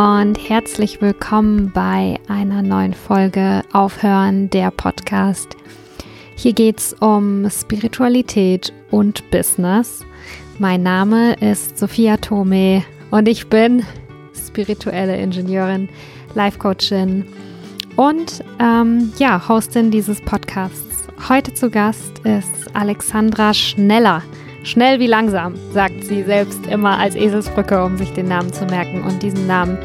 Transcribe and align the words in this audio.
und 0.00 0.38
herzlich 0.48 1.02
willkommen 1.02 1.72
bei 1.74 2.18
einer 2.26 2.62
neuen 2.62 2.94
Folge 2.94 3.60
Aufhören 3.74 4.48
der 4.48 4.70
Podcast. 4.70 5.58
Hier 6.36 6.54
geht 6.54 6.78
es 6.78 6.94
um 6.94 7.46
Spiritualität 7.50 8.72
und 8.90 9.30
Business. 9.30 10.02
Mein 10.58 10.82
Name 10.82 11.34
ist 11.34 11.76
Sophia 11.76 12.16
Tome 12.16 12.82
und 13.10 13.28
ich 13.28 13.48
bin 13.48 13.84
spirituelle 14.34 15.20
Ingenieurin, 15.20 15.90
Life 16.34 16.58
Coachin 16.58 17.26
und 17.96 18.42
ähm, 18.58 19.12
ja, 19.18 19.46
Hostin 19.50 19.90
dieses 19.90 20.22
Podcasts. 20.22 21.08
Heute 21.28 21.52
zu 21.52 21.68
Gast 21.68 22.20
ist 22.20 22.74
Alexandra 22.74 23.52
Schneller. 23.52 24.22
Schnell 24.62 25.00
wie 25.00 25.06
langsam, 25.06 25.54
sagt 25.72 26.04
sie 26.04 26.22
selbst 26.22 26.66
immer 26.66 26.98
als 26.98 27.14
Eselsbrücke, 27.14 27.82
um 27.82 27.96
sich 27.96 28.12
den 28.12 28.28
Namen 28.28 28.52
zu 28.52 28.66
merken. 28.66 29.02
Und 29.02 29.22
diesen 29.22 29.46
Namen 29.46 29.78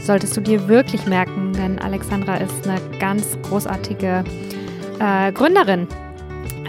solltest 0.00 0.36
du 0.36 0.40
dir 0.40 0.68
wirklich 0.68 1.06
merken, 1.06 1.52
denn 1.52 1.78
Alexandra 1.78 2.36
ist 2.36 2.66
eine 2.66 2.80
ganz 2.98 3.36
großartige 3.42 4.24
äh, 4.98 5.32
Gründerin. 5.32 5.86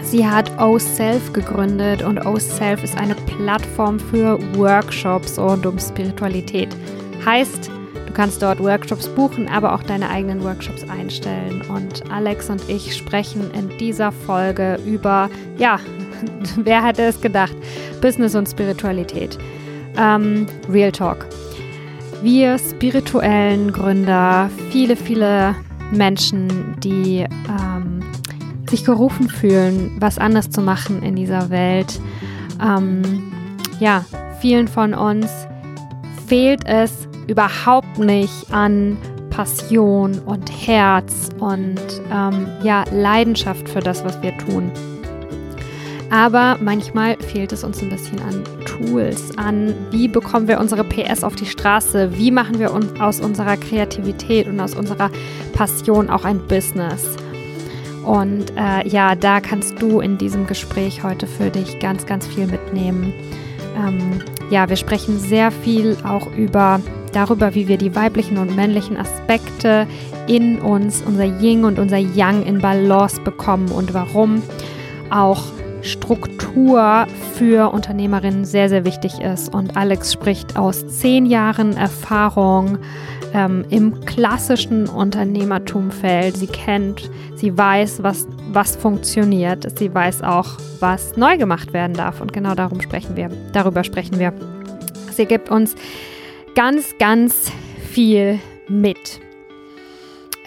Sie 0.02 0.26
hat 0.26 0.60
O-Self 0.60 1.32
gegründet 1.32 2.02
und 2.02 2.24
O-Self 2.26 2.84
ist 2.84 2.96
eine 2.98 3.14
Plattform 3.14 3.98
für 3.98 4.38
Workshops 4.56 5.38
rund 5.38 5.64
um 5.64 5.78
Spiritualität. 5.78 6.68
Heißt, 7.24 7.70
du 8.06 8.12
kannst 8.12 8.42
dort 8.42 8.60
Workshops 8.60 9.08
buchen, 9.08 9.48
aber 9.48 9.74
auch 9.74 9.82
deine 9.82 10.10
eigenen 10.10 10.44
Workshops 10.44 10.84
einstellen. 10.88 11.62
Und 11.68 12.04
Alex 12.12 12.50
und 12.50 12.68
ich 12.68 12.94
sprechen 12.94 13.50
in 13.54 13.76
dieser 13.78 14.12
Folge 14.12 14.78
über, 14.84 15.30
ja, 15.56 15.80
wer 16.56 16.84
hätte 16.84 17.02
es 17.02 17.20
gedacht? 17.20 17.54
Business 18.00 18.34
und 18.34 18.48
Spiritualität. 18.48 19.38
Ähm, 19.96 20.46
Real 20.70 20.92
Talk. 20.92 21.26
Wir 22.22 22.58
spirituellen 22.58 23.72
Gründer, 23.72 24.50
viele, 24.70 24.96
viele 24.96 25.54
Menschen, 25.92 26.74
die 26.80 27.26
ähm, 27.48 28.02
sich 28.68 28.84
gerufen 28.84 29.28
fühlen, 29.28 29.92
was 29.98 30.18
anders 30.18 30.50
zu 30.50 30.62
machen 30.62 31.02
in 31.02 31.16
dieser 31.16 31.50
Welt. 31.50 32.00
Ähm, 32.62 33.32
ja, 33.78 34.04
vielen 34.40 34.68
von 34.68 34.94
uns 34.94 35.30
fehlt 36.26 36.66
es 36.66 37.08
überhaupt 37.26 37.98
nicht 37.98 38.52
an 38.52 38.96
Passion 39.30 40.18
und 40.20 40.50
Herz 40.66 41.28
und 41.40 41.80
ähm, 42.12 42.46
ja, 42.62 42.84
Leidenschaft 42.92 43.68
für 43.68 43.80
das, 43.80 44.04
was 44.04 44.20
wir 44.22 44.36
tun. 44.38 44.70
Aber 46.14 46.58
manchmal 46.60 47.16
fehlt 47.18 47.50
es 47.50 47.64
uns 47.64 47.82
ein 47.82 47.88
bisschen 47.88 48.20
an 48.20 48.44
Tools, 48.66 49.36
an 49.36 49.74
wie 49.90 50.06
bekommen 50.06 50.46
wir 50.46 50.60
unsere 50.60 50.84
PS 50.84 51.24
auf 51.24 51.34
die 51.34 51.44
Straße, 51.44 52.16
wie 52.16 52.30
machen 52.30 52.60
wir 52.60 52.72
uns 52.72 53.00
aus 53.00 53.18
unserer 53.18 53.56
Kreativität 53.56 54.46
und 54.46 54.60
aus 54.60 54.76
unserer 54.76 55.10
Passion 55.54 56.08
auch 56.10 56.24
ein 56.24 56.38
Business. 56.46 57.16
Und 58.04 58.52
äh, 58.56 58.86
ja, 58.86 59.16
da 59.16 59.40
kannst 59.40 59.82
du 59.82 59.98
in 59.98 60.16
diesem 60.16 60.46
Gespräch 60.46 61.02
heute 61.02 61.26
für 61.26 61.50
dich 61.50 61.80
ganz, 61.80 62.06
ganz 62.06 62.28
viel 62.28 62.46
mitnehmen. 62.46 63.12
Ähm, 63.76 64.22
ja, 64.50 64.68
wir 64.68 64.76
sprechen 64.76 65.18
sehr 65.18 65.50
viel 65.50 65.96
auch 66.04 66.32
über 66.36 66.80
darüber, 67.12 67.56
wie 67.56 67.66
wir 67.66 67.76
die 67.76 67.96
weiblichen 67.96 68.38
und 68.38 68.54
männlichen 68.54 68.96
Aspekte 68.96 69.88
in 70.28 70.60
uns, 70.60 71.02
unser 71.04 71.24
Yin 71.24 71.64
und 71.64 71.80
unser 71.80 71.98
Yang 71.98 72.46
in 72.46 72.60
Balance 72.60 73.20
bekommen 73.20 73.72
und 73.72 73.94
warum 73.94 74.42
auch 75.10 75.42
Struktur 75.84 77.06
für 77.34 77.72
Unternehmerinnen 77.72 78.44
sehr, 78.44 78.68
sehr 78.68 78.84
wichtig 78.84 79.20
ist. 79.20 79.54
Und 79.54 79.76
Alex 79.76 80.12
spricht 80.12 80.56
aus 80.56 80.86
zehn 80.88 81.26
Jahren 81.26 81.76
Erfahrung 81.76 82.78
ähm, 83.34 83.64
im 83.68 84.00
klassischen 84.04 84.88
Unternehmertumfeld. 84.88 86.36
Sie 86.36 86.46
kennt, 86.46 87.10
sie 87.34 87.56
weiß, 87.56 88.02
was, 88.02 88.26
was 88.52 88.76
funktioniert. 88.76 89.78
Sie 89.78 89.92
weiß 89.92 90.22
auch, 90.22 90.56
was 90.80 91.16
neu 91.16 91.36
gemacht 91.36 91.72
werden 91.72 91.94
darf. 91.94 92.20
Und 92.20 92.32
genau 92.32 92.54
darum 92.54 92.80
sprechen 92.80 93.16
wir, 93.16 93.28
darüber 93.52 93.84
sprechen 93.84 94.18
wir. 94.18 94.32
Sie 95.10 95.26
gibt 95.26 95.50
uns 95.50 95.74
ganz, 96.54 96.96
ganz 96.98 97.52
viel 97.90 98.38
mit. 98.68 99.20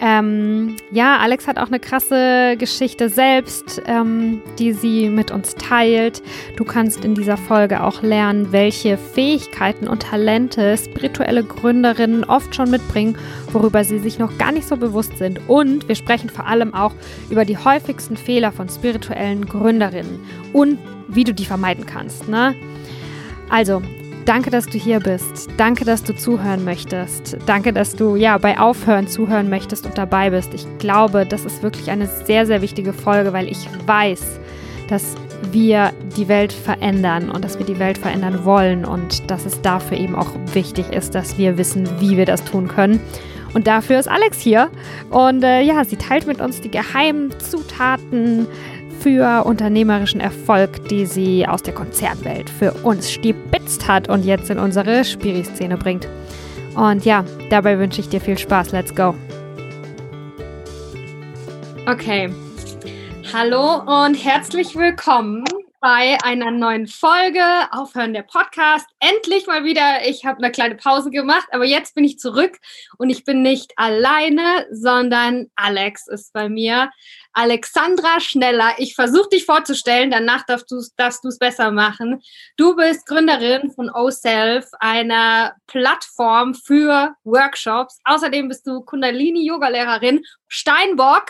Ähm, 0.00 0.76
ja, 0.92 1.18
Alex 1.18 1.48
hat 1.48 1.58
auch 1.58 1.66
eine 1.66 1.80
krasse 1.80 2.56
Geschichte 2.56 3.08
selbst, 3.08 3.82
ähm, 3.86 4.40
die 4.58 4.72
sie 4.72 5.08
mit 5.08 5.32
uns 5.32 5.56
teilt. 5.56 6.22
Du 6.56 6.64
kannst 6.64 7.04
in 7.04 7.16
dieser 7.16 7.36
Folge 7.36 7.82
auch 7.82 8.02
lernen, 8.02 8.52
welche 8.52 8.96
Fähigkeiten 8.96 9.88
und 9.88 10.04
Talente 10.04 10.76
spirituelle 10.76 11.42
Gründerinnen 11.42 12.22
oft 12.24 12.54
schon 12.54 12.70
mitbringen, 12.70 13.18
worüber 13.52 13.82
sie 13.82 13.98
sich 13.98 14.20
noch 14.20 14.38
gar 14.38 14.52
nicht 14.52 14.68
so 14.68 14.76
bewusst 14.76 15.18
sind. 15.18 15.40
Und 15.48 15.88
wir 15.88 15.96
sprechen 15.96 16.30
vor 16.30 16.46
allem 16.46 16.74
auch 16.74 16.94
über 17.28 17.44
die 17.44 17.58
häufigsten 17.58 18.16
Fehler 18.16 18.52
von 18.52 18.68
spirituellen 18.68 19.46
Gründerinnen 19.46 20.20
und 20.52 20.78
wie 21.08 21.24
du 21.24 21.34
die 21.34 21.44
vermeiden 21.44 21.86
kannst. 21.86 22.28
Ne? 22.28 22.54
Also, 23.50 23.82
Danke, 24.28 24.50
dass 24.50 24.66
du 24.66 24.76
hier 24.76 25.00
bist. 25.00 25.48
Danke, 25.56 25.86
dass 25.86 26.02
du 26.02 26.14
zuhören 26.14 26.62
möchtest. 26.62 27.38
Danke, 27.46 27.72
dass 27.72 27.96
du 27.96 28.14
ja 28.14 28.36
bei 28.36 28.60
Aufhören 28.60 29.08
zuhören 29.08 29.48
möchtest 29.48 29.86
und 29.86 29.96
dabei 29.96 30.28
bist. 30.28 30.52
Ich 30.52 30.66
glaube, 30.76 31.24
das 31.24 31.46
ist 31.46 31.62
wirklich 31.62 31.90
eine 31.90 32.06
sehr, 32.26 32.44
sehr 32.44 32.60
wichtige 32.60 32.92
Folge, 32.92 33.32
weil 33.32 33.48
ich 33.48 33.66
weiß, 33.86 34.38
dass 34.90 35.14
wir 35.50 35.94
die 36.18 36.28
Welt 36.28 36.52
verändern 36.52 37.30
und 37.30 37.42
dass 37.42 37.58
wir 37.58 37.64
die 37.64 37.78
Welt 37.78 37.96
verändern 37.96 38.44
wollen 38.44 38.84
und 38.84 39.30
dass 39.30 39.46
es 39.46 39.62
dafür 39.62 39.96
eben 39.96 40.14
auch 40.14 40.28
wichtig 40.52 40.92
ist, 40.92 41.14
dass 41.14 41.38
wir 41.38 41.56
wissen, 41.56 41.88
wie 41.98 42.18
wir 42.18 42.26
das 42.26 42.44
tun 42.44 42.68
können. 42.68 43.00
Und 43.54 43.66
dafür 43.66 43.98
ist 43.98 44.08
Alex 44.08 44.42
hier. 44.42 44.68
Und 45.08 45.42
äh, 45.42 45.62
ja, 45.62 45.86
sie 45.86 45.96
teilt 45.96 46.26
mit 46.26 46.42
uns 46.42 46.60
die 46.60 46.70
geheimen 46.70 47.32
Zutaten 47.38 48.46
für 49.08 49.44
unternehmerischen 49.46 50.20
Erfolg, 50.20 50.86
die 50.90 51.06
sie 51.06 51.46
aus 51.46 51.62
der 51.62 51.72
Konzernwelt 51.72 52.50
für 52.50 52.74
uns 52.84 53.10
stibitzt 53.10 53.88
hat 53.88 54.10
und 54.10 54.22
jetzt 54.22 54.50
in 54.50 54.58
unsere 54.58 55.02
Spiri-Szene 55.02 55.78
bringt. 55.78 56.06
Und 56.74 57.06
ja, 57.06 57.24
dabei 57.48 57.78
wünsche 57.78 58.02
ich 58.02 58.10
dir 58.10 58.20
viel 58.20 58.36
Spaß. 58.36 58.72
Let's 58.72 58.94
go. 58.94 59.14
Okay. 61.86 62.30
Hallo 63.32 64.04
und 64.04 64.14
herzlich 64.14 64.76
willkommen 64.76 65.44
bei 65.80 66.18
einer 66.24 66.50
neuen 66.50 66.86
Folge 66.86 67.40
Aufhören 67.70 68.12
der 68.12 68.22
Podcast. 68.22 68.86
Endlich 68.98 69.46
mal 69.46 69.64
wieder. 69.64 70.06
Ich 70.06 70.26
habe 70.26 70.38
eine 70.42 70.50
kleine 70.50 70.74
Pause 70.74 71.10
gemacht, 71.10 71.46
aber 71.52 71.64
jetzt 71.64 71.94
bin 71.94 72.04
ich 72.04 72.18
zurück 72.18 72.58
und 72.98 73.10
ich 73.10 73.24
bin 73.24 73.42
nicht 73.42 73.72
alleine, 73.76 74.66
sondern 74.70 75.46
Alex 75.54 76.08
ist 76.08 76.32
bei 76.32 76.48
mir. 76.48 76.90
Alexandra 77.38 78.18
Schneller. 78.18 78.74
Ich 78.78 78.96
versuche 78.96 79.28
dich 79.28 79.44
vorzustellen, 79.44 80.10
danach 80.10 80.44
darfst 80.44 80.72
du 80.72 81.28
es 81.28 81.38
besser 81.38 81.70
machen. 81.70 82.20
Du 82.56 82.74
bist 82.74 83.06
Gründerin 83.06 83.70
von 83.70 83.90
OSelf, 83.90 84.66
einer 84.80 85.54
Plattform 85.68 86.54
für 86.54 87.14
Workshops. 87.22 88.00
Außerdem 88.02 88.48
bist 88.48 88.66
du 88.66 88.80
Kundalini-Yoga-Lehrerin, 88.80 90.20
Steinbock, 90.48 91.26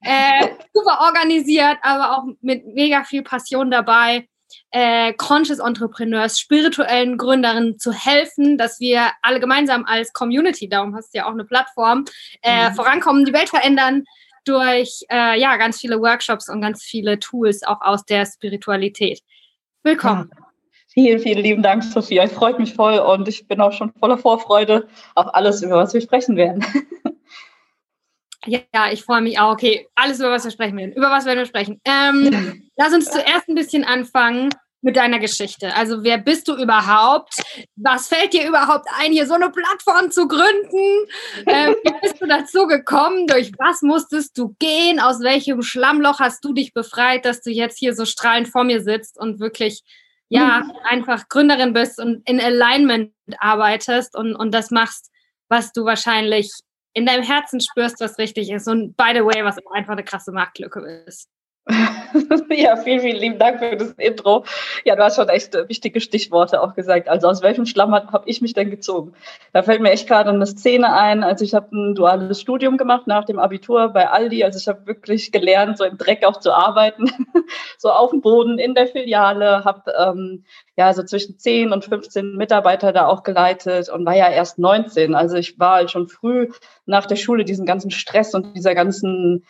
äh, 0.00 0.48
super 0.72 0.98
organisiert, 1.02 1.76
aber 1.82 2.16
auch 2.16 2.24
mit 2.40 2.64
mega 2.64 3.04
viel 3.04 3.22
Passion 3.22 3.70
dabei. 3.70 4.26
Äh, 4.70 5.12
Conscious 5.12 5.58
Entrepreneurs, 5.58 6.40
spirituellen 6.40 7.18
Gründerinnen 7.18 7.78
zu 7.78 7.92
helfen, 7.92 8.56
dass 8.56 8.80
wir 8.80 9.10
alle 9.20 9.40
gemeinsam 9.40 9.84
als 9.84 10.14
Community, 10.14 10.70
darum 10.70 10.96
hast 10.96 11.12
du 11.12 11.18
ja 11.18 11.26
auch 11.26 11.32
eine 11.32 11.44
Plattform, 11.44 12.06
äh, 12.42 12.70
mhm. 12.70 12.74
vorankommen, 12.74 13.26
die 13.26 13.34
Welt 13.34 13.50
verändern, 13.50 14.04
durch 14.44 15.04
äh, 15.10 15.38
ja, 15.38 15.56
ganz 15.56 15.80
viele 15.80 16.00
Workshops 16.00 16.48
und 16.48 16.60
ganz 16.60 16.82
viele 16.82 17.18
Tools 17.18 17.62
auch 17.62 17.80
aus 17.80 18.04
der 18.04 18.26
Spiritualität. 18.26 19.20
Willkommen. 19.82 20.30
Ja. 20.34 20.46
Vielen, 20.92 21.20
vielen 21.20 21.42
lieben 21.42 21.62
Dank, 21.62 21.84
Sophia. 21.84 22.24
Ich 22.24 22.32
freue 22.32 22.58
mich 22.58 22.74
voll 22.74 22.98
und 22.98 23.28
ich 23.28 23.46
bin 23.46 23.60
auch 23.60 23.72
schon 23.72 23.92
voller 23.92 24.18
Vorfreude 24.18 24.88
auf 25.14 25.32
alles, 25.34 25.62
über 25.62 25.76
was 25.76 25.94
wir 25.94 26.00
sprechen 26.00 26.36
werden. 26.36 26.64
Ja, 28.46 28.90
ich 28.90 29.02
freue 29.02 29.20
mich 29.20 29.38
auch. 29.38 29.52
Okay, 29.52 29.86
alles, 29.94 30.18
über 30.18 30.30
was 30.30 30.44
wir 30.44 30.50
sprechen 30.50 30.78
werden. 30.78 30.94
Über 30.94 31.10
was 31.10 31.26
werden 31.26 31.40
wir 31.40 31.46
sprechen? 31.46 31.78
Ähm, 31.84 32.70
lass 32.76 32.94
uns 32.94 33.10
zuerst 33.10 33.48
ein 33.48 33.54
bisschen 33.54 33.84
anfangen 33.84 34.48
mit 34.82 34.96
deiner 34.96 35.18
Geschichte. 35.18 35.74
Also 35.74 36.02
wer 36.04 36.18
bist 36.18 36.48
du 36.48 36.56
überhaupt? 36.56 37.34
Was 37.76 38.08
fällt 38.08 38.32
dir 38.32 38.48
überhaupt 38.48 38.86
ein, 38.98 39.12
hier 39.12 39.26
so 39.26 39.34
eine 39.34 39.50
Plattform 39.50 40.10
zu 40.10 40.26
gründen? 40.26 41.06
Äh, 41.46 41.74
wie 41.84 42.00
bist 42.00 42.20
du 42.20 42.26
dazu 42.26 42.66
gekommen? 42.66 43.26
Durch 43.26 43.52
was 43.58 43.82
musstest 43.82 44.38
du 44.38 44.54
gehen? 44.58 45.00
Aus 45.00 45.20
welchem 45.20 45.62
Schlammloch 45.62 46.20
hast 46.20 46.44
du 46.44 46.52
dich 46.52 46.72
befreit, 46.72 47.24
dass 47.24 47.42
du 47.42 47.50
jetzt 47.50 47.78
hier 47.78 47.94
so 47.94 48.04
strahlend 48.04 48.48
vor 48.48 48.64
mir 48.64 48.82
sitzt 48.82 49.18
und 49.18 49.40
wirklich 49.40 49.82
ja 50.28 50.62
mhm. 50.64 50.72
einfach 50.84 51.28
Gründerin 51.28 51.72
bist 51.72 51.98
und 51.98 52.26
in 52.28 52.40
Alignment 52.40 53.12
arbeitest 53.38 54.16
und, 54.16 54.34
und 54.34 54.52
das 54.52 54.70
machst, 54.70 55.10
was 55.48 55.72
du 55.72 55.84
wahrscheinlich 55.84 56.52
in 56.92 57.06
deinem 57.06 57.22
Herzen 57.22 57.60
spürst, 57.60 58.00
was 58.00 58.18
richtig 58.18 58.50
ist. 58.50 58.68
Und 58.68 58.96
by 58.96 59.12
the 59.14 59.24
way, 59.24 59.44
was 59.44 59.58
auch 59.58 59.72
einfach 59.72 59.92
eine 59.92 60.04
krasse 60.04 60.32
Marktlücke 60.32 61.04
ist. 61.06 61.28
ja, 62.50 62.76
vielen, 62.76 63.00
vielen 63.00 63.16
lieben 63.16 63.38
Dank 63.38 63.58
für 63.58 63.76
das 63.76 63.90
Intro. 63.92 64.44
Ja, 64.84 64.96
du 64.96 65.04
hast 65.04 65.16
schon 65.16 65.28
echt 65.28 65.54
äh, 65.54 65.68
wichtige 65.68 66.00
Stichworte 66.00 66.60
auch 66.62 66.74
gesagt. 66.74 67.08
Also 67.08 67.28
aus 67.28 67.42
welchem 67.42 67.66
Schlamm 67.66 67.94
habe 67.94 68.22
ich 68.26 68.40
mich 68.40 68.54
denn 68.54 68.70
gezogen? 68.70 69.12
Da 69.52 69.62
fällt 69.62 69.80
mir 69.80 69.90
echt 69.90 70.08
gerade 70.08 70.30
eine 70.30 70.46
Szene 70.46 70.92
ein. 70.92 71.22
Also 71.22 71.44
ich 71.44 71.54
habe 71.54 71.74
ein 71.76 71.94
duales 71.94 72.40
Studium 72.40 72.76
gemacht 72.76 73.06
nach 73.06 73.24
dem 73.24 73.38
Abitur 73.38 73.88
bei 73.90 74.08
Aldi. 74.08 74.42
Also 74.42 74.58
ich 74.58 74.68
habe 74.68 74.86
wirklich 74.86 75.32
gelernt, 75.32 75.78
so 75.78 75.84
im 75.84 75.98
Dreck 75.98 76.24
auch 76.24 76.40
zu 76.40 76.52
arbeiten. 76.52 77.10
so 77.78 77.90
auf 77.90 78.10
dem 78.10 78.20
Boden 78.20 78.58
in 78.58 78.74
der 78.74 78.86
Filiale, 78.86 79.64
habe 79.64 79.92
ähm, 79.98 80.44
ja 80.76 80.92
so 80.92 81.02
zwischen 81.02 81.38
10 81.38 81.72
und 81.72 81.84
15 81.84 82.36
Mitarbeiter 82.36 82.92
da 82.92 83.06
auch 83.06 83.22
geleitet 83.22 83.90
und 83.90 84.06
war 84.06 84.16
ja 84.16 84.30
erst 84.30 84.58
19. 84.58 85.14
Also 85.14 85.36
ich 85.36 85.58
war 85.58 85.76
halt 85.76 85.90
schon 85.90 86.08
früh 86.08 86.48
nach 86.86 87.06
der 87.06 87.16
Schule 87.16 87.44
diesen 87.44 87.66
ganzen 87.66 87.90
Stress 87.90 88.34
und 88.34 88.56
dieser 88.56 88.74
ganzen 88.74 89.44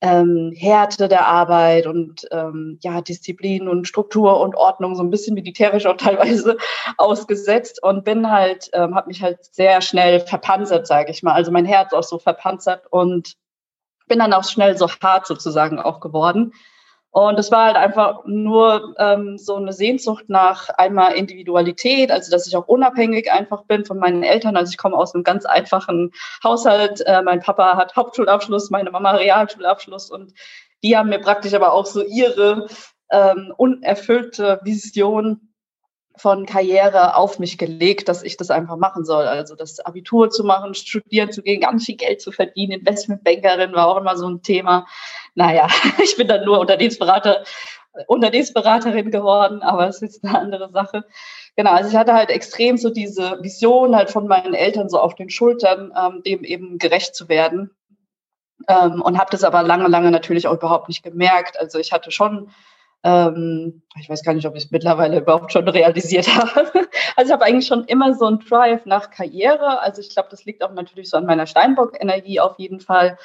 ähm, 0.00 0.52
Härte 0.54 1.08
der 1.08 1.26
Arbeit 1.26 1.86
und 1.86 2.26
ähm, 2.30 2.78
ja, 2.82 3.00
Disziplin 3.00 3.68
und 3.68 3.88
Struktur 3.88 4.40
und 4.40 4.54
Ordnung 4.54 4.94
so 4.94 5.02
ein 5.02 5.10
bisschen 5.10 5.34
militärisch 5.34 5.86
auch 5.86 5.96
teilweise 5.96 6.58
ausgesetzt 6.98 7.82
und 7.82 8.04
bin 8.04 8.30
halt, 8.30 8.68
ähm, 8.74 8.94
habe 8.94 9.08
mich 9.08 9.22
halt 9.22 9.44
sehr 9.54 9.80
schnell 9.80 10.20
verpanzert, 10.20 10.86
sage 10.86 11.10
ich 11.10 11.22
mal. 11.22 11.32
Also 11.32 11.50
mein 11.50 11.64
Herz 11.64 11.92
auch 11.92 12.02
so 12.02 12.18
verpanzert 12.18 12.86
und 12.90 13.36
bin 14.06 14.18
dann 14.18 14.34
auch 14.34 14.44
schnell 14.44 14.76
so 14.76 14.88
hart 14.88 15.26
sozusagen 15.26 15.78
auch 15.78 16.00
geworden. 16.00 16.52
Und 17.16 17.38
es 17.38 17.50
war 17.50 17.64
halt 17.64 17.76
einfach 17.76 18.26
nur 18.26 18.94
ähm, 18.98 19.38
so 19.38 19.54
eine 19.54 19.72
Sehnsucht 19.72 20.26
nach 20.28 20.68
einmal 20.68 21.14
Individualität, 21.14 22.10
also 22.10 22.30
dass 22.30 22.46
ich 22.46 22.54
auch 22.54 22.68
unabhängig 22.68 23.32
einfach 23.32 23.64
bin 23.64 23.86
von 23.86 23.98
meinen 23.98 24.22
Eltern. 24.22 24.54
Also 24.54 24.68
ich 24.68 24.76
komme 24.76 24.98
aus 24.98 25.14
einem 25.14 25.24
ganz 25.24 25.46
einfachen 25.46 26.12
Haushalt. 26.44 27.00
Äh, 27.06 27.22
mein 27.22 27.40
Papa 27.40 27.78
hat 27.78 27.96
Hauptschulabschluss, 27.96 28.68
meine 28.68 28.90
Mama 28.90 29.12
Realschulabschluss 29.12 30.10
und 30.10 30.34
die 30.84 30.94
haben 30.94 31.08
mir 31.08 31.18
praktisch 31.18 31.54
aber 31.54 31.72
auch 31.72 31.86
so 31.86 32.02
ihre 32.02 32.66
ähm, 33.10 33.50
unerfüllte 33.56 34.60
Vision 34.62 35.54
von 36.16 36.46
Karriere 36.46 37.16
auf 37.16 37.38
mich 37.38 37.58
gelegt, 37.58 38.08
dass 38.08 38.22
ich 38.22 38.36
das 38.36 38.50
einfach 38.50 38.76
machen 38.76 39.04
soll. 39.04 39.26
Also 39.26 39.54
das 39.54 39.80
Abitur 39.80 40.30
zu 40.30 40.44
machen, 40.44 40.74
studieren 40.74 41.32
zu 41.32 41.42
gehen, 41.42 41.60
ganz 41.60 41.84
viel 41.84 41.96
Geld 41.96 42.20
zu 42.20 42.32
verdienen. 42.32 42.80
Investmentbankerin 42.80 43.72
war 43.72 43.88
auch 43.88 43.98
immer 43.98 44.16
so 44.16 44.28
ein 44.28 44.42
Thema. 44.42 44.86
Naja, 45.34 45.68
ich 46.02 46.16
bin 46.16 46.28
dann 46.28 46.44
nur 46.44 46.58
Unternehmensberater, 46.60 47.44
Unternehmensberaterin 48.06 49.10
geworden, 49.10 49.62
aber 49.62 49.88
es 49.88 50.02
ist 50.02 50.24
eine 50.24 50.38
andere 50.38 50.70
Sache. 50.70 51.04
Genau, 51.56 51.72
also 51.72 51.90
ich 51.90 51.96
hatte 51.96 52.12
halt 52.12 52.30
extrem 52.30 52.76
so 52.76 52.90
diese 52.90 53.42
Vision 53.42 53.96
halt 53.96 54.10
von 54.10 54.26
meinen 54.26 54.54
Eltern 54.54 54.88
so 54.88 54.98
auf 54.98 55.14
den 55.14 55.30
Schultern, 55.30 55.92
ähm, 55.96 56.22
dem 56.22 56.44
eben 56.44 56.78
gerecht 56.78 57.14
zu 57.14 57.28
werden. 57.28 57.70
Ähm, 58.68 59.02
und 59.02 59.18
habe 59.18 59.30
das 59.30 59.44
aber 59.44 59.62
lange, 59.62 59.88
lange 59.88 60.10
natürlich 60.10 60.48
auch 60.48 60.54
überhaupt 60.54 60.88
nicht 60.88 61.02
gemerkt. 61.02 61.58
Also 61.58 61.78
ich 61.78 61.92
hatte 61.92 62.10
schon 62.10 62.50
ähm, 63.06 63.82
ich 64.00 64.10
weiß 64.10 64.24
gar 64.24 64.34
nicht, 64.34 64.46
ob 64.46 64.56
ich 64.56 64.64
es 64.64 64.70
mittlerweile 64.72 65.20
überhaupt 65.20 65.52
schon 65.52 65.68
realisiert 65.68 66.26
habe. 66.36 66.88
Also 67.14 67.28
ich 67.28 67.32
habe 67.32 67.44
eigentlich 67.44 67.68
schon 67.68 67.84
immer 67.84 68.14
so 68.14 68.26
einen 68.26 68.40
Drive 68.40 68.84
nach 68.84 69.10
Karriere. 69.10 69.80
Also 69.80 70.00
ich 70.00 70.10
glaube, 70.10 70.28
das 70.32 70.44
liegt 70.44 70.64
auch 70.64 70.72
natürlich 70.72 71.10
so 71.10 71.16
an 71.16 71.24
meiner 71.26 71.46
Steinbock-Energie 71.46 72.40
auf 72.40 72.58
jeden 72.58 72.80
Fall. 72.80 73.16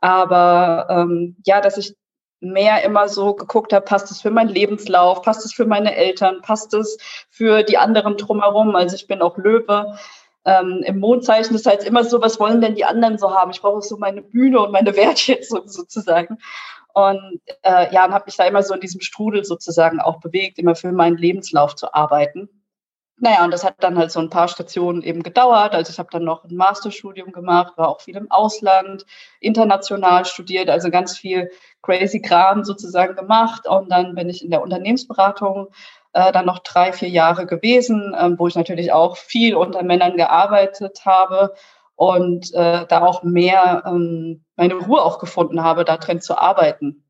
Aber 0.00 0.88
ähm, 0.90 1.36
ja, 1.46 1.60
dass 1.60 1.78
ich 1.78 1.94
mehr 2.40 2.82
immer 2.82 3.08
so 3.08 3.34
geguckt 3.34 3.72
habe, 3.72 3.84
passt 3.84 4.10
es 4.10 4.20
für 4.20 4.32
meinen 4.32 4.48
Lebenslauf, 4.48 5.22
passt 5.22 5.44
es 5.44 5.52
für 5.52 5.66
meine 5.66 5.94
Eltern, 5.94 6.42
passt 6.42 6.74
es 6.74 6.98
für 7.30 7.62
die 7.62 7.78
anderen 7.78 8.16
drumherum. 8.16 8.74
Also 8.74 8.96
ich 8.96 9.06
bin 9.06 9.22
auch 9.22 9.38
Löwe. 9.38 9.96
Ähm, 10.44 10.82
Im 10.84 10.98
Mondzeichen 10.98 11.54
ist 11.54 11.66
halt 11.66 11.84
immer 11.84 12.02
so, 12.02 12.20
was 12.20 12.40
wollen 12.40 12.60
denn 12.60 12.74
die 12.74 12.84
anderen 12.84 13.18
so 13.18 13.32
haben? 13.32 13.52
Ich 13.52 13.62
brauche 13.62 13.82
so 13.82 13.96
meine 13.98 14.22
Bühne 14.22 14.58
und 14.58 14.72
meine 14.72 14.96
Wertschätzung 14.96 15.62
sozusagen. 15.68 16.38
Und 16.94 17.40
äh, 17.62 17.92
ja, 17.92 18.04
und 18.04 18.12
habe 18.12 18.26
mich 18.26 18.36
da 18.36 18.44
immer 18.44 18.62
so 18.62 18.74
in 18.74 18.80
diesem 18.80 19.00
Strudel 19.00 19.44
sozusagen 19.44 20.00
auch 20.00 20.20
bewegt, 20.20 20.58
immer 20.58 20.74
für 20.74 20.92
meinen 20.92 21.16
Lebenslauf 21.16 21.74
zu 21.74 21.92
arbeiten. 21.94 22.48
Naja, 23.18 23.44
und 23.44 23.52
das 23.52 23.62
hat 23.62 23.76
dann 23.78 23.96
halt 23.98 24.10
so 24.10 24.18
ein 24.18 24.30
paar 24.30 24.48
Stationen 24.48 25.02
eben 25.02 25.22
gedauert. 25.22 25.74
Also 25.74 25.92
ich 25.92 25.98
habe 26.00 26.08
dann 26.10 26.24
noch 26.24 26.44
ein 26.44 26.56
Masterstudium 26.56 27.30
gemacht, 27.30 27.74
war 27.76 27.88
auch 27.88 28.00
viel 28.00 28.16
im 28.16 28.30
Ausland, 28.30 29.06
international 29.38 30.24
studiert, 30.24 30.68
also 30.68 30.90
ganz 30.90 31.16
viel 31.16 31.48
crazy 31.82 32.20
Kram 32.20 32.64
sozusagen 32.64 33.14
gemacht. 33.14 33.68
Und 33.68 33.90
dann 33.92 34.16
bin 34.16 34.28
ich 34.28 34.44
in 34.44 34.50
der 34.50 34.62
Unternehmensberatung 34.62 35.68
äh, 36.14 36.32
dann 36.32 36.46
noch 36.46 36.60
drei, 36.60 36.92
vier 36.92 37.10
Jahre 37.10 37.46
gewesen, 37.46 38.12
äh, 38.12 38.30
wo 38.38 38.48
ich 38.48 38.56
natürlich 38.56 38.92
auch 38.92 39.16
viel 39.16 39.54
unter 39.54 39.84
Männern 39.84 40.16
gearbeitet 40.16 41.02
habe 41.04 41.54
und 41.94 42.52
äh, 42.54 42.86
da 42.86 43.02
auch 43.02 43.22
mehr 43.22 43.84
ähm, 43.86 44.44
meine 44.62 44.74
Ruhe 44.74 45.02
auch 45.02 45.18
gefunden 45.18 45.64
habe, 45.64 45.84
da 45.84 45.96
drin 45.96 46.20
zu 46.20 46.38
arbeiten. 46.38 47.04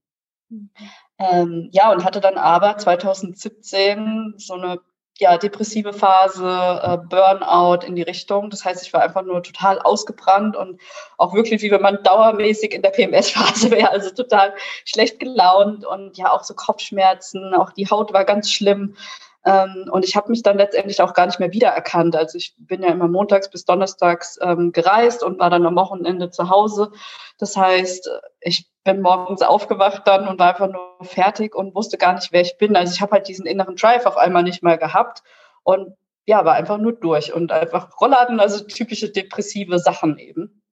Ähm, 1.18 1.68
ja, 1.70 1.92
und 1.92 2.04
hatte 2.04 2.20
dann 2.20 2.38
aber 2.38 2.78
2017 2.78 4.34
so 4.38 4.54
eine 4.54 4.80
ja, 5.18 5.36
depressive 5.36 5.92
Phase, 5.92 6.46
äh, 6.82 6.96
Burnout 6.96 7.86
in 7.86 7.94
die 7.94 8.02
Richtung. 8.02 8.48
Das 8.48 8.64
heißt, 8.64 8.84
ich 8.84 8.92
war 8.94 9.02
einfach 9.02 9.22
nur 9.22 9.42
total 9.42 9.78
ausgebrannt 9.80 10.56
und 10.56 10.80
auch 11.18 11.34
wirklich, 11.34 11.60
wie 11.62 11.70
wenn 11.70 11.82
man 11.82 12.02
dauermäßig 12.02 12.72
in 12.72 12.80
der 12.80 12.90
PMS-Phase 12.90 13.70
wäre, 13.70 13.90
also 13.90 14.10
total 14.10 14.54
schlecht 14.86 15.20
gelaunt 15.20 15.84
und 15.84 16.16
ja 16.16 16.32
auch 16.32 16.42
so 16.42 16.54
Kopfschmerzen, 16.54 17.54
auch 17.54 17.70
die 17.70 17.90
Haut 17.90 18.14
war 18.14 18.24
ganz 18.24 18.50
schlimm. 18.50 18.96
Ähm, 19.44 19.88
und 19.90 20.04
ich 20.04 20.14
habe 20.14 20.30
mich 20.30 20.42
dann 20.42 20.56
letztendlich 20.56 21.00
auch 21.02 21.14
gar 21.14 21.26
nicht 21.26 21.40
mehr 21.40 21.52
wiedererkannt. 21.52 22.14
Also 22.14 22.38
ich 22.38 22.54
bin 22.58 22.82
ja 22.82 22.90
immer 22.90 23.08
montags 23.08 23.50
bis 23.50 23.64
donnerstags 23.64 24.38
ähm, 24.40 24.72
gereist 24.72 25.22
und 25.24 25.40
war 25.40 25.50
dann 25.50 25.66
am 25.66 25.76
Wochenende 25.76 26.30
zu 26.30 26.48
Hause. 26.48 26.92
Das 27.38 27.56
heißt, 27.56 28.08
ich 28.40 28.70
bin 28.84 29.00
morgens 29.00 29.42
aufgewacht 29.42 30.02
dann 30.06 30.28
und 30.28 30.38
war 30.38 30.50
einfach 30.50 30.70
nur 30.70 30.96
fertig 31.02 31.54
und 31.54 31.74
wusste 31.74 31.98
gar 31.98 32.14
nicht, 32.14 32.32
wer 32.32 32.42
ich 32.42 32.56
bin. 32.58 32.76
Also 32.76 32.92
ich 32.94 33.00
habe 33.00 33.12
halt 33.12 33.28
diesen 33.28 33.46
inneren 33.46 33.76
Drive 33.76 34.06
auf 34.06 34.16
einmal 34.16 34.42
nicht 34.44 34.62
mehr 34.62 34.78
gehabt 34.78 35.22
und 35.64 35.96
ja, 36.24 36.44
war 36.44 36.54
einfach 36.54 36.78
nur 36.78 36.92
durch 36.92 37.32
und 37.32 37.50
einfach 37.50 38.00
Rollladen, 38.00 38.38
also 38.38 38.64
typische 38.64 39.10
depressive 39.10 39.78
Sachen 39.78 40.18
eben. 40.18 40.62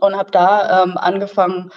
Und 0.00 0.16
habe 0.16 0.30
da 0.30 0.84
ähm, 0.84 0.96
angefangen, 0.96 1.72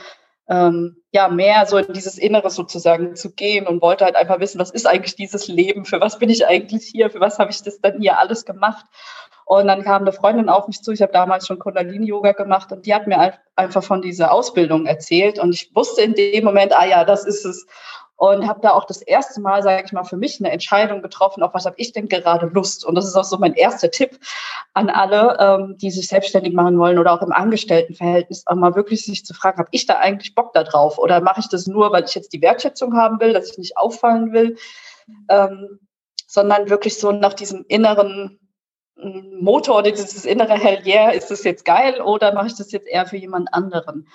ähm, 0.52 0.98
ja, 1.14 1.30
mehr 1.30 1.66
so 1.66 1.78
in 1.78 1.94
dieses 1.94 2.18
Innere 2.18 2.50
sozusagen 2.50 3.16
zu 3.16 3.34
gehen 3.34 3.68
und 3.68 3.82
wollte 3.82 4.04
halt 4.04 4.18
einfach 4.18 4.40
wissen, 4.42 4.60
was 4.60 4.70
ist 4.70 4.86
eigentlich 4.86 5.16
dieses 5.16 5.48
Leben, 5.48 5.86
für 5.86 6.02
was 6.02 6.20
bin 6.20 6.30
ich 6.30 6.46
eigentlich 6.46 6.84
hier, 6.84 7.10
für 7.10 7.22
was 7.22 7.40
habe 7.40 7.52
ich 7.52 7.64
das 7.64 7.80
dann 7.80 8.02
hier 8.02 8.20
alles 8.20 8.44
gemacht. 8.44 8.86
Und 9.46 9.68
dann 9.68 9.84
kam 9.84 10.02
eine 10.02 10.12
Freundin 10.12 10.50
auf 10.50 10.68
mich 10.68 10.82
zu, 10.82 10.92
ich 10.92 11.02
habe 11.02 11.14
damals 11.14 11.48
schon 11.48 11.60
Kundalini-Yoga 11.60 12.34
gemacht 12.34 12.72
und 12.72 12.86
die 12.86 12.94
hat 12.94 13.08
mir 13.08 13.34
einfach 13.56 13.84
von 13.84 14.02
dieser 14.02 14.32
Ausbildung 14.32 14.86
erzählt. 14.86 15.40
Und 15.40 15.54
ich 15.54 15.72
wusste 15.74 16.02
in 16.02 16.14
dem 16.14 16.44
Moment, 16.44 16.74
ah 16.74 16.86
ja, 16.86 17.06
das 17.06 17.26
ist 17.26 17.46
es 17.46 17.66
und 18.22 18.48
habe 18.48 18.62
da 18.62 18.74
auch 18.74 18.86
das 18.86 19.02
erste 19.02 19.42
Mal, 19.42 19.64
sage 19.64 19.82
ich 19.84 19.94
mal, 19.94 20.04
für 20.04 20.16
mich 20.16 20.40
eine 20.40 20.52
Entscheidung 20.52 21.02
getroffen, 21.02 21.42
auf 21.42 21.56
was 21.56 21.66
habe 21.66 21.76
ich 21.80 21.92
denn 21.92 22.08
gerade 22.08 22.46
Lust. 22.46 22.86
Und 22.86 22.94
das 22.94 23.08
ist 23.08 23.16
auch 23.16 23.24
so 23.24 23.40
mein 23.40 23.56
erster 23.56 23.90
Tipp 23.90 24.20
an 24.76 24.92
alle, 24.92 25.38
ähm, 25.40 25.76
die 25.80 25.90
sich 25.90 26.08
selbstständig 26.08 26.54
machen 26.54 26.78
wollen 26.78 27.00
oder 27.00 27.14
auch 27.14 27.24
im 27.24 27.32
Angestelltenverhältnis, 27.32 28.46
auch 28.46 28.54
mal 28.54 28.76
wirklich 28.76 29.04
sich 29.04 29.26
zu 29.26 29.34
fragen, 29.34 29.58
habe 29.58 29.70
ich 29.72 29.88
da 29.88 29.96
eigentlich 29.96 30.36
Bock 30.36 30.54
da 30.54 30.64
drauf 30.64 31.00
oder 31.00 31.20
mache 31.20 31.40
ich 31.40 31.50
das 31.50 31.66
nur, 31.66 31.92
weil 31.92 32.04
ich 32.04 32.14
jetzt 32.14 32.32
die 32.32 32.44
Wertschätzung 32.44 32.96
haben 32.96 33.20
will, 33.20 33.34
dass 33.34 33.50
ich 33.50 33.58
nicht 33.58 33.76
auffallen 33.76 34.34
will, 34.34 34.56
ähm, 35.28 35.80
sondern 36.28 36.70
wirklich 36.70 37.00
so 37.00 37.12
nach 37.12 37.34
diesem 37.34 37.66
inneren 37.70 38.40
mm, 38.98 39.44
Motor 39.44 39.80
oder 39.80 39.90
dieses 39.90 40.26
innere 40.26 40.54
Hell 40.54 40.86
yeah, 40.86 41.10
ist 41.10 41.32
das 41.32 41.44
jetzt 41.44 41.66
geil 41.66 42.00
oder 42.00 42.36
mache 42.36 42.48
ich 42.48 42.56
das 42.56 42.72
jetzt 42.72 42.88
eher 42.88 43.08
für 43.08 43.18
jemand 43.18 43.52
anderen? 43.52 44.06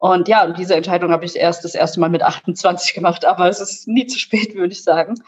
Und 0.00 0.28
ja, 0.28 0.50
diese 0.50 0.74
Entscheidung 0.74 1.12
habe 1.12 1.26
ich 1.26 1.36
erst 1.36 1.62
das 1.62 1.74
erste 1.74 2.00
Mal 2.00 2.08
mit 2.08 2.22
28 2.22 2.94
gemacht, 2.94 3.26
aber 3.26 3.48
es 3.48 3.60
ist 3.60 3.86
nie 3.86 4.06
zu 4.06 4.18
spät, 4.18 4.54
würde 4.56 4.72
ich 4.72 4.82
sagen. 4.82 5.22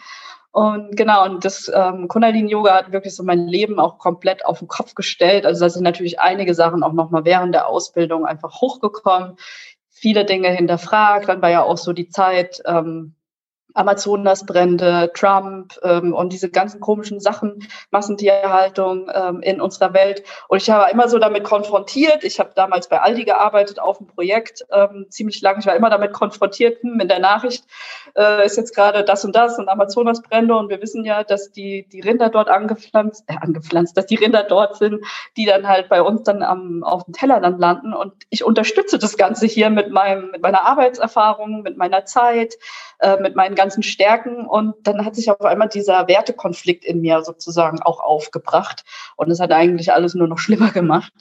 Und 0.51 0.97
genau, 0.97 1.25
und 1.25 1.45
das 1.45 1.71
ähm, 1.75 2.09
Kundalini-Yoga 2.09 2.75
hat 2.75 2.93
wirklich 2.93 3.15
so 3.15 3.23
mein 3.23 3.47
Leben 3.47 3.79
auch 3.79 3.99
komplett 3.99 4.45
auf 4.47 4.59
den 4.59 4.69
Kopf 4.69 4.95
gestellt. 4.95 5.45
Also 5.47 5.61
da 5.65 5.71
sind 5.71 5.83
natürlich 5.83 6.21
einige 6.21 6.55
Sachen 6.55 6.83
auch 6.83 6.93
nochmal 6.93 7.25
während 7.27 7.55
der 7.55 7.69
Ausbildung 7.69 8.27
einfach 8.27 8.61
hochgekommen, 8.61 9.37
viele 9.91 10.25
Dinge 10.25 10.49
hinterfragt. 10.49 11.29
Dann 11.29 11.43
war 11.43 11.51
ja 11.51 11.63
auch 11.63 11.79
so 11.79 11.93
die 11.93 12.09
Zeit, 12.09 12.63
ähm, 12.67 13.15
Amazonasbrände, 13.75 15.11
Trump 15.15 15.79
ähm, 15.83 16.15
und 16.15 16.33
diese 16.33 16.51
ganzen 16.51 16.81
komischen 16.81 17.21
Sachen, 17.21 17.67
Massentierhaltung 17.91 19.11
ähm, 19.13 19.41
in 19.41 19.61
unserer 19.61 19.95
Welt. 19.95 20.23
Und 20.49 20.63
ich 20.63 20.69
war 20.69 20.91
immer 20.91 21.09
so 21.09 21.19
damit 21.19 21.45
konfrontiert. 21.45 22.25
Ich 22.25 22.39
habe 22.39 22.53
damals 22.55 22.89
bei 22.89 23.01
Aldi 23.01 23.25
gearbeitet 23.25 23.79
auf 23.79 23.99
einem 23.99 24.09
Projekt 24.09 24.65
ähm, 24.71 25.07
ziemlich 25.09 25.41
lange. 25.41 25.61
Ich 25.61 25.67
war 25.67 25.77
immer 25.77 25.91
damit 25.91 26.13
konfrontiert, 26.13 26.83
hm, 26.83 27.01
in 27.01 27.09
der 27.09 27.19
Nachricht 27.19 27.65
äh, 28.17 28.45
ist 28.45 28.57
jetzt 28.57 28.75
gerade 28.75 29.05
das 29.05 29.25
und 29.25 29.35
das 29.35 29.59
und 29.59 29.69
Amazonasbrände 29.69 30.55
und 30.55 30.69
wir 30.69 30.81
wissen 30.83 31.05
ja, 31.05 31.25
dass 31.25 31.51
die, 31.51 31.87
die 31.89 32.01
Rinder 32.01 32.29
dort 32.29 32.49
angepflanzt, 32.49 33.25
äh, 33.29 33.37
angepflanzt, 33.41 33.97
dass 33.97 34.07
die 34.07 34.17
Rinder 34.17 34.43
dort 34.43 34.77
sind, 34.77 35.05
die 35.37 35.47
dann 35.47 35.69
halt 35.69 35.89
bei 35.89 36.03
uns 36.03 36.23
dann 36.25 36.43
am, 36.43 36.83
auf 36.85 37.05
dem 37.05 37.15
Teller 37.15 37.41
dann 37.41 37.59
landen. 37.59 37.95
Und 37.95 38.15
ich 38.31 38.45
unterstütze 38.45 38.99
das 38.99 39.17
Ganze 39.17 39.47
hier 39.47 39.71
mit 39.71 39.91
meinem, 39.91 40.31
mit 40.31 40.43
meiner 40.43 40.65
Arbeitserfahrung, 40.65 41.63
mit 41.63 41.77
meiner 41.77 42.05
Zeit, 42.05 42.55
äh, 42.99 43.19
mit 43.21 43.37
meinen 43.37 43.55
ganzen 43.63 43.83
Stärken. 43.83 44.47
Und 44.47 44.75
dann 44.83 45.05
hat 45.05 45.15
sich 45.15 45.31
auf 45.31 45.41
einmal 45.41 45.69
dieser 45.69 46.09
Wertekonflikt 46.09 46.85
in 46.85 47.01
mir 47.01 47.23
sozusagen 47.23 47.81
auch 47.83 48.01
aufgebracht. 48.01 48.85
Und 49.17 49.31
es 49.31 49.41
hat 49.41 49.53
eigentlich 49.53 49.93
alles 49.93 50.15
nur 50.15 50.29
noch 50.29 50.39
schlimmer 50.45 50.71
gemacht. 50.71 51.13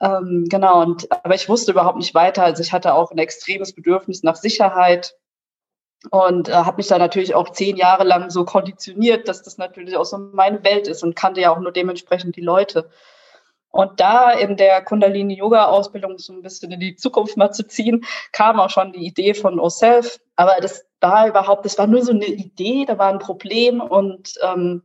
Ähm, 0.00 0.46
genau, 0.48 0.80
und 0.82 1.12
aber 1.24 1.34
ich 1.34 1.48
wusste 1.48 1.72
überhaupt 1.72 1.98
nicht 1.98 2.14
weiter. 2.14 2.44
Also 2.44 2.62
ich 2.62 2.72
hatte 2.72 2.94
auch 2.94 3.10
ein 3.10 3.18
extremes 3.18 3.74
Bedürfnis 3.74 4.22
nach 4.22 4.36
Sicherheit. 4.36 5.14
und 6.10 6.48
äh, 6.48 6.52
habe 6.52 6.78
mich 6.78 6.88
da 6.88 6.98
natürlich 6.98 7.34
auch 7.34 7.50
zehn 7.50 7.76
Jahre 7.76 8.04
lang 8.04 8.30
so 8.30 8.44
konditioniert, 8.44 9.28
dass 9.28 9.42
das 9.42 9.58
natürlich 9.58 9.96
auch 9.96 10.06
so 10.06 10.18
meine 10.18 10.64
Welt 10.64 10.88
ist 10.88 11.02
und 11.02 11.14
kannte 11.16 11.42
ja 11.42 11.50
auch 11.52 11.60
nur 11.60 11.72
dementsprechend 11.72 12.36
die 12.36 12.40
Leute. 12.40 12.88
Und 13.70 14.00
da 14.00 14.32
in 14.32 14.56
der 14.56 14.82
Kundalini-Yoga-Ausbildung 14.82 16.18
so 16.18 16.32
ein 16.32 16.42
bisschen 16.42 16.72
in 16.72 16.80
die 16.80 16.96
Zukunft 16.96 17.36
mal 17.36 17.52
zu 17.52 17.66
ziehen, 17.66 18.04
kam 18.32 18.58
auch 18.58 18.70
schon 18.70 18.92
die 18.92 19.06
Idee 19.06 19.34
von 19.34 19.60
OSELF. 19.60 20.18
Aber 20.36 20.56
das 20.60 20.84
war 21.00 21.28
überhaupt, 21.28 21.64
das 21.64 21.78
war 21.78 21.86
nur 21.86 22.02
so 22.02 22.12
eine 22.12 22.26
Idee, 22.26 22.84
da 22.84 22.98
war 22.98 23.08
ein 23.08 23.20
Problem 23.20 23.80
und 23.80 24.34
ähm, 24.42 24.82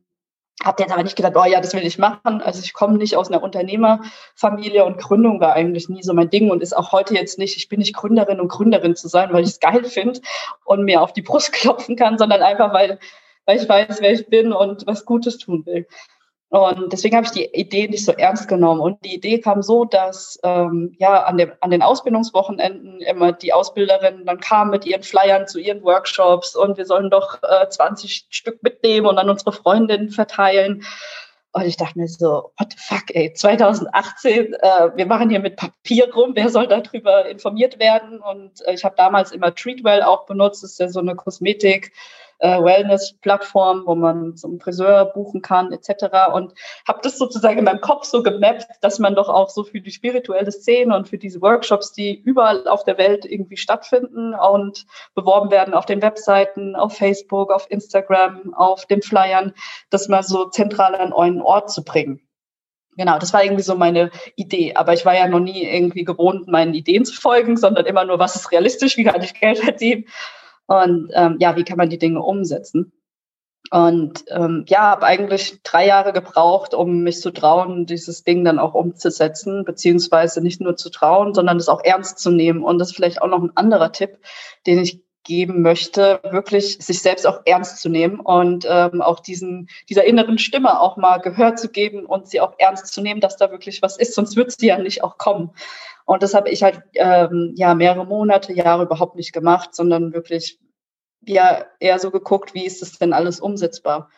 habe 0.63 0.83
jetzt 0.83 0.91
aber 0.91 1.03
nicht 1.03 1.15
gedacht, 1.15 1.33
oh 1.35 1.45
ja, 1.45 1.59
das 1.59 1.73
will 1.73 1.85
ich 1.85 1.97
machen. 1.97 2.41
Also 2.41 2.61
ich 2.63 2.73
komme 2.73 2.97
nicht 2.97 3.17
aus 3.17 3.29
einer 3.29 3.43
Unternehmerfamilie 3.43 4.85
und 4.85 4.97
Gründung 4.97 5.39
war 5.41 5.53
eigentlich 5.53 5.89
nie 5.89 6.01
so 6.01 6.13
mein 6.13 6.29
Ding 6.29 6.49
und 6.49 6.63
ist 6.63 6.75
auch 6.75 6.91
heute 6.91 7.13
jetzt 7.13 7.37
nicht, 7.37 7.57
ich 7.57 7.67
bin 7.67 7.79
nicht 7.79 7.95
Gründerin 7.95 8.39
und 8.39 8.47
Gründerin 8.47 8.95
zu 8.95 9.07
sein, 9.07 9.33
weil 9.33 9.43
ich 9.43 9.49
es 9.49 9.59
geil 9.59 9.83
finde 9.83 10.21
und 10.63 10.83
mir 10.83 11.01
auf 11.01 11.13
die 11.13 11.21
Brust 11.21 11.51
klopfen 11.53 11.95
kann, 11.95 12.17
sondern 12.17 12.41
einfach, 12.41 12.73
weil, 12.73 12.99
weil 13.45 13.57
ich 13.57 13.67
weiß, 13.67 13.97
wer 13.99 14.13
ich 14.13 14.27
bin 14.27 14.53
und 14.53 14.87
was 14.87 15.05
Gutes 15.05 15.37
tun 15.37 15.65
will. 15.65 15.87
Und 16.55 16.93
deswegen 16.93 17.17
habe 17.17 17.25
ich 17.25 17.33
die 17.33 17.49
Idee 17.53 17.89
nicht 17.89 18.05
so 18.05 18.13
ernst 18.13 18.47
genommen. 18.47 18.79
Und 18.79 19.03
die 19.03 19.13
Idee 19.13 19.39
kam 19.39 19.61
so, 19.61 19.83
dass 19.83 20.39
ähm, 20.41 20.95
ja 20.99 21.23
an, 21.23 21.37
dem, 21.37 21.51
an 21.59 21.69
den 21.69 21.81
Ausbildungswochenenden 21.81 23.01
immer 23.01 23.33
die 23.33 23.51
Ausbilderinnen 23.51 24.25
dann 24.25 24.39
kamen 24.39 24.71
mit 24.71 24.85
ihren 24.85 25.03
Flyern 25.03 25.47
zu 25.47 25.59
ihren 25.59 25.83
Workshops 25.83 26.55
und 26.55 26.77
wir 26.77 26.85
sollen 26.85 27.09
doch 27.09 27.43
äh, 27.43 27.67
20 27.67 28.27
Stück 28.29 28.63
mitnehmen 28.63 29.05
und 29.05 29.17
an 29.17 29.29
unsere 29.29 29.51
Freundinnen 29.51 30.11
verteilen. 30.11 30.83
Und 31.51 31.63
ich 31.63 31.75
dachte 31.75 31.99
mir 31.99 32.07
so, 32.07 32.53
what 32.57 32.71
the 32.71 32.77
fuck, 32.77 33.03
ey, 33.13 33.33
2018, 33.33 34.53
äh, 34.53 34.91
wir 34.95 35.05
machen 35.07 35.29
hier 35.29 35.41
mit 35.41 35.57
Papier 35.57 36.13
rum, 36.13 36.31
wer 36.35 36.47
soll 36.47 36.67
darüber 36.67 37.25
informiert 37.25 37.79
werden? 37.79 38.21
Und 38.21 38.65
äh, 38.65 38.75
ich 38.75 38.85
habe 38.85 38.95
damals 38.95 39.33
immer 39.33 39.53
Treatwell 39.53 40.03
auch 40.03 40.25
benutzt, 40.25 40.63
das 40.63 40.71
ist 40.71 40.79
ja 40.79 40.87
so 40.87 41.01
eine 41.01 41.15
Kosmetik- 41.15 41.91
äh, 42.39 42.61
Wellness-Plattform, 42.61 43.83
wo 43.85 43.95
man 43.95 44.35
zum 44.35 44.59
Friseur 44.59 45.05
buchen 45.05 45.41
kann 45.41 45.71
etc. 45.71 46.33
Und 46.33 46.53
habe 46.87 46.99
das 47.03 47.17
sozusagen 47.17 47.59
in 47.59 47.65
meinem 47.65 47.81
Kopf 47.81 48.05
so 48.05 48.23
gemappt, 48.23 48.67
dass 48.81 48.99
man 48.99 49.15
doch 49.15 49.29
auch 49.29 49.49
so 49.49 49.63
für 49.63 49.81
die 49.81 49.91
spirituelle 49.91 50.51
Szene 50.51 50.95
und 50.95 51.07
für 51.07 51.17
diese 51.17 51.41
Workshops, 51.41 51.93
die 51.93 52.19
überall 52.21 52.67
auf 52.67 52.83
der 52.83 52.97
Welt 52.97 53.25
irgendwie 53.25 53.57
stattfinden 53.57 54.33
und 54.33 54.85
beworben 55.13 55.51
werden 55.51 55.73
auf 55.73 55.85
den 55.85 56.01
Webseiten, 56.01 56.75
auf 56.75 56.97
Facebook, 56.97 57.51
auf 57.51 57.69
Instagram, 57.69 58.53
auf 58.53 58.85
den 58.85 59.01
Flyern, 59.01 59.53
das 59.89 60.07
mal 60.07 60.23
so 60.23 60.45
zentral 60.45 60.95
an 60.95 61.13
einen 61.13 61.41
Ort 61.41 61.71
zu 61.71 61.83
bringen. 61.83 62.21
Genau, 62.97 63.19
das 63.19 63.33
war 63.33 63.43
irgendwie 63.43 63.63
so 63.63 63.75
meine 63.75 64.09
Idee. 64.35 64.73
Aber 64.75 64.93
ich 64.93 65.05
war 65.05 65.15
ja 65.15 65.27
noch 65.27 65.41
nie 65.41 65.65
irgendwie 65.65 66.05
gewohnt, 66.05 66.47
meinen 66.47 66.73
Ideen 66.73 67.03
zu 67.03 67.13
folgen, 67.13 67.57
sondern 67.57 67.85
immer 67.85 68.05
nur, 68.05 68.19
was 68.19 68.35
ist 68.35 68.51
realistisch, 68.51 68.95
wie 68.97 69.03
kann 69.03 69.21
ich 69.21 69.33
Geld 69.39 69.59
verdienen. 69.59 70.05
Und 70.67 71.11
ähm, 71.13 71.37
ja, 71.39 71.55
wie 71.55 71.63
kann 71.63 71.77
man 71.77 71.89
die 71.89 71.99
Dinge 71.99 72.21
umsetzen? 72.21 72.91
Und 73.71 74.25
ähm, 74.29 74.63
ja, 74.67 74.81
habe 74.81 75.05
eigentlich 75.05 75.59
drei 75.63 75.87
Jahre 75.87 76.13
gebraucht, 76.13 76.73
um 76.75 77.01
mich 77.01 77.19
zu 77.19 77.31
trauen, 77.31 77.85
dieses 77.87 78.23
Ding 78.23 78.45
dann 78.45 78.59
auch 78.59 78.75
umzusetzen, 78.75 79.65
beziehungsweise 79.65 80.41
nicht 80.41 80.61
nur 80.61 80.75
zu 80.75 80.89
trauen, 80.91 81.33
sondern 81.33 81.57
es 81.57 81.67
auch 81.67 81.83
ernst 81.83 82.19
zu 82.19 82.29
nehmen. 82.29 82.63
Und 82.63 82.77
das 82.77 82.89
ist 82.89 82.95
vielleicht 82.95 83.21
auch 83.21 83.27
noch 83.27 83.41
ein 83.41 83.55
anderer 83.55 83.91
Tipp, 83.91 84.19
den 84.67 84.79
ich 84.79 85.03
geben 85.25 85.63
möchte, 85.63 86.19
wirklich 86.23 86.77
sich 86.79 87.01
selbst 87.01 87.25
auch 87.25 87.41
ernst 87.45 87.79
zu 87.79 87.89
nehmen 87.89 88.19
und 88.19 88.65
ähm, 88.69 89.01
auch 89.01 89.19
diesen, 89.19 89.69
dieser 89.89 90.05
inneren 90.05 90.37
Stimme 90.37 90.79
auch 90.79 90.97
mal 90.97 91.17
Gehör 91.17 91.55
zu 91.55 91.69
geben 91.69 92.05
und 92.05 92.29
sie 92.29 92.39
auch 92.39 92.53
ernst 92.59 92.93
zu 92.93 93.01
nehmen, 93.01 93.21
dass 93.21 93.35
da 93.35 93.49
wirklich 93.49 93.81
was 93.81 93.97
ist, 93.97 94.13
sonst 94.13 94.35
wird 94.35 94.51
sie 94.51 94.67
ja 94.67 94.77
nicht 94.77 95.03
auch 95.03 95.17
kommen. 95.17 95.49
Und 96.05 96.23
das 96.23 96.33
habe 96.33 96.49
ich 96.49 96.63
halt 96.63 96.81
ähm, 96.93 97.53
ja 97.55 97.73
mehrere 97.73 98.05
Monate, 98.05 98.53
Jahre 98.53 98.83
überhaupt 98.83 99.15
nicht 99.15 99.33
gemacht, 99.33 99.75
sondern 99.75 100.13
wirklich 100.13 100.59
ja 101.25 101.65
eher 101.79 101.99
so 101.99 102.11
geguckt, 102.11 102.53
wie 102.53 102.65
ist 102.65 102.81
das 102.81 102.93
denn 102.93 103.13
alles 103.13 103.39
umsetzbar. 103.39 104.09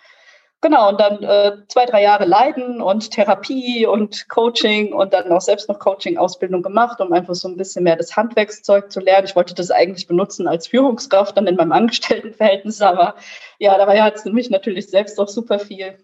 Genau, 0.60 0.90
und 0.90 1.00
dann 1.00 1.22
äh, 1.22 1.58
zwei, 1.68 1.86
drei 1.86 2.02
Jahre 2.02 2.26
Leiden 2.26 2.82
und 2.82 3.12
Therapie 3.12 3.86
und 3.86 4.28
Coaching 4.28 4.92
und 4.92 5.14
dann 5.14 5.32
auch 5.32 5.42
selbst 5.42 5.70
noch 5.70 5.78
Coaching-Ausbildung 5.78 6.64
gemacht, 6.64 7.00
um 7.00 7.14
einfach 7.14 7.36
so 7.36 7.48
ein 7.48 7.58
bisschen 7.58 7.84
mehr 7.84 7.96
das 7.96 8.16
Handwerkszeug 8.18 8.92
zu 8.92 9.00
lernen. 9.00 9.28
Ich 9.28 9.36
wollte 9.36 9.54
das 9.54 9.70
eigentlich 9.70 10.08
benutzen 10.08 10.48
als 10.48 10.68
Führungskraft 10.68 11.38
dann 11.38 11.46
in 11.46 11.56
meinem 11.56 11.72
Angestelltenverhältnis, 11.74 12.82
aber 12.82 13.16
ja, 13.60 13.78
dabei 13.78 14.02
hat 14.02 14.16
es 14.16 14.26
mich 14.26 14.50
natürlich 14.50 14.90
selbst 14.90 15.20
auch 15.20 15.28
super 15.28 15.60
viel 15.60 16.00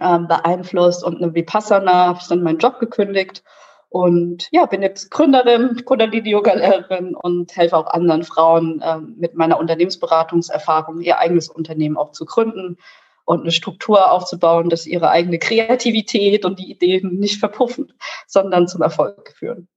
ähm, 0.00 0.26
beeinflusst 0.26 1.04
und 1.04 1.22
eine 1.22 1.32
Vipassana 1.34 2.06
habe 2.06 2.18
ich 2.20 2.26
dann 2.26 2.42
meinen 2.42 2.58
Job 2.58 2.80
gekündigt 2.80 3.44
und 3.88 4.48
ja, 4.50 4.66
bin 4.66 4.82
jetzt 4.82 5.10
Gründerin, 5.10 5.84
Kundalini-Yoga-Lehrerin 5.84 7.14
und 7.14 7.56
helfe 7.56 7.76
auch 7.76 7.86
anderen 7.86 8.24
Frauen 8.24 8.80
äh, 8.82 8.98
mit 8.98 9.34
meiner 9.34 9.58
Unternehmensberatungserfahrung 9.58 11.00
ihr 11.00 11.18
eigenes 11.18 11.48
Unternehmen 11.48 11.96
auch 11.96 12.12
zu 12.12 12.24
gründen 12.24 12.78
und 13.24 13.42
eine 13.42 13.52
Struktur 13.52 14.10
aufzubauen, 14.10 14.70
dass 14.70 14.86
ihre 14.86 15.10
eigene 15.10 15.38
Kreativität 15.38 16.44
und 16.44 16.58
die 16.58 16.70
Ideen 16.70 17.18
nicht 17.18 17.38
verpuffen, 17.38 17.92
sondern 18.26 18.68
zum 18.68 18.82
Erfolg 18.82 19.34
führen. 19.36 19.68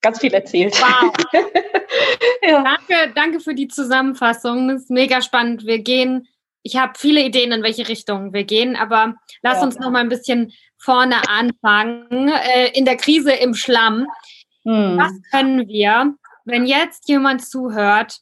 Ganz 0.00 0.20
viel 0.20 0.32
erzählt. 0.32 0.80
Wow. 0.80 1.12
ja. 2.42 2.62
Danke, 2.62 3.12
danke 3.14 3.40
für 3.40 3.54
die 3.54 3.68
Zusammenfassung. 3.68 4.68
Das 4.68 4.82
ist 4.82 4.90
mega 4.90 5.20
spannend. 5.22 5.66
Wir 5.66 5.78
gehen, 5.80 6.26
ich 6.62 6.76
habe 6.76 6.92
viele 6.96 7.22
Ideen, 7.22 7.52
in 7.52 7.62
welche 7.62 7.88
Richtung 7.88 8.32
wir 8.32 8.44
gehen, 8.44 8.76
aber 8.76 9.14
lass 9.42 9.58
ja. 9.58 9.64
uns 9.64 9.78
noch 9.78 9.90
mal 9.90 10.00
ein 10.00 10.08
bisschen 10.08 10.52
vorne 10.80 11.28
anfangen, 11.28 12.28
äh, 12.28 12.70
in 12.72 12.84
der 12.84 12.96
Krise 12.96 13.32
im 13.32 13.54
Schlamm. 13.54 14.06
Hm. 14.64 14.98
Was 14.98 15.12
können 15.30 15.68
wir, 15.68 16.14
wenn 16.44 16.66
jetzt 16.66 17.08
jemand 17.08 17.46
zuhört, 17.46 18.18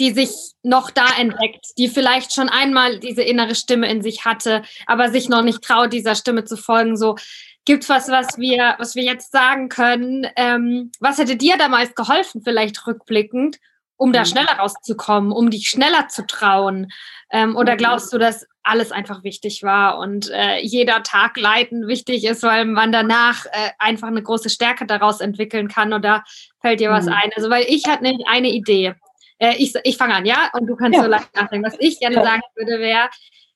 die 0.00 0.12
sich 0.12 0.30
noch 0.62 0.90
da 0.90 1.06
entdeckt, 1.18 1.66
die 1.78 1.88
vielleicht 1.88 2.32
schon 2.32 2.48
einmal 2.48 2.98
diese 2.98 3.22
innere 3.22 3.54
Stimme 3.54 3.88
in 3.88 4.02
sich 4.02 4.24
hatte, 4.24 4.62
aber 4.86 5.10
sich 5.10 5.28
noch 5.28 5.42
nicht 5.42 5.62
traut, 5.62 5.92
dieser 5.92 6.14
Stimme 6.14 6.44
zu 6.44 6.56
folgen, 6.56 6.96
so 6.96 7.16
gibt 7.64 7.88
was, 7.88 8.08
was 8.08 8.38
wir, 8.38 8.76
was 8.78 8.94
wir 8.94 9.02
jetzt 9.02 9.32
sagen 9.32 9.68
können. 9.68 10.26
Ähm, 10.36 10.90
was 11.00 11.18
hätte 11.18 11.36
dir 11.36 11.56
damals 11.56 11.94
geholfen, 11.94 12.42
vielleicht 12.42 12.86
rückblickend, 12.86 13.58
um 13.96 14.12
da 14.12 14.20
hm. 14.20 14.26
schneller 14.26 14.58
rauszukommen, 14.58 15.32
um 15.32 15.50
dich 15.50 15.68
schneller 15.68 16.08
zu 16.08 16.26
trauen? 16.26 16.92
Ähm, 17.30 17.56
oder 17.56 17.74
mhm. 17.74 17.78
glaubst 17.78 18.12
du, 18.12 18.18
dass 18.18 18.46
alles 18.62 18.92
einfach 18.92 19.24
wichtig 19.24 19.62
war 19.64 19.98
und 19.98 20.30
äh, 20.30 20.60
jeder 20.60 21.02
Tag 21.02 21.36
leiten 21.36 21.88
wichtig 21.88 22.24
ist, 22.24 22.42
weil 22.44 22.64
man 22.64 22.92
danach 22.92 23.46
äh, 23.46 23.70
einfach 23.78 24.08
eine 24.08 24.22
große 24.22 24.48
Stärke 24.48 24.86
daraus 24.86 25.20
entwickeln 25.20 25.66
kann 25.66 25.92
oder 25.92 26.22
fällt 26.60 26.80
dir 26.80 26.90
was 26.90 27.06
mhm. 27.06 27.12
ein? 27.12 27.30
Also, 27.34 27.50
weil 27.50 27.64
ich 27.68 27.84
hatte 27.86 28.04
nämlich 28.04 28.26
eine 28.28 28.50
Idee. 28.50 28.94
Äh, 29.38 29.56
ich 29.56 29.74
ich 29.82 29.96
fange 29.96 30.14
an, 30.14 30.24
ja? 30.24 30.50
Und 30.52 30.66
du 30.66 30.76
kannst 30.76 30.96
ja. 30.96 31.02
so 31.02 31.10
leicht 31.10 31.34
nachdenken. 31.34 31.66
Was 31.66 31.76
ich 31.80 31.98
gerne 31.98 32.16
sagen 32.22 32.42
würde, 32.54 32.78
wäre, 32.78 33.08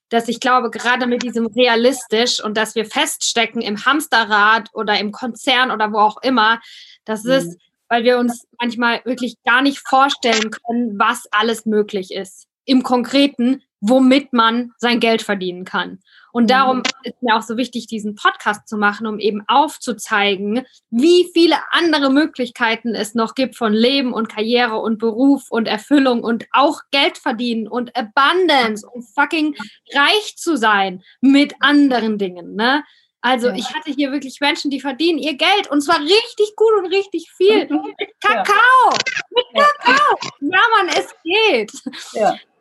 dass 0.09 0.27
ich 0.27 0.41
glaube, 0.41 0.71
gerade 0.71 1.07
mit 1.07 1.23
diesem 1.23 1.47
realistisch 1.47 2.43
und 2.43 2.57
dass 2.57 2.75
wir 2.75 2.85
feststecken 2.85 3.63
im 3.63 3.85
Hamsterrad 3.85 4.69
oder 4.75 4.99
im 4.99 5.13
Konzern 5.13 5.71
oder 5.71 5.93
wo 5.93 5.99
auch 5.99 6.21
immer, 6.23 6.61
das 7.05 7.23
mhm. 7.23 7.57
Weil 7.91 8.05
wir 8.05 8.19
uns 8.19 8.47
manchmal 8.59 9.03
wirklich 9.05 9.35
gar 9.45 9.61
nicht 9.61 9.81
vorstellen 9.81 10.51
können, 10.51 10.99
was 10.99 11.27
alles 11.33 11.67
möglich 11.67 12.13
ist. 12.13 12.47
Im 12.65 12.83
Konkreten, 12.83 13.63
womit 13.81 14.33
man 14.33 14.73
sein 14.79 15.01
Geld 15.01 15.23
verdienen 15.23 15.65
kann. 15.65 15.99
Und 16.33 16.51
darum 16.51 16.79
mhm. 16.79 16.83
ist 17.03 17.23
mir 17.23 17.37
auch 17.37 17.43
so 17.43 17.57
wichtig, 17.57 17.87
diesen 17.87 18.15
Podcast 18.15 18.69
zu 18.69 18.77
machen, 18.77 19.07
um 19.07 19.19
eben 19.19 19.43
aufzuzeigen, 19.49 20.65
wie 20.91 21.29
viele 21.33 21.57
andere 21.73 22.11
Möglichkeiten 22.11 22.95
es 22.95 23.15
noch 23.15 23.35
gibt 23.35 23.57
von 23.57 23.73
Leben 23.73 24.13
und 24.13 24.29
Karriere 24.29 24.77
und 24.77 24.99
Beruf 24.99 25.51
und 25.51 25.67
Erfüllung 25.67 26.23
und 26.23 26.47
auch 26.53 26.83
Geld 26.93 27.19
verdienen 27.19 27.67
und 27.67 27.97
Abundance 27.97 28.87
und 28.87 29.03
fucking 29.03 29.57
reich 29.93 30.37
zu 30.37 30.57
sein 30.57 31.03
mit 31.21 31.55
anderen 31.61 32.19
Dingen, 32.19 32.55
ne? 32.55 32.85
Also 33.23 33.49
ja. 33.49 33.55
ich 33.55 33.75
hatte 33.75 33.91
hier 33.91 34.13
wirklich 34.13 34.41
Menschen, 34.41 34.71
die 34.71 34.81
verdienen 34.81 35.19
ihr 35.19 35.37
Geld 35.37 35.71
und 35.71 35.83
zwar 35.83 36.01
richtig 36.01 36.55
gut 36.57 36.73
und 36.79 36.87
richtig 36.87 37.31
viel. 37.31 37.69
Mit 37.69 38.21
Kakao! 38.21 38.91
Mit 39.31 39.45
Kakao! 39.55 40.17
Ja, 40.41 40.61
Mann, 40.77 40.89
es 40.89 41.15
geht. 41.23 41.73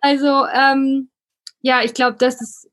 Also 0.01 0.45
ähm, 0.53 1.09
ja, 1.61 1.81
ich 1.83 1.93
glaube, 1.93 2.17
das 2.19 2.41
ist, 2.41 2.69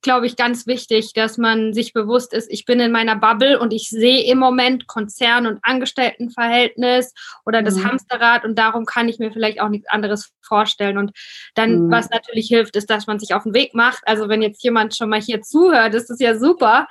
glaube 0.00 0.26
ich, 0.26 0.36
ganz 0.36 0.66
wichtig, 0.66 1.12
dass 1.12 1.36
man 1.36 1.74
sich 1.74 1.92
bewusst 1.92 2.32
ist, 2.32 2.50
ich 2.50 2.64
bin 2.64 2.80
in 2.80 2.90
meiner 2.90 3.16
Bubble 3.16 3.58
und 3.58 3.72
ich 3.72 3.90
sehe 3.90 4.24
im 4.24 4.38
Moment 4.38 4.86
Konzern- 4.86 5.46
und 5.46 5.58
Angestelltenverhältnis 5.62 7.12
oder 7.44 7.62
das 7.62 7.76
mhm. 7.76 7.84
Hamsterrad 7.84 8.44
und 8.44 8.58
darum 8.58 8.86
kann 8.86 9.08
ich 9.08 9.18
mir 9.18 9.30
vielleicht 9.30 9.60
auch 9.60 9.68
nichts 9.68 9.88
anderes 9.88 10.32
vorstellen. 10.40 10.98
Und 10.98 11.12
dann, 11.54 11.86
mhm. 11.86 11.90
was 11.90 12.10
natürlich 12.10 12.48
hilft, 12.48 12.76
ist, 12.76 12.90
dass 12.90 13.06
man 13.06 13.18
sich 13.18 13.34
auf 13.34 13.42
den 13.42 13.54
Weg 13.54 13.74
macht. 13.74 14.02
Also 14.06 14.28
wenn 14.28 14.42
jetzt 14.42 14.62
jemand 14.64 14.96
schon 14.96 15.10
mal 15.10 15.20
hier 15.20 15.42
zuhört, 15.42 15.94
ist 15.94 16.08
das 16.08 16.18
ja 16.18 16.38
super. 16.38 16.86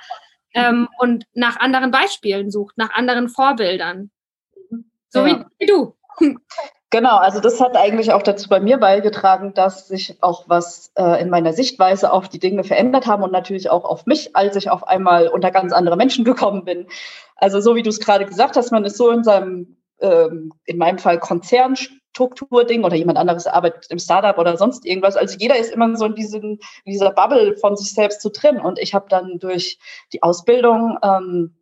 Ähm, 0.54 0.88
und 0.98 1.26
nach 1.34 1.58
anderen 1.58 1.90
Beispielen 1.90 2.50
sucht, 2.50 2.78
nach 2.78 2.90
anderen 2.94 3.28
Vorbildern. 3.28 4.10
So 5.08 5.26
ja. 5.26 5.26
wie, 5.26 5.44
wie 5.58 5.66
du. 5.66 5.96
Genau, 6.90 7.16
also 7.16 7.40
das 7.40 7.60
hat 7.60 7.76
eigentlich 7.76 8.12
auch 8.12 8.22
dazu 8.22 8.48
bei 8.48 8.60
mir 8.60 8.78
beigetragen, 8.78 9.52
dass 9.52 9.88
sich 9.88 10.22
auch 10.22 10.44
was 10.48 10.92
äh, 10.94 11.20
in 11.20 11.28
meiner 11.28 11.52
Sichtweise 11.52 12.12
auf 12.12 12.28
die 12.28 12.38
Dinge 12.38 12.62
verändert 12.62 13.08
haben 13.08 13.24
und 13.24 13.32
natürlich 13.32 13.68
auch 13.68 13.84
auf 13.84 14.06
mich, 14.06 14.36
als 14.36 14.54
ich 14.54 14.70
auf 14.70 14.86
einmal 14.86 15.26
unter 15.26 15.50
ganz 15.50 15.72
andere 15.72 15.96
Menschen 15.96 16.24
gekommen 16.24 16.64
bin. 16.64 16.86
Also 17.34 17.60
so 17.60 17.74
wie 17.74 17.82
du 17.82 17.90
es 17.90 17.98
gerade 17.98 18.26
gesagt 18.26 18.56
hast, 18.56 18.70
man 18.70 18.84
ist 18.84 18.96
so 18.96 19.10
in 19.10 19.24
seinem, 19.24 19.76
ähm, 19.98 20.52
in 20.66 20.78
meinem 20.78 20.98
Fall 20.98 21.18
Konzern 21.18 21.74
Strukturding 22.14 22.84
oder 22.84 22.94
jemand 22.94 23.18
anderes 23.18 23.46
arbeitet 23.46 23.86
im 23.90 23.98
Startup 23.98 24.38
oder 24.38 24.56
sonst 24.56 24.86
irgendwas. 24.86 25.16
Also 25.16 25.36
jeder 25.38 25.58
ist 25.58 25.72
immer 25.72 25.96
so 25.96 26.06
in, 26.06 26.14
diesen, 26.14 26.60
in 26.84 26.92
dieser 26.92 27.10
Bubble 27.10 27.56
von 27.56 27.76
sich 27.76 27.92
selbst 27.92 28.20
zu 28.20 28.30
drin. 28.30 28.58
Und 28.60 28.78
ich 28.78 28.94
habe 28.94 29.06
dann 29.08 29.38
durch 29.40 29.78
die 30.12 30.22
Ausbildung 30.22 30.96
ähm, 31.02 31.56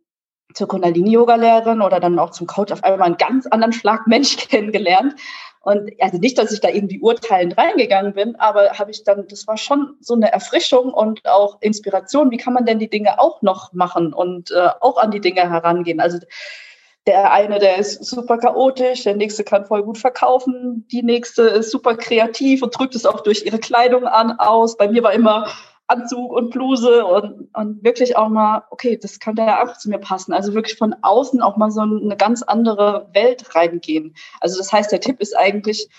zur 0.53 0.67
Kundalini-Yoga-Lehrerin 0.67 1.81
oder 1.81 1.99
dann 1.99 2.19
auch 2.19 2.29
zum 2.29 2.45
Coach 2.45 2.71
auf 2.71 2.83
einmal 2.83 3.07
einen 3.07 3.17
ganz 3.17 3.47
anderen 3.47 3.73
Schlag 3.73 4.05
Mensch 4.07 4.37
kennengelernt. 4.37 5.15
Und 5.61 5.91
also 5.99 6.17
nicht, 6.17 6.37
dass 6.37 6.51
ich 6.51 6.59
da 6.59 6.67
irgendwie 6.67 6.99
urteilend 6.99 7.57
reingegangen 7.57 8.13
bin, 8.13 8.35
aber 8.35 8.77
habe 8.77 8.91
ich 8.91 9.05
dann, 9.05 9.25
das 9.27 9.47
war 9.47 9.57
schon 9.57 9.95
so 10.01 10.13
eine 10.13 10.31
Erfrischung 10.31 10.93
und 10.93 11.25
auch 11.25 11.61
Inspiration. 11.61 12.31
Wie 12.31 12.37
kann 12.37 12.53
man 12.53 12.65
denn 12.65 12.79
die 12.79 12.89
Dinge 12.89 13.17
auch 13.17 13.41
noch 13.41 13.71
machen 13.71 14.13
und 14.13 14.51
äh, 14.51 14.69
auch 14.81 14.97
an 14.97 15.11
die 15.11 15.21
Dinge 15.21 15.49
herangehen? 15.49 16.01
Also 16.01 16.19
der 17.05 17.31
eine, 17.31 17.59
der 17.59 17.77
ist 17.77 18.05
super 18.05 18.37
chaotisch, 18.37 19.03
der 19.03 19.15
nächste 19.15 19.43
kann 19.43 19.65
voll 19.65 19.83
gut 19.83 19.97
verkaufen, 19.97 20.87
die 20.91 21.03
nächste 21.03 21.43
ist 21.43 21.71
super 21.71 21.95
kreativ 21.97 22.61
und 22.61 22.77
drückt 22.77 22.95
es 22.95 23.05
auch 23.05 23.21
durch 23.21 23.45
ihre 23.45 23.59
Kleidung 23.59 24.05
an 24.05 24.39
aus. 24.39 24.77
Bei 24.77 24.87
mir 24.87 25.03
war 25.03 25.13
immer 25.13 25.47
Anzug 25.87 26.31
und 26.31 26.51
Bluse 26.51 27.05
und, 27.05 27.49
und 27.53 27.83
wirklich 27.83 28.15
auch 28.15 28.29
mal, 28.29 28.63
okay, 28.69 28.97
das 28.97 29.19
könnte 29.19 29.41
ja 29.41 29.63
auch 29.63 29.77
zu 29.77 29.89
mir 29.89 29.99
passen. 29.99 30.31
Also 30.31 30.53
wirklich 30.53 30.77
von 30.77 30.95
außen 31.01 31.41
auch 31.41 31.57
mal 31.57 31.71
so 31.71 31.81
eine 31.81 32.15
ganz 32.15 32.41
andere 32.41 33.09
Welt 33.13 33.53
reingehen. 33.53 34.15
Also 34.39 34.57
das 34.57 34.71
heißt, 34.71 34.91
der 34.91 35.01
Tipp 35.01 35.19
ist 35.19 35.37
eigentlich, 35.37 35.89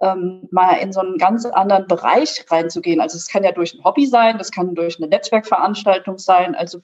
ähm, 0.00 0.48
mal 0.50 0.74
in 0.78 0.92
so 0.92 1.00
einen 1.00 1.18
ganz 1.18 1.44
anderen 1.46 1.86
Bereich 1.86 2.44
reinzugehen. 2.50 3.00
Also 3.00 3.16
es 3.16 3.28
kann 3.28 3.44
ja 3.44 3.52
durch 3.52 3.74
ein 3.74 3.84
Hobby 3.84 4.06
sein, 4.06 4.38
das 4.38 4.50
kann 4.50 4.74
durch 4.74 4.98
eine 4.98 5.08
Netzwerkveranstaltung 5.08 6.18
sein. 6.18 6.54
Also 6.54 6.80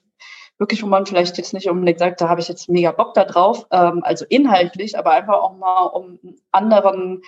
wirklich, 0.61 0.83
wo 0.83 0.87
man 0.87 1.07
vielleicht 1.07 1.39
jetzt 1.39 1.55
nicht 1.55 1.69
unbedingt 1.69 1.99
sagt, 1.99 2.21
da 2.21 2.29
habe 2.29 2.41
ich 2.41 2.49
jetzt 2.49 2.69
mega 2.69 2.93
Bock 2.93 3.15
da 3.15 3.25
drauf, 3.25 3.67
ähm, 3.73 4.03
also 4.05 4.27
inhaltlich, 4.29 4.97
aber 4.97 5.13
einfach 5.13 5.41
auch 5.41 5.57
mal 5.57 5.87
um 5.87 6.21
anderen, 6.53 7.23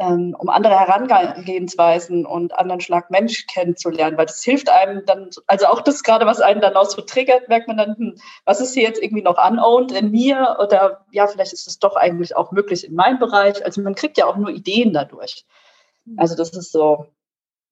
ähm, 0.00 0.34
um 0.36 0.48
andere 0.48 0.78
Herangehensweisen 0.78 2.26
und 2.26 2.52
anderen 2.58 2.80
Schlag 2.80 3.12
Mensch 3.12 3.46
kennenzulernen, 3.46 4.18
weil 4.18 4.26
das 4.26 4.42
hilft 4.42 4.68
einem 4.68 5.06
dann, 5.06 5.30
also 5.46 5.66
auch 5.66 5.82
das 5.82 6.02
gerade, 6.02 6.26
was 6.26 6.40
einen 6.40 6.60
dann 6.60 6.74
auch 6.74 6.86
so 6.86 7.00
triggert, 7.00 7.48
merkt 7.48 7.68
man 7.68 7.76
dann, 7.76 7.96
hm, 7.96 8.14
was 8.44 8.60
ist 8.60 8.74
hier 8.74 8.82
jetzt 8.82 9.00
irgendwie 9.00 9.22
noch 9.22 9.38
unowned 9.38 9.92
in 9.92 10.10
mir 10.10 10.56
oder 10.60 11.06
ja, 11.12 11.28
vielleicht 11.28 11.52
ist 11.52 11.68
es 11.68 11.78
doch 11.78 11.94
eigentlich 11.94 12.36
auch 12.36 12.50
möglich 12.50 12.88
in 12.88 12.96
meinem 12.96 13.20
Bereich. 13.20 13.64
Also 13.64 13.82
man 13.82 13.94
kriegt 13.94 14.18
ja 14.18 14.26
auch 14.26 14.36
nur 14.36 14.50
Ideen 14.50 14.92
dadurch. 14.92 15.46
Also 16.16 16.34
das 16.34 16.52
ist 16.52 16.72
so 16.72 17.06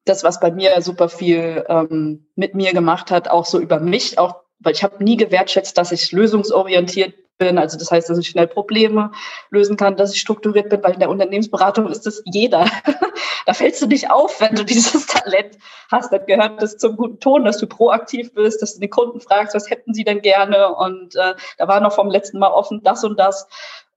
das, 0.04 0.24
was 0.24 0.40
bei 0.40 0.50
mir 0.50 0.80
super 0.80 1.08
viel 1.08 1.64
ähm, 1.68 2.26
mit 2.34 2.54
mir 2.54 2.72
gemacht 2.72 3.10
hat, 3.10 3.28
auch 3.28 3.44
so 3.44 3.58
über 3.58 3.78
mich, 3.78 4.18
auch 4.18 4.41
weil 4.62 4.72
ich 4.72 4.82
habe 4.82 5.02
nie 5.02 5.16
gewertschätzt, 5.16 5.76
dass 5.78 5.92
ich 5.92 6.12
lösungsorientiert 6.12 7.14
bin. 7.38 7.58
Also 7.58 7.78
das 7.78 7.90
heißt, 7.90 8.08
dass 8.08 8.18
ich 8.18 8.28
schnell 8.28 8.46
Probleme 8.46 9.10
lösen 9.50 9.76
kann, 9.76 9.96
dass 9.96 10.14
ich 10.14 10.20
strukturiert 10.20 10.68
bin, 10.68 10.82
weil 10.82 10.94
in 10.94 11.00
der 11.00 11.10
Unternehmensberatung 11.10 11.88
ist 11.88 12.06
das 12.06 12.22
jeder. 12.24 12.66
da 13.46 13.54
fällst 13.54 13.82
du 13.82 13.86
nicht 13.86 14.10
auf, 14.10 14.40
wenn 14.40 14.54
du 14.54 14.64
dieses 14.64 15.06
Talent 15.06 15.58
hast. 15.90 16.12
Dann 16.12 16.26
gehört 16.26 16.62
das 16.62 16.76
zum 16.76 16.96
guten 16.96 17.20
Ton, 17.20 17.44
dass 17.44 17.58
du 17.58 17.66
proaktiv 17.66 18.32
bist, 18.34 18.62
dass 18.62 18.74
du 18.74 18.80
den 18.80 18.90
Kunden 18.90 19.20
fragst, 19.20 19.54
was 19.54 19.70
hätten 19.70 19.94
sie 19.94 20.04
denn 20.04 20.22
gerne? 20.22 20.74
Und 20.74 21.16
äh, 21.16 21.34
da 21.58 21.68
war 21.68 21.80
noch 21.80 21.92
vom 21.92 22.10
letzten 22.10 22.38
Mal 22.38 22.52
offen 22.52 22.82
das 22.82 23.04
und 23.04 23.18
das. 23.18 23.48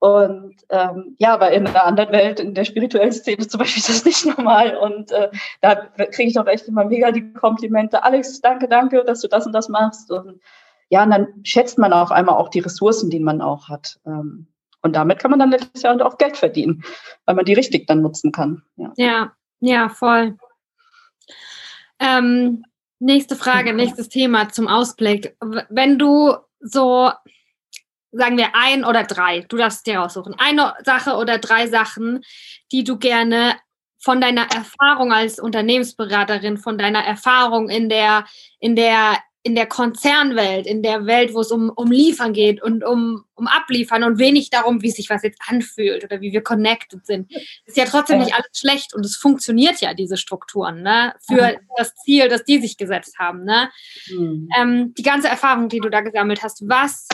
Und 0.06 0.54
ähm, 0.70 1.16
ja, 1.18 1.34
aber 1.34 1.50
in 1.52 1.66
einer 1.66 1.84
anderen 1.84 2.12
Welt, 2.12 2.40
in 2.40 2.54
der 2.54 2.64
spirituellen 2.64 3.12
Szene 3.12 3.48
zum 3.48 3.58
Beispiel, 3.58 3.80
ist 3.80 3.90
das 3.90 4.06
nicht 4.06 4.38
normal. 4.38 4.78
Und 4.78 5.12
äh, 5.12 5.32
da 5.62 5.74
kriege 5.74 6.30
ich 6.30 6.36
doch 6.36 6.46
echt 6.46 6.68
immer 6.68 6.86
mega 6.86 7.12
die 7.12 7.34
Komplimente. 7.34 8.04
Alex, 8.04 8.40
danke, 8.40 8.68
danke, 8.68 9.04
dass 9.04 9.22
du 9.22 9.28
das 9.28 9.48
und 9.48 9.54
das 9.54 9.68
machst. 9.68 10.12
Und 10.12 10.40
ja, 10.90 11.04
und 11.04 11.10
dann 11.10 11.28
schätzt 11.42 11.80
man 11.80 11.92
auf 11.92 12.12
einmal 12.12 12.36
auch 12.36 12.50
die 12.50 12.60
Ressourcen, 12.60 13.10
die 13.10 13.20
man 13.20 13.42
auch 13.42 13.68
hat. 13.68 14.00
Ähm, 14.06 14.46
und 14.84 14.96
damit 14.96 15.18
kann 15.18 15.32
man 15.32 15.40
dann 15.40 15.50
letztes 15.50 15.82
Jahr 15.82 16.00
auch 16.06 16.20
Geld 16.20 16.38
verdienen, 16.38 16.84
weil 17.26 17.34
man 17.34 17.46
die 17.46 17.56
richtig 17.56 17.88
dann 17.88 18.04
nutzen 18.04 18.32
kann. 18.32 18.62
Ja, 18.76 18.94
ja, 18.98 19.32
ja 19.60 19.90
voll. 19.90 20.38
Ähm, 21.98 22.64
nächste 23.00 23.36
Frage, 23.36 23.74
nächstes 23.74 24.10
Thema 24.10 24.50
zum 24.50 24.68
Ausblick. 24.68 25.36
Wenn 25.70 25.98
du 25.98 26.36
so 26.60 27.10
sagen 28.18 28.38
wir 28.38 28.56
ein 28.56 28.86
oder 28.86 29.04
drei, 29.04 29.42
du 29.42 29.58
darfst 29.58 29.86
dir 29.86 30.02
aussuchen, 30.02 30.36
eine 30.38 30.74
Sache 30.84 31.16
oder 31.16 31.38
drei 31.38 31.68
Sachen, 31.68 32.24
die 32.72 32.84
du 32.84 32.98
gerne 32.98 33.56
von 34.00 34.22
deiner 34.22 34.48
Erfahrung 34.54 35.12
als 35.12 35.40
Unternehmensberaterin, 35.40 36.58
von 36.58 36.78
deiner 36.78 37.04
Erfahrung 37.04 37.70
in 37.70 37.90
der, 37.90 38.26
in 38.60 38.76
der, 38.76 39.18
in 39.42 39.56
der 39.56 39.66
Konzernwelt, 39.66 40.68
in 40.68 40.84
der 40.84 41.08
Welt, 41.08 41.34
wo 41.34 41.42
es 41.42 41.52
um, 41.52 41.72
um 41.76 41.92
Liefern 41.92 42.34
geht 42.34 42.62
und 42.62 42.84
um, 42.84 43.24
um 43.34 43.48
Abliefern 43.48 44.04
und 44.04 44.20
wenig 44.20 44.52
darum, 44.52 44.82
wie 44.84 44.92
sich 44.92 45.10
was 45.10 45.24
jetzt 45.24 45.42
anfühlt 45.48 46.04
oder 46.04 46.22
wie 46.22 46.32
wir 46.32 46.42
connected 46.42 47.06
sind. 47.06 47.32
Ist 47.66 47.78
ja 47.78 47.86
trotzdem 47.86 48.20
nicht 48.20 48.34
alles 48.34 48.50
schlecht 48.54 48.94
und 48.94 49.04
es 49.06 49.18
funktioniert 49.18 49.82
ja, 49.82 49.94
diese 49.94 50.18
Strukturen, 50.18 50.84
ne? 50.84 51.14
Für 51.28 51.58
das 51.78 51.96
Ziel, 51.96 52.28
das 52.28 52.44
die 52.44 52.60
sich 52.60 52.78
gesetzt 52.78 53.18
haben, 53.18 53.44
ne? 53.44 53.72
Mhm. 54.10 54.50
Ähm, 54.60 54.94
die 54.96 55.04
ganze 55.04 55.28
Erfahrung, 55.28 55.68
die 55.70 55.80
du 55.80 55.90
da 55.90 56.02
gesammelt 56.02 56.44
hast, 56.44 56.68
was 56.68 57.08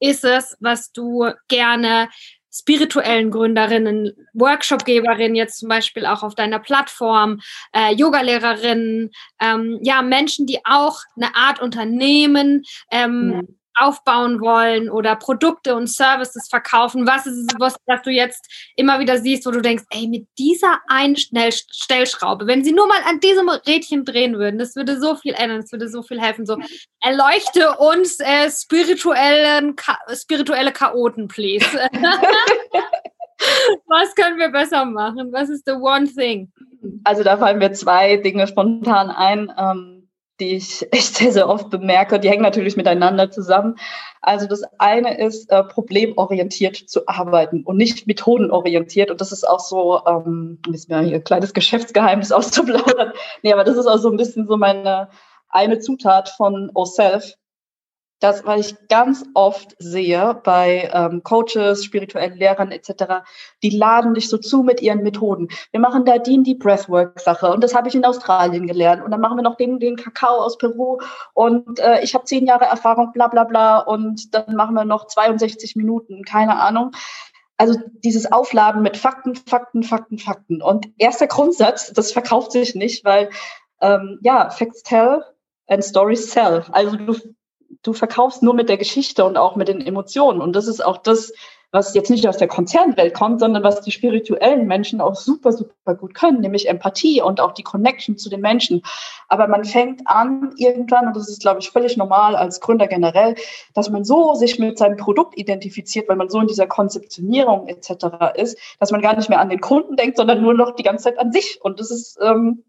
ist 0.00 0.24
es, 0.24 0.56
was 0.60 0.92
du 0.92 1.30
gerne 1.48 2.08
spirituellen 2.52 3.30
Gründerinnen, 3.30 4.12
Workshopgeberinnen 4.34 5.36
jetzt 5.36 5.60
zum 5.60 5.68
Beispiel 5.68 6.04
auch 6.04 6.24
auf 6.24 6.34
deiner 6.34 6.58
Plattform, 6.58 7.40
äh, 7.72 7.94
Yogalehrerinnen, 7.94 9.12
ähm, 9.40 9.78
ja 9.82 10.02
Menschen, 10.02 10.46
die 10.46 10.58
auch 10.64 10.98
eine 11.14 11.34
Art 11.36 11.60
Unternehmen 11.60 12.64
ähm, 12.90 13.26
mhm 13.28 13.59
aufbauen 13.74 14.40
wollen 14.40 14.90
oder 14.90 15.16
Produkte 15.16 15.74
und 15.74 15.88
Services 15.88 16.48
verkaufen? 16.48 17.06
Was 17.06 17.26
ist 17.26 17.36
es, 17.36 17.46
was, 17.58 17.76
was 17.86 18.02
du 18.02 18.10
jetzt 18.10 18.72
immer 18.76 18.98
wieder 18.98 19.18
siehst, 19.18 19.46
wo 19.46 19.50
du 19.50 19.60
denkst, 19.60 19.84
ey, 19.90 20.08
mit 20.08 20.26
dieser 20.38 20.80
einen 20.88 21.16
Stellschraube, 21.16 22.46
wenn 22.46 22.64
sie 22.64 22.72
nur 22.72 22.86
mal 22.86 23.00
an 23.08 23.20
diesem 23.20 23.48
Rädchen 23.48 24.04
drehen 24.04 24.38
würden, 24.38 24.58
das 24.58 24.76
würde 24.76 25.00
so 25.00 25.16
viel 25.16 25.34
ändern, 25.34 25.60
das 25.60 25.72
würde 25.72 25.88
so 25.88 26.02
viel 26.02 26.20
helfen. 26.20 26.46
So, 26.46 26.58
erleuchte 27.00 27.76
uns 27.78 28.20
äh, 28.20 28.50
spirituellen, 28.50 29.76
spirituelle 30.14 30.72
Chaoten, 30.72 31.28
please. 31.28 31.66
was 33.86 34.14
können 34.14 34.38
wir 34.38 34.50
besser 34.50 34.84
machen? 34.84 35.32
Was 35.32 35.48
ist 35.48 35.64
the 35.66 35.72
one 35.72 36.06
thing? 36.06 36.52
Also 37.04 37.22
da 37.22 37.36
fallen 37.36 37.58
mir 37.58 37.72
zwei 37.72 38.16
Dinge 38.16 38.46
spontan 38.46 39.10
ein. 39.10 39.52
Ähm 39.58 39.99
die 40.40 40.56
ich 40.56 40.86
echt 40.92 41.16
sehr, 41.16 41.32
sehr 41.32 41.48
oft 41.48 41.70
bemerke. 41.70 42.18
Die 42.18 42.28
hängen 42.28 42.42
natürlich 42.42 42.76
miteinander 42.76 43.30
zusammen. 43.30 43.76
Also 44.22 44.46
das 44.46 44.62
eine 44.78 45.18
ist, 45.18 45.50
äh, 45.50 45.62
problemorientiert 45.64 46.76
zu 46.76 47.06
arbeiten 47.06 47.62
und 47.64 47.76
nicht 47.76 48.06
methodenorientiert. 48.06 49.10
Und 49.10 49.20
das 49.20 49.32
ist 49.32 49.48
auch 49.48 49.60
so, 49.60 50.00
ähm, 50.06 50.58
ist 50.72 50.88
mir 50.88 51.00
hier 51.00 51.16
ein 51.16 51.24
kleines 51.24 51.54
Geschäftsgeheimnis 51.54 52.32
auszuplaudern. 52.32 53.12
Nee, 53.42 53.52
aber 53.52 53.64
das 53.64 53.76
ist 53.76 53.86
auch 53.86 53.98
so 53.98 54.10
ein 54.10 54.16
bisschen 54.16 54.46
so 54.46 54.56
meine 54.56 55.08
eine 55.50 55.80
Zutat 55.80 56.28
von 56.28 56.70
O-Self 56.74 57.34
das, 58.20 58.44
weil 58.44 58.60
ich 58.60 58.76
ganz 58.88 59.24
oft 59.34 59.74
sehe 59.78 60.38
bei 60.44 60.90
ähm, 60.92 61.22
Coaches, 61.22 61.84
spirituellen 61.84 62.36
Lehrern 62.36 62.70
etc., 62.70 63.24
die 63.62 63.70
laden 63.70 64.14
dich 64.14 64.28
so 64.28 64.36
zu 64.38 64.62
mit 64.62 64.82
ihren 64.82 65.02
Methoden. 65.02 65.48
Wir 65.72 65.80
machen 65.80 66.04
da 66.04 66.18
die, 66.18 66.42
die 66.42 66.54
Breathwork-Sache 66.54 67.50
und 67.50 67.64
das 67.64 67.74
habe 67.74 67.88
ich 67.88 67.94
in 67.94 68.04
Australien 68.04 68.66
gelernt 68.66 69.02
und 69.02 69.10
dann 69.10 69.20
machen 69.20 69.36
wir 69.36 69.42
noch 69.42 69.56
den, 69.56 69.80
den 69.80 69.96
Kakao 69.96 70.40
aus 70.40 70.58
Peru 70.58 70.98
und 71.32 71.80
äh, 71.80 72.02
ich 72.02 72.14
habe 72.14 72.24
zehn 72.24 72.46
Jahre 72.46 72.66
Erfahrung, 72.66 73.12
bla 73.12 73.28
bla 73.28 73.44
bla 73.44 73.78
und 73.78 74.34
dann 74.34 74.54
machen 74.54 74.74
wir 74.74 74.84
noch 74.84 75.06
62 75.06 75.74
Minuten, 75.76 76.22
keine 76.22 76.60
Ahnung. 76.60 76.92
Also 77.56 77.78
dieses 78.04 78.30
Aufladen 78.30 78.82
mit 78.82 78.96
Fakten, 78.96 79.34
Fakten, 79.34 79.82
Fakten, 79.82 80.18
Fakten. 80.18 80.62
Und 80.62 80.88
erster 80.96 81.26
Grundsatz, 81.26 81.92
das 81.92 82.10
verkauft 82.10 82.52
sich 82.52 82.74
nicht, 82.74 83.04
weil 83.04 83.28
ähm, 83.82 84.18
ja, 84.22 84.48
Facts 84.48 84.82
tell 84.82 85.24
and 85.68 85.84
stories 85.84 86.32
sell. 86.32 86.64
Also 86.72 86.96
du 86.96 87.14
du 87.82 87.92
verkaufst 87.92 88.42
nur 88.42 88.54
mit 88.54 88.68
der 88.68 88.76
Geschichte 88.76 89.24
und 89.24 89.36
auch 89.36 89.56
mit 89.56 89.68
den 89.68 89.80
Emotionen. 89.80 90.40
Und 90.40 90.54
das 90.54 90.66
ist 90.66 90.84
auch 90.84 90.98
das, 90.98 91.32
was 91.72 91.94
jetzt 91.94 92.10
nicht 92.10 92.26
aus 92.26 92.36
der 92.36 92.48
Konzernwelt 92.48 93.14
kommt, 93.14 93.40
sondern 93.40 93.62
was 93.62 93.80
die 93.80 93.92
spirituellen 93.92 94.66
Menschen 94.66 95.00
auch 95.00 95.14
super, 95.14 95.52
super 95.52 95.94
gut 95.94 96.14
können, 96.14 96.40
nämlich 96.40 96.68
Empathie 96.68 97.22
und 97.22 97.40
auch 97.40 97.52
die 97.52 97.62
Connection 97.62 98.18
zu 98.18 98.28
den 98.28 98.40
Menschen. 98.40 98.82
Aber 99.28 99.46
man 99.46 99.64
fängt 99.64 100.02
an 100.06 100.52
irgendwann, 100.56 101.06
und 101.06 101.16
das 101.16 101.28
ist, 101.28 101.40
glaube 101.40 101.60
ich, 101.60 101.70
völlig 101.70 101.96
normal 101.96 102.34
als 102.34 102.60
Gründer 102.60 102.88
generell, 102.88 103.36
dass 103.74 103.88
man 103.88 104.04
so 104.04 104.34
sich 104.34 104.58
mit 104.58 104.78
seinem 104.78 104.96
Produkt 104.96 105.38
identifiziert, 105.38 106.08
weil 106.08 106.16
man 106.16 106.28
so 106.28 106.40
in 106.40 106.48
dieser 106.48 106.66
Konzeptionierung 106.66 107.68
etc. 107.68 108.34
ist, 108.34 108.58
dass 108.80 108.90
man 108.90 109.00
gar 109.00 109.14
nicht 109.14 109.28
mehr 109.28 109.40
an 109.40 109.48
den 109.50 109.60
Kunden 109.60 109.94
denkt, 109.94 110.16
sondern 110.16 110.42
nur 110.42 110.54
noch 110.54 110.74
die 110.74 110.82
ganze 110.82 111.04
Zeit 111.04 111.20
an 111.20 111.30
sich. 111.30 111.60
Und 111.62 111.78
das 111.78 111.92
ist 111.92 112.18
ähm, 112.20 112.64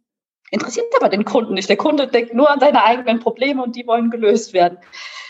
interessiert 0.52 0.88
aber 0.98 1.10
den 1.10 1.26
Kunden 1.26 1.56
nicht. 1.56 1.70
Der 1.70 1.78
Kunde 1.78 2.08
denkt 2.08 2.36
nur 2.36 2.50
an 2.50 2.60
seine 2.60 2.84
eigenen 2.84 3.20
Probleme 3.20 3.64
und 3.64 3.76
die 3.76 3.88
wollen 3.88 4.12
gelöst 4.12 4.54
werden. 4.54 4.78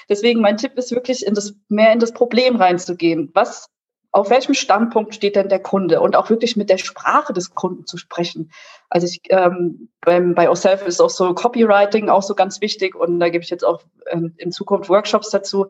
Deswegen 0.10 0.42
mein 0.42 0.58
Tipp 0.58 0.78
ist 0.78 0.92
wirklich, 0.92 1.26
in 1.26 1.36
das, 1.36 1.54
mehr 1.70 1.94
in 1.94 2.00
das 2.00 2.12
Problem 2.12 2.58
reinzugehen. 2.58 3.30
Was, 3.34 3.70
auf 4.12 4.30
welchem 4.30 4.54
Standpunkt 4.54 5.16
steht 5.16 5.38
denn 5.38 5.48
der 5.48 5.62
Kunde? 5.62 6.02
Und 6.02 6.16
auch 6.16 6.30
wirklich 6.30 6.58
mit 6.58 6.70
der 6.70 6.80
Sprache 6.80 7.32
des 7.32 7.54
Kunden 7.56 7.86
zu 7.86 7.98
sprechen. 7.98 8.52
Also 8.90 9.08
ich, 9.08 9.22
ähm, 9.30 9.90
beim, 10.02 10.36
bei 10.36 10.50
OSELF 10.50 10.86
ist 10.86 11.00
auch 11.00 11.10
so 11.10 11.34
Copywriting 11.34 12.10
auch 12.10 12.24
so 12.24 12.36
ganz 12.36 12.60
wichtig 12.60 12.96
und 12.96 13.20
da 13.20 13.30
gebe 13.30 13.44
ich 13.44 13.50
jetzt 13.50 13.64
auch 13.64 13.84
ähm, 14.10 14.34
in 14.38 14.52
Zukunft 14.52 14.90
Workshops 14.90 15.30
dazu. 15.30 15.68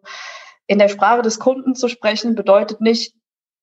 In 0.65 0.79
der 0.79 0.87
Sprache 0.87 1.21
des 1.21 1.39
Kunden 1.39 1.75
zu 1.75 1.87
sprechen 1.87 2.33
bedeutet 2.33 2.81
nicht, 2.81 3.13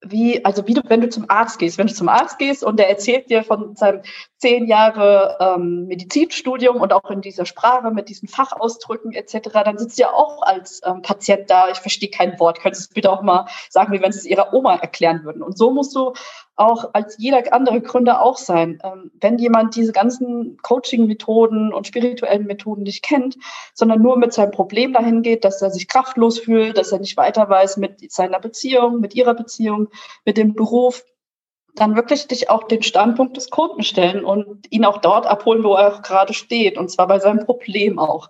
wie, 0.02 0.44
also 0.44 0.66
wie 0.66 0.74
du, 0.74 0.82
wenn 0.86 1.00
du 1.00 1.08
zum 1.08 1.28
Arzt 1.28 1.58
gehst, 1.58 1.76
wenn 1.76 1.88
du 1.88 1.94
zum 1.94 2.08
Arzt 2.08 2.38
gehst 2.38 2.62
und 2.62 2.78
der 2.78 2.88
erzählt 2.88 3.30
dir 3.30 3.42
von 3.42 3.74
seinem 3.74 4.02
zehn 4.36 4.66
Jahre 4.66 5.36
ähm, 5.40 5.86
Medizinstudium 5.86 6.76
und 6.76 6.92
auch 6.92 7.10
in 7.10 7.20
dieser 7.20 7.46
Sprache 7.46 7.90
mit 7.90 8.08
diesen 8.08 8.28
Fachausdrücken 8.28 9.12
etc., 9.12 9.50
dann 9.52 9.78
sitzt 9.78 9.98
du 9.98 10.02
ja 10.02 10.12
auch 10.12 10.42
als 10.42 10.80
ähm, 10.84 11.02
Patient 11.02 11.50
da, 11.50 11.68
ich 11.68 11.78
verstehe 11.78 12.10
kein 12.10 12.38
Wort, 12.38 12.60
könntest 12.60 12.90
du 12.90 12.94
bitte 12.94 13.10
auch 13.10 13.22
mal 13.22 13.46
sagen, 13.70 13.92
wie 13.92 14.00
wenn 14.00 14.12
sie 14.12 14.18
es 14.18 14.26
ihrer 14.26 14.52
Oma 14.54 14.76
erklären 14.76 15.24
würden. 15.24 15.42
Und 15.42 15.58
so 15.58 15.72
musst 15.72 15.94
du 15.96 16.12
auch 16.58 16.90
als 16.92 17.16
jeder 17.18 17.52
andere 17.52 17.80
Gründer 17.80 18.22
auch 18.22 18.36
sein. 18.36 18.80
Ähm, 18.82 19.10
wenn 19.20 19.38
jemand 19.38 19.76
diese 19.76 19.92
ganzen 19.92 20.58
Coaching-Methoden 20.62 21.72
und 21.72 21.86
spirituellen 21.86 22.46
Methoden 22.46 22.82
nicht 22.82 23.02
kennt, 23.02 23.36
sondern 23.74 24.02
nur 24.02 24.18
mit 24.18 24.32
seinem 24.32 24.50
Problem 24.50 24.92
dahin 24.92 25.22
geht, 25.22 25.44
dass 25.44 25.62
er 25.62 25.70
sich 25.70 25.88
kraftlos 25.88 26.38
fühlt, 26.40 26.76
dass 26.76 26.92
er 26.92 26.98
nicht 26.98 27.16
weiter 27.16 27.48
weiß 27.48 27.76
mit 27.76 28.10
seiner 28.10 28.40
Beziehung, 28.40 29.00
mit 29.00 29.14
ihrer 29.14 29.34
Beziehung, 29.34 29.88
mit 30.24 30.36
dem 30.36 30.54
Beruf, 30.54 31.04
dann 31.76 31.94
wirklich 31.94 32.26
dich 32.26 32.50
auch 32.50 32.64
den 32.64 32.82
Standpunkt 32.82 33.36
des 33.36 33.50
Kunden 33.50 33.84
stellen 33.84 34.24
und 34.24 34.66
ihn 34.70 34.84
auch 34.84 34.98
dort 34.98 35.26
abholen, 35.26 35.62
wo 35.62 35.74
er 35.74 35.94
auch 35.94 36.02
gerade 36.02 36.34
steht, 36.34 36.76
und 36.76 36.90
zwar 36.90 37.06
bei 37.06 37.20
seinem 37.20 37.44
Problem 37.44 37.98
auch. 38.00 38.28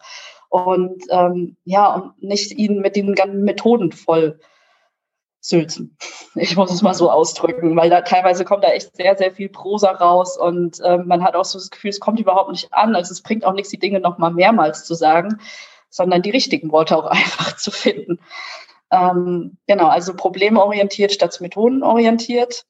Und 0.51 1.03
ähm, 1.11 1.57
ja, 1.65 1.95
und 1.95 2.23
nicht 2.23 2.53
ihn 2.53 2.81
mit 2.81 2.97
den 2.97 3.15
ganzen 3.15 3.45
Methoden 3.45 3.93
voll 3.93 4.39
sülzen. 5.41 5.97
Ich 6.35 6.57
muss 6.57 6.73
es 6.73 6.83
mal 6.83 6.95
so 6.95 7.11
ausdrücken, 7.11 7.77
weil 7.77 7.91
da 7.91 8.03
teilweise 8.03 8.45
kommt 8.45 8.65
da 8.65 8.69
echt 8.69 8.97
sehr, 8.97 9.17
sehr 9.17 9.33
viel 9.33 9.49
Prosa 9.49 9.93
raus 9.93 10.37
und 10.37 10.81
äh, 10.81 10.99
man 10.99 11.23
hat 11.23 11.37
auch 11.37 11.45
so 11.45 11.59
das 11.59 11.71
Gefühl, 11.71 11.91
es 11.91 12.01
kommt 12.01 12.21
überhaupt 12.21 12.51
nicht 12.51 12.73
an. 12.73 12.97
Also 12.97 13.13
es 13.13 13.23
bringt 13.23 13.45
auch 13.45 13.53
nichts, 13.53 13.71
die 13.71 13.79
Dinge 13.79 14.01
nochmal 14.01 14.33
mehrmals 14.33 14.85
zu 14.85 14.95
sagen, 14.95 15.41
sondern 15.91 16.23
die 16.23 16.31
richtigen 16.31 16.73
Worte 16.73 16.97
auch 16.97 17.07
einfach 17.11 17.57
zu 17.57 17.71
finden. 17.71 18.19
Ähm, 18.91 19.59
genau, 19.67 19.89
also 19.89 20.15
problemorientiert 20.15 21.13
statt 21.13 21.41
methodenorientiert. 21.41 22.65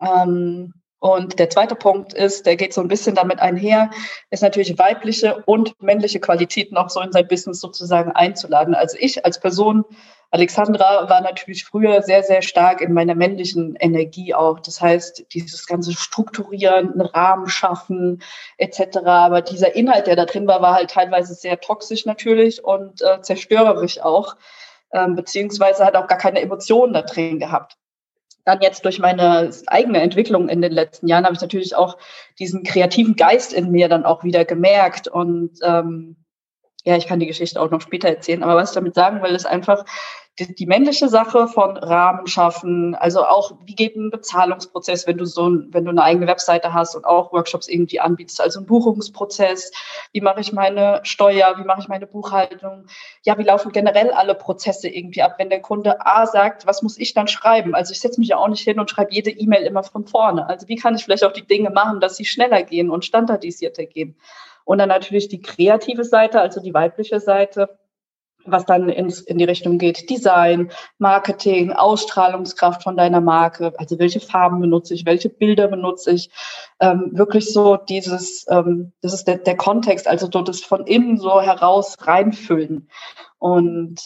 Ähm, 0.00 0.74
und 0.98 1.38
der 1.38 1.50
zweite 1.50 1.74
Punkt 1.74 2.14
ist, 2.14 2.46
der 2.46 2.56
geht 2.56 2.72
so 2.72 2.80
ein 2.80 2.88
bisschen 2.88 3.14
damit 3.14 3.40
einher, 3.40 3.90
ist 4.30 4.42
natürlich 4.42 4.78
weibliche 4.78 5.42
und 5.44 5.80
männliche 5.82 6.20
Qualitäten 6.20 6.76
auch 6.76 6.88
so 6.88 7.00
in 7.00 7.12
sein 7.12 7.28
Business 7.28 7.60
sozusagen 7.60 8.12
einzuladen. 8.12 8.74
Also 8.74 8.96
ich 8.98 9.22
als 9.24 9.38
Person, 9.38 9.84
Alexandra, 10.30 11.08
war 11.10 11.20
natürlich 11.20 11.64
früher 11.64 12.02
sehr, 12.02 12.22
sehr 12.22 12.40
stark 12.40 12.80
in 12.80 12.94
meiner 12.94 13.14
männlichen 13.14 13.76
Energie 13.76 14.32
auch. 14.32 14.58
Das 14.60 14.80
heißt, 14.80 15.26
dieses 15.34 15.66
ganze 15.66 15.92
Strukturieren, 15.92 16.92
einen 16.92 17.02
Rahmen 17.02 17.48
schaffen 17.48 18.22
etc. 18.56 18.98
Aber 19.04 19.42
dieser 19.42 19.76
Inhalt, 19.76 20.06
der 20.06 20.16
da 20.16 20.24
drin 20.24 20.46
war, 20.46 20.62
war 20.62 20.74
halt 20.74 20.90
teilweise 20.90 21.34
sehr 21.34 21.60
toxisch 21.60 22.06
natürlich 22.06 22.64
und 22.64 23.02
äh, 23.02 23.20
zerstörerisch 23.20 24.00
auch, 24.00 24.36
ähm, 24.92 25.14
beziehungsweise 25.14 25.84
hat 25.84 25.94
auch 25.94 26.06
gar 26.06 26.18
keine 26.18 26.40
Emotionen 26.40 26.94
da 26.94 27.02
drin 27.02 27.38
gehabt 27.38 27.76
dann 28.46 28.60
jetzt 28.62 28.84
durch 28.84 29.00
meine 29.00 29.50
eigene 29.66 30.00
Entwicklung 30.00 30.48
in 30.48 30.62
den 30.62 30.70
letzten 30.70 31.08
Jahren 31.08 31.24
habe 31.24 31.34
ich 31.34 31.40
natürlich 31.40 31.74
auch 31.74 31.98
diesen 32.38 32.62
kreativen 32.62 33.16
Geist 33.16 33.52
in 33.52 33.72
mir 33.72 33.88
dann 33.88 34.04
auch 34.04 34.22
wieder 34.22 34.44
gemerkt. 34.44 35.08
Und 35.08 35.58
ähm, 35.64 36.16
ja, 36.84 36.96
ich 36.96 37.08
kann 37.08 37.18
die 37.18 37.26
Geschichte 37.26 37.60
auch 37.60 37.72
noch 37.72 37.80
später 37.80 38.08
erzählen, 38.08 38.44
aber 38.44 38.54
was 38.54 38.70
ich 38.70 38.76
damit 38.76 38.94
sagen 38.94 39.20
will, 39.20 39.34
ist 39.34 39.46
einfach, 39.46 39.84
die, 40.38 40.54
die, 40.54 40.66
männliche 40.66 41.08
Sache 41.08 41.48
von 41.48 41.76
Rahmen 41.76 42.26
schaffen, 42.26 42.94
also 42.94 43.24
auch, 43.24 43.52
wie 43.64 43.74
geht 43.74 43.96
ein 43.96 44.10
Bezahlungsprozess, 44.10 45.06
wenn 45.06 45.16
du 45.16 45.24
so 45.24 45.46
wenn 45.70 45.84
du 45.84 45.90
eine 45.90 46.02
eigene 46.02 46.26
Webseite 46.26 46.74
hast 46.74 46.94
und 46.94 47.06
auch 47.06 47.32
Workshops 47.32 47.68
irgendwie 47.68 48.00
anbietest, 48.00 48.40
also 48.40 48.60
ein 48.60 48.66
Buchungsprozess, 48.66 49.72
wie 50.12 50.20
mache 50.20 50.40
ich 50.40 50.52
meine 50.52 51.00
Steuer, 51.04 51.54
wie 51.58 51.64
mache 51.64 51.80
ich 51.80 51.88
meine 51.88 52.06
Buchhaltung, 52.06 52.86
ja, 53.22 53.38
wie 53.38 53.44
laufen 53.44 53.72
generell 53.72 54.10
alle 54.10 54.34
Prozesse 54.34 54.88
irgendwie 54.88 55.22
ab, 55.22 55.36
wenn 55.38 55.48
der 55.48 55.62
Kunde 55.62 56.04
A 56.04 56.26
sagt, 56.26 56.66
was 56.66 56.82
muss 56.82 56.98
ich 56.98 57.14
dann 57.14 57.28
schreiben? 57.28 57.74
Also 57.74 57.92
ich 57.92 58.00
setze 58.00 58.20
mich 58.20 58.28
ja 58.28 58.36
auch 58.36 58.48
nicht 58.48 58.62
hin 58.62 58.78
und 58.78 58.90
schreibe 58.90 59.14
jede 59.14 59.30
E-Mail 59.30 59.62
immer 59.62 59.82
von 59.82 60.06
vorne. 60.06 60.46
Also 60.48 60.68
wie 60.68 60.76
kann 60.76 60.94
ich 60.94 61.04
vielleicht 61.04 61.24
auch 61.24 61.32
die 61.32 61.46
Dinge 61.46 61.70
machen, 61.70 62.00
dass 62.00 62.16
sie 62.16 62.26
schneller 62.26 62.62
gehen 62.62 62.90
und 62.90 63.04
standardisierter 63.04 63.86
gehen? 63.86 64.16
Und 64.64 64.78
dann 64.78 64.88
natürlich 64.88 65.28
die 65.28 65.40
kreative 65.40 66.04
Seite, 66.04 66.40
also 66.40 66.60
die 66.60 66.74
weibliche 66.74 67.20
Seite 67.20 67.78
was 68.46 68.64
dann 68.64 68.88
ins, 68.88 69.20
in 69.20 69.38
die 69.38 69.44
Richtung 69.44 69.78
geht, 69.78 70.08
Design, 70.10 70.70
Marketing, 70.98 71.72
Ausstrahlungskraft 71.72 72.82
von 72.82 72.96
deiner 72.96 73.20
Marke, 73.20 73.72
also 73.78 73.98
welche 73.98 74.20
Farben 74.20 74.60
benutze 74.60 74.94
ich, 74.94 75.06
welche 75.06 75.28
Bilder 75.28 75.68
benutze 75.68 76.12
ich, 76.12 76.30
ähm, 76.80 77.10
wirklich 77.12 77.52
so 77.52 77.76
dieses, 77.76 78.46
ähm, 78.48 78.92
das 79.00 79.14
ist 79.14 79.24
der, 79.24 79.38
der 79.38 79.56
Kontext, 79.56 80.08
also 80.08 80.28
so 80.32 80.42
das 80.42 80.60
von 80.60 80.86
innen 80.86 81.18
so 81.18 81.40
heraus 81.40 81.96
reinfüllen. 82.00 82.88
Und 83.38 84.00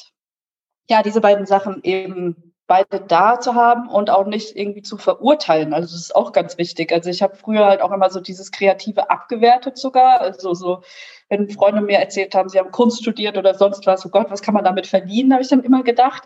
ja, 0.88 1.02
diese 1.02 1.20
beiden 1.20 1.46
Sachen 1.46 1.80
eben 1.82 2.49
beide 2.70 3.00
da 3.00 3.40
zu 3.40 3.56
haben 3.56 3.88
und 3.88 4.10
auch 4.10 4.26
nicht 4.26 4.54
irgendwie 4.54 4.82
zu 4.82 4.96
verurteilen. 4.96 5.74
Also 5.74 5.88
das 5.92 6.02
ist 6.02 6.14
auch 6.14 6.30
ganz 6.30 6.56
wichtig. 6.56 6.92
Also 6.92 7.10
ich 7.10 7.20
habe 7.20 7.34
früher 7.34 7.66
halt 7.66 7.82
auch 7.82 7.90
immer 7.90 8.10
so 8.10 8.20
dieses 8.20 8.52
Kreative 8.52 9.10
abgewertet 9.10 9.76
sogar. 9.76 10.20
Also 10.20 10.54
so, 10.54 10.82
wenn 11.28 11.50
Freunde 11.50 11.80
mir 11.80 11.98
erzählt 11.98 12.32
haben, 12.36 12.48
sie 12.48 12.60
haben 12.60 12.70
Kunst 12.70 13.02
studiert 13.02 13.36
oder 13.36 13.54
sonst 13.54 13.88
was, 13.88 14.06
oh 14.06 14.10
Gott, 14.10 14.30
was 14.30 14.40
kann 14.40 14.54
man 14.54 14.62
damit 14.62 14.86
verdienen, 14.86 15.32
habe 15.32 15.42
ich 15.42 15.48
dann 15.48 15.64
immer 15.64 15.82
gedacht. 15.82 16.22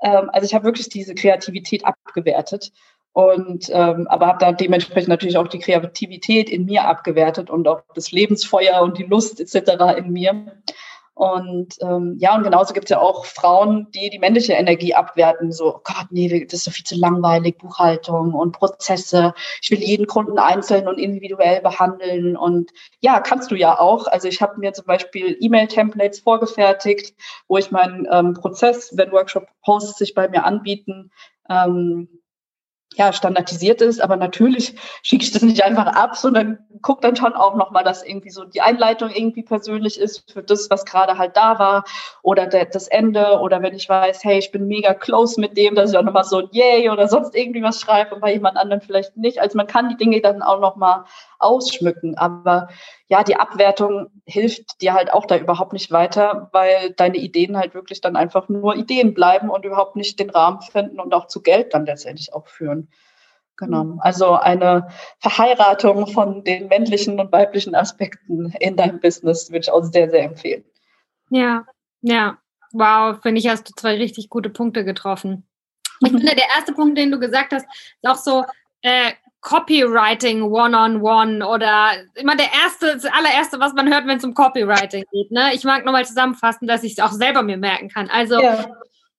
Ähm, 0.00 0.30
also 0.32 0.46
ich 0.46 0.54
habe 0.54 0.64
wirklich 0.64 0.90
diese 0.90 1.16
Kreativität 1.16 1.84
abgewertet. 1.84 2.70
Und 3.12 3.68
ähm, 3.72 4.06
aber 4.06 4.28
habe 4.28 4.38
dann 4.38 4.56
dementsprechend 4.56 5.08
natürlich 5.08 5.38
auch 5.38 5.48
die 5.48 5.58
Kreativität 5.58 6.48
in 6.48 6.66
mir 6.66 6.84
abgewertet 6.84 7.50
und 7.50 7.66
auch 7.66 7.82
das 7.96 8.12
Lebensfeuer 8.12 8.80
und 8.82 8.96
die 8.96 9.02
Lust 9.02 9.40
etc. 9.40 9.98
in 9.98 10.12
mir. 10.12 10.52
Und 11.14 11.74
ähm, 11.82 12.16
ja, 12.18 12.34
und 12.34 12.44
genauso 12.44 12.72
gibt 12.72 12.86
es 12.86 12.90
ja 12.90 12.98
auch 12.98 13.26
Frauen, 13.26 13.88
die 13.90 14.08
die 14.08 14.18
männliche 14.18 14.54
Energie 14.54 14.94
abwerten. 14.94 15.52
So, 15.52 15.76
oh 15.76 15.80
Gott, 15.84 16.06
nee, 16.10 16.28
das 16.44 16.60
ist 16.60 16.64
so 16.64 16.70
viel 16.70 16.84
zu 16.84 16.96
langweilig, 16.96 17.58
Buchhaltung 17.58 18.32
und 18.32 18.52
Prozesse. 18.52 19.34
Ich 19.60 19.70
will 19.70 19.80
jeden 19.80 20.06
Kunden 20.06 20.38
einzeln 20.38 20.88
und 20.88 20.98
individuell 20.98 21.60
behandeln. 21.60 22.36
Und 22.36 22.70
ja, 23.00 23.20
kannst 23.20 23.50
du 23.50 23.56
ja 23.56 23.78
auch. 23.78 24.06
Also 24.06 24.28
ich 24.28 24.40
habe 24.40 24.58
mir 24.60 24.72
zum 24.72 24.86
Beispiel 24.86 25.36
E-Mail-Templates 25.40 26.20
vorgefertigt, 26.20 27.14
wo 27.48 27.58
ich 27.58 27.70
meinen 27.70 28.06
ähm, 28.10 28.34
Prozess, 28.34 28.96
wenn 28.96 29.12
Workshop-Posts 29.12 29.98
sich 29.98 30.14
bei 30.14 30.28
mir 30.28 30.44
anbieten, 30.44 31.10
ähm, 31.50 32.19
ja, 32.94 33.12
standardisiert 33.12 33.80
ist, 33.82 34.00
aber 34.00 34.16
natürlich 34.16 34.74
schicke 35.02 35.22
ich 35.22 35.30
das 35.30 35.42
nicht 35.42 35.62
einfach 35.62 35.86
ab, 35.86 36.16
sondern 36.16 36.58
gucke 36.82 37.02
dann 37.02 37.14
schon 37.14 37.34
auch 37.34 37.54
nochmal, 37.54 37.84
dass 37.84 38.04
irgendwie 38.04 38.30
so 38.30 38.44
die 38.44 38.62
Einleitung 38.62 39.10
irgendwie 39.10 39.42
persönlich 39.42 39.98
ist 39.98 40.30
für 40.32 40.42
das, 40.42 40.68
was 40.70 40.84
gerade 40.84 41.16
halt 41.16 41.36
da 41.36 41.58
war 41.60 41.84
oder 42.22 42.46
der, 42.48 42.64
das 42.64 42.88
Ende 42.88 43.38
oder 43.40 43.62
wenn 43.62 43.74
ich 43.74 43.88
weiß, 43.88 44.24
hey, 44.24 44.38
ich 44.38 44.50
bin 44.50 44.66
mega 44.66 44.92
close 44.92 45.40
mit 45.40 45.56
dem, 45.56 45.76
dass 45.76 45.92
ich 45.92 45.98
auch 45.98 46.02
nochmal 46.02 46.24
so 46.24 46.38
ein 46.38 46.48
Yay 46.50 46.90
oder 46.90 47.06
sonst 47.06 47.36
irgendwie 47.36 47.62
was 47.62 47.80
schreibe 47.80 48.16
und 48.16 48.20
bei 48.22 48.32
jemand 48.32 48.56
anderem 48.56 48.80
vielleicht 48.80 49.16
nicht. 49.16 49.40
Also 49.40 49.56
man 49.56 49.68
kann 49.68 49.88
die 49.88 49.96
Dinge 49.96 50.20
dann 50.20 50.42
auch 50.42 50.60
nochmal 50.60 51.04
ausschmücken, 51.40 52.16
aber 52.16 52.68
ja, 53.08 53.24
die 53.24 53.36
Abwertung 53.36 54.08
hilft 54.24 54.80
dir 54.80 54.94
halt 54.94 55.12
auch 55.12 55.26
da 55.26 55.36
überhaupt 55.36 55.72
nicht 55.72 55.90
weiter, 55.90 56.48
weil 56.52 56.92
deine 56.92 57.16
Ideen 57.16 57.56
halt 57.56 57.74
wirklich 57.74 58.00
dann 58.00 58.16
einfach 58.16 58.48
nur 58.48 58.76
Ideen 58.76 59.14
bleiben 59.14 59.50
und 59.50 59.64
überhaupt 59.64 59.96
nicht 59.96 60.20
den 60.20 60.30
Rahmen 60.30 60.60
finden 60.62 61.00
und 61.00 61.14
auch 61.14 61.26
zu 61.26 61.42
Geld 61.42 61.74
dann 61.74 61.86
letztendlich 61.86 62.32
auch 62.32 62.46
führen. 62.46 62.88
Genau. 63.60 63.84
Mhm. 63.84 64.00
Also 64.00 64.32
eine 64.32 64.88
Verheiratung 65.18 66.06
von 66.06 66.44
den 66.44 66.68
männlichen 66.68 67.20
und 67.20 67.30
weiblichen 67.30 67.74
Aspekten 67.74 68.52
in 68.58 68.76
deinem 68.76 69.00
Business 69.00 69.50
würde 69.50 69.60
ich 69.60 69.70
auch 69.70 69.82
sehr, 69.82 70.10
sehr 70.10 70.24
empfehlen. 70.24 70.64
Ja, 71.30 71.66
ja. 72.00 72.38
Wow, 72.72 73.20
finde 73.20 73.40
ich, 73.40 73.48
hast 73.48 73.68
du 73.68 73.72
zwei 73.74 73.96
richtig 73.96 74.30
gute 74.30 74.48
Punkte 74.48 74.84
getroffen. 74.84 75.46
Ich 76.00 76.10
finde, 76.10 76.34
der 76.34 76.48
erste 76.56 76.72
Punkt, 76.72 76.96
den 76.96 77.10
du 77.10 77.18
gesagt 77.18 77.52
hast, 77.52 77.66
ist 77.66 78.08
auch 78.08 78.16
so, 78.16 78.44
äh, 78.82 79.12
Copywriting 79.40 80.42
One-on-One 80.42 81.46
oder 81.46 81.92
immer 82.14 82.36
der 82.36 82.48
erste, 82.62 82.94
das 82.94 83.06
allererste, 83.06 83.58
was 83.58 83.72
man 83.72 83.92
hört, 83.92 84.06
wenn 84.06 84.18
es 84.18 84.24
um 84.24 84.34
Copywriting 84.34 85.04
geht. 85.10 85.30
Ne? 85.30 85.54
Ich 85.54 85.64
mag 85.64 85.84
nochmal 85.84 86.04
zusammenfassen, 86.04 86.66
dass 86.66 86.82
ich 86.82 86.92
es 86.92 86.98
auch 86.98 87.12
selber 87.12 87.42
mir 87.42 87.56
merken 87.56 87.88
kann. 87.88 88.10
Also 88.10 88.40
ja. 88.40 88.66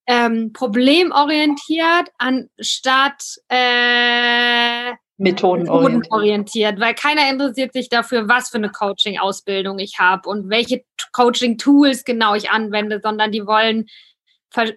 ähm, 0.06 0.54
problemorientiert 0.54 2.10
anstatt 2.20 3.24
äh, 3.50 4.92
methodenorientiert. 5.18 6.04
methodenorientiert, 6.04 6.80
weil 6.80 6.94
keiner 6.94 7.30
interessiert 7.30 7.74
sich 7.74 7.90
dafür, 7.90 8.28
was 8.28 8.50
für 8.50 8.58
eine 8.58 8.70
Coaching-Ausbildung 8.70 9.80
ich 9.80 9.98
habe 10.00 10.30
und 10.30 10.50
welche 10.50 10.84
Coaching-Tools 11.14 12.04
genau 12.04 12.36
ich 12.36 12.52
anwende, 12.52 13.00
sondern 13.02 13.32
die 13.32 13.46
wollen 13.46 13.88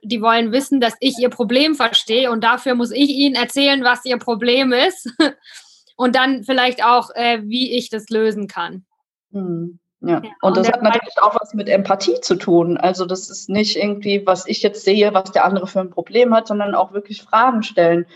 die 0.02 0.22
wollen 0.22 0.52
wissen, 0.52 0.80
dass 0.80 0.94
ich 1.00 1.18
ihr 1.18 1.30
Problem 1.30 1.74
verstehe 1.74 2.30
und 2.30 2.44
dafür 2.44 2.74
muss 2.74 2.90
ich 2.90 3.10
ihnen 3.10 3.34
erzählen, 3.34 3.82
was 3.82 4.04
ihr 4.04 4.18
Problem 4.18 4.72
ist 4.72 5.12
und 5.96 6.16
dann 6.16 6.44
vielleicht 6.44 6.84
auch, 6.84 7.10
äh, 7.14 7.40
wie 7.42 7.76
ich 7.76 7.90
das 7.90 8.08
lösen 8.08 8.48
kann. 8.48 8.84
Hm. 9.32 9.78
Ja. 10.00 10.20
ja. 10.22 10.30
und 10.42 10.56
das 10.56 10.70
hat 10.70 10.82
natürlich 10.82 11.14
auch 11.22 11.34
was 11.40 11.54
mit 11.54 11.68
Empathie 11.68 12.20
zu 12.20 12.34
tun. 12.34 12.76
Also 12.76 13.06
das 13.06 13.30
ist 13.30 13.48
nicht 13.48 13.76
irgendwie, 13.76 14.26
was 14.26 14.46
ich 14.46 14.62
jetzt 14.62 14.84
sehe, 14.84 15.14
was 15.14 15.32
der 15.32 15.44
andere 15.44 15.66
für 15.66 15.80
ein 15.80 15.90
Problem 15.90 16.34
hat, 16.34 16.46
sondern 16.46 16.74
auch 16.74 16.92
wirklich 16.92 17.22
Fragen 17.22 17.62
stellen. 17.62 18.06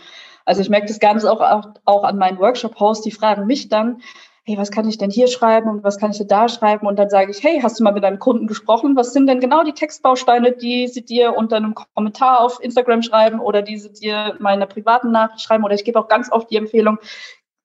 Also 0.45 0.61
ich 0.61 0.69
merke 0.69 0.87
das 0.87 0.99
Ganze 0.99 1.31
auch, 1.31 1.41
auch, 1.41 1.67
auch 1.85 2.03
an 2.03 2.17
meinen 2.17 2.39
Workshop-Hosts, 2.39 3.03
die 3.03 3.11
fragen 3.11 3.47
mich 3.47 3.69
dann, 3.69 4.01
hey, 4.49 4.57
was 4.57 4.71
kann 4.71 4.89
ich 4.89 4.97
denn 4.97 5.11
hier 5.11 5.27
schreiben 5.27 5.69
und 5.69 5.83
was 5.83 5.99
kann 5.99 6.09
ich 6.09 6.17
denn 6.17 6.27
da 6.27 6.49
schreiben? 6.49 6.87
Und 6.87 6.97
dann 6.97 7.11
sage 7.11 7.29
ich, 7.29 7.43
hey, 7.43 7.59
hast 7.61 7.79
du 7.79 7.83
mal 7.83 7.93
mit 7.93 8.03
deinem 8.03 8.17
Kunden 8.17 8.47
gesprochen? 8.47 8.95
Was 8.95 9.13
sind 9.13 9.27
denn 9.27 9.39
genau 9.39 9.63
die 9.63 9.73
Textbausteine, 9.73 10.53
die 10.53 10.87
sie 10.87 11.05
dir 11.05 11.37
unter 11.37 11.57
einem 11.57 11.75
Kommentar 11.75 12.41
auf 12.41 12.59
Instagram 12.59 13.03
schreiben 13.03 13.39
oder 13.39 13.61
die 13.61 13.77
sie 13.77 13.93
dir 13.93 14.33
in 14.35 14.43
meiner 14.43 14.65
privaten 14.65 15.11
Nachricht 15.11 15.41
schreiben? 15.41 15.63
Oder 15.63 15.75
ich 15.75 15.83
gebe 15.83 15.99
auch 15.99 16.07
ganz 16.07 16.31
oft 16.31 16.49
die 16.49 16.55
Empfehlung, 16.57 16.97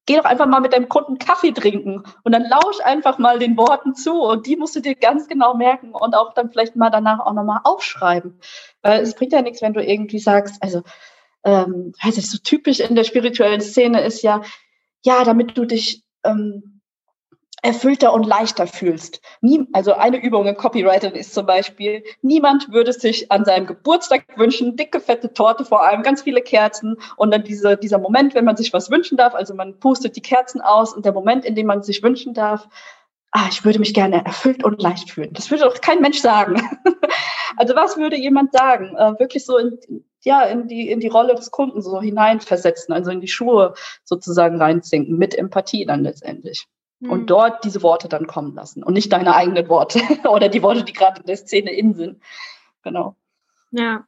geh 0.05 0.17
doch 0.17 0.27
einfach 0.27 0.47
mal 0.47 0.61
mit 0.61 0.75
deinem 0.75 0.91
Kunden 0.91 1.17
Kaffee 1.17 1.53
trinken 1.53 2.03
und 2.23 2.33
dann 2.33 2.45
lausch 2.45 2.81
einfach 2.85 3.17
mal 3.17 3.39
den 3.39 3.57
Worten 3.57 3.95
zu 3.95 4.21
und 4.21 4.47
die 4.47 4.57
musst 4.57 4.77
du 4.77 4.81
dir 4.81 4.95
ganz 4.95 5.27
genau 5.27 5.55
merken 5.55 5.93
und 5.93 6.15
auch 6.15 6.35
dann 6.35 6.51
vielleicht 6.51 6.77
mal 6.77 6.91
danach 6.91 7.21
auch 7.21 7.33
nochmal 7.33 7.61
aufschreiben. 7.65 8.39
Weil 8.83 9.01
es 9.01 9.15
bringt 9.15 9.33
ja 9.33 9.41
nichts, 9.41 9.63
wenn 9.63 9.73
du 9.73 9.83
irgendwie 9.83 10.19
sagst, 10.19 10.63
also, 10.63 10.83
ähm, 11.45 11.95
weiß 12.03 12.19
ich, 12.19 12.31
so 12.31 12.37
typisch 12.37 12.81
in 12.81 12.95
der 12.95 13.05
spirituellen 13.05 13.63
Szene 13.63 14.03
ist 14.03 14.23
ja, 14.23 14.43
ja, 15.03 15.25
damit 15.25 15.57
du 15.57 15.65
dich 15.65 16.05
ähm, 16.25 16.74
erfüllter 17.65 18.13
und 18.13 18.27
leichter 18.27 18.67
fühlst. 18.67 19.23
Nie, 19.41 19.67
also 19.73 19.95
eine 19.95 20.23
Übung 20.23 20.47
im 20.47 20.55
Copywriting 20.55 21.13
ist 21.13 21.33
zum 21.33 21.47
Beispiel, 21.47 22.05
niemand 22.21 22.71
würde 22.71 22.93
sich 22.93 23.33
an 23.33 23.47
seinem 23.47 23.67
Geburtstag 23.67 24.27
wünschen, 24.37 24.77
dicke, 24.77 25.01
fette 25.01 25.33
Torte 25.33 25.65
vor 25.65 25.83
allem, 25.83 26.03
ganz 26.03 26.21
viele 26.23 26.43
Kerzen 26.43 26.99
und 27.17 27.31
dann 27.31 27.43
diese, 27.43 27.79
dieser 27.79 27.99
Moment, 27.99 28.35
wenn 28.35 28.45
man 28.45 28.59
sich 28.59 28.75
was 28.75 28.91
wünschen 28.91 29.17
darf, 29.17 29.35
also 29.35 29.55
man 29.55 29.81
pustet 29.81 30.15
die 30.15 30.21
Kerzen 30.21 30.61
aus 30.61 30.93
und 30.95 31.07
der 31.07 31.15
Moment, 31.15 31.47
in 31.47 31.55
dem 31.55 31.67
man 31.67 31.83
sich 31.83 32.03
wünschen 32.03 32.35
darf, 32.35 32.69
ah, 33.31 33.47
ich 33.51 33.65
würde 33.65 33.79
mich 33.79 33.95
gerne 33.95 34.23
erfüllt 34.27 34.63
und 34.63 34.83
leicht 34.83 35.11
fühlen. 35.11 35.33
Das 35.33 35.51
würde 35.51 35.65
doch 35.65 35.81
kein 35.81 36.03
Mensch 36.03 36.21
sagen. 36.21 36.61
also 37.57 37.75
was 37.75 37.97
würde 37.97 38.17
jemand 38.17 38.53
sagen? 38.53 38.95
Äh, 38.95 39.19
wirklich 39.19 39.47
so 39.47 39.57
in, 39.57 39.79
ja, 40.21 40.43
in 40.43 40.69
die, 40.69 40.91
in 40.91 41.01
die 41.01 41.09
Rolle 41.09 41.35
des 41.35 41.51
Kunden 41.51 41.81
so 41.81 41.99
hineinversetzen, 41.99 42.95
also 42.95 43.11
in 43.11 43.23
die 43.23 43.29
Schuhe 43.29 43.73
sozusagen 44.05 44.61
reinzinken, 44.61 45.17
mit 45.17 45.35
Empathie 45.35 45.87
dann 45.87 46.03
letztendlich 46.03 46.69
und 47.09 47.21
hm. 47.21 47.27
dort 47.27 47.65
diese 47.65 47.83
Worte 47.83 48.09
dann 48.09 48.27
kommen 48.27 48.55
lassen 48.55 48.83
und 48.83 48.95
nicht 48.95 49.13
deine 49.13 49.35
eigenen 49.35 49.69
Worte 49.69 50.01
oder 50.29 50.49
die 50.49 50.63
Worte, 50.63 50.85
die 50.85 50.93
gerade 50.93 51.21
in 51.21 51.27
der 51.27 51.37
Szene 51.37 51.73
in 51.73 51.95
sind. 51.95 52.23
Genau. 52.83 53.17
Ja. 53.71 54.05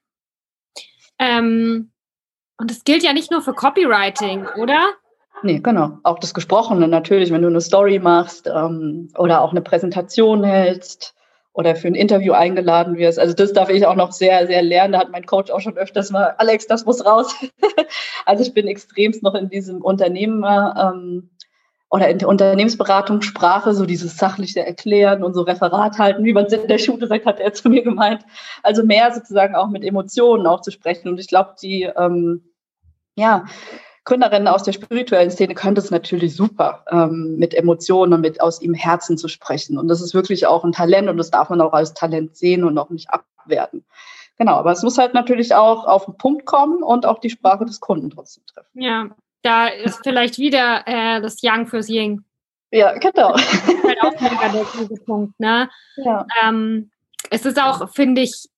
Ähm, 1.18 1.90
und 2.58 2.70
das 2.70 2.84
gilt 2.84 3.02
ja 3.02 3.12
nicht 3.12 3.30
nur 3.30 3.42
für 3.42 3.54
Copywriting, 3.54 4.46
oder? 4.60 4.94
Nee, 5.42 5.60
genau. 5.60 5.98
Auch 6.02 6.18
das 6.18 6.32
Gesprochene 6.32 6.88
natürlich, 6.88 7.30
wenn 7.30 7.42
du 7.42 7.48
eine 7.48 7.60
Story 7.60 7.98
machst 7.98 8.46
ähm, 8.46 9.10
oder 9.18 9.42
auch 9.42 9.50
eine 9.50 9.60
Präsentation 9.60 10.44
hältst 10.44 11.14
oder 11.52 11.76
für 11.76 11.88
ein 11.88 11.94
Interview 11.94 12.32
eingeladen 12.32 12.96
wirst. 12.96 13.18
Also 13.18 13.34
das 13.34 13.52
darf 13.52 13.68
ich 13.70 13.86
auch 13.86 13.94
noch 13.94 14.12
sehr, 14.12 14.46
sehr 14.46 14.62
lernen. 14.62 14.92
Da 14.92 15.00
hat 15.00 15.10
mein 15.10 15.26
Coach 15.26 15.50
auch 15.50 15.60
schon 15.60 15.76
öfters 15.76 16.10
mal, 16.10 16.34
Alex, 16.38 16.66
das 16.66 16.84
muss 16.84 17.04
raus. 17.04 17.34
also 18.26 18.42
ich 18.42 18.54
bin 18.54 18.66
extremst 18.66 19.22
noch 19.22 19.34
in 19.34 19.48
diesem 19.48 19.82
Unternehmer. 19.82 20.92
Ähm, 20.94 21.30
oder 21.96 22.10
in 22.10 22.18
der 22.18 22.28
Unternehmensberatungssprache 22.28 23.72
so 23.72 23.86
dieses 23.86 24.18
sachliche 24.18 24.64
Erklären 24.64 25.24
und 25.24 25.32
so 25.32 25.40
Referat 25.40 25.98
halten, 25.98 26.24
wie 26.24 26.34
man 26.34 26.44
es 26.44 26.52
in 26.52 26.68
der 26.68 26.76
Schule 26.76 27.06
sagt, 27.06 27.24
hat 27.24 27.40
er 27.40 27.54
zu 27.54 27.70
mir 27.70 27.82
gemeint. 27.82 28.22
Also 28.62 28.84
mehr 28.84 29.10
sozusagen 29.14 29.54
auch 29.54 29.68
mit 29.68 29.82
Emotionen 29.82 30.46
auch 30.46 30.60
zu 30.60 30.70
sprechen. 30.70 31.08
Und 31.08 31.18
ich 31.18 31.26
glaube, 31.26 31.54
die 31.62 31.84
ähm, 31.84 32.52
ja, 33.16 33.46
Gründerinnen 34.04 34.46
aus 34.46 34.62
der 34.62 34.72
spirituellen 34.72 35.30
Szene 35.30 35.54
können 35.54 35.74
das 35.74 35.90
natürlich 35.90 36.36
super, 36.36 36.84
ähm, 36.90 37.36
mit 37.38 37.54
Emotionen 37.54 38.12
und 38.12 38.20
mit 38.20 38.42
aus 38.42 38.60
ihrem 38.60 38.74
Herzen 38.74 39.16
zu 39.16 39.28
sprechen. 39.28 39.78
Und 39.78 39.88
das 39.88 40.02
ist 40.02 40.12
wirklich 40.12 40.46
auch 40.46 40.64
ein 40.64 40.72
Talent 40.72 41.08
und 41.08 41.16
das 41.16 41.30
darf 41.30 41.48
man 41.48 41.62
auch 41.62 41.72
als 41.72 41.94
Talent 41.94 42.36
sehen 42.36 42.64
und 42.64 42.76
auch 42.76 42.90
nicht 42.90 43.08
abwerten. 43.08 43.86
Genau, 44.36 44.56
aber 44.56 44.72
es 44.72 44.82
muss 44.82 44.98
halt 44.98 45.14
natürlich 45.14 45.54
auch 45.54 45.86
auf 45.86 46.04
den 46.04 46.18
Punkt 46.18 46.44
kommen 46.44 46.82
und 46.82 47.06
auch 47.06 47.20
die 47.20 47.30
Sprache 47.30 47.64
des 47.64 47.80
Kunden 47.80 48.10
trotzdem 48.10 48.44
treffen. 48.44 48.82
Ja, 48.82 49.08
da 49.42 49.68
ist 49.68 50.00
vielleicht 50.02 50.38
wieder 50.38 50.82
äh, 50.86 51.20
das 51.20 51.42
Yang 51.42 51.66
fürs 51.66 51.88
Ying. 51.88 52.24
Ja, 52.70 52.92
genau. 52.98 53.32
Das 53.32 53.68
ist 53.68 53.84
halt 53.84 54.02
auch 54.02 54.20
mega 54.20 54.48
der 54.48 55.04
Punkt, 55.04 55.38
ne? 55.38 55.70
Ja. 55.96 56.26
Ähm, 56.42 56.90
es 57.30 57.46
ist 57.46 57.60
auch, 57.60 57.90
finde 57.90 58.22
ich, 58.22 58.48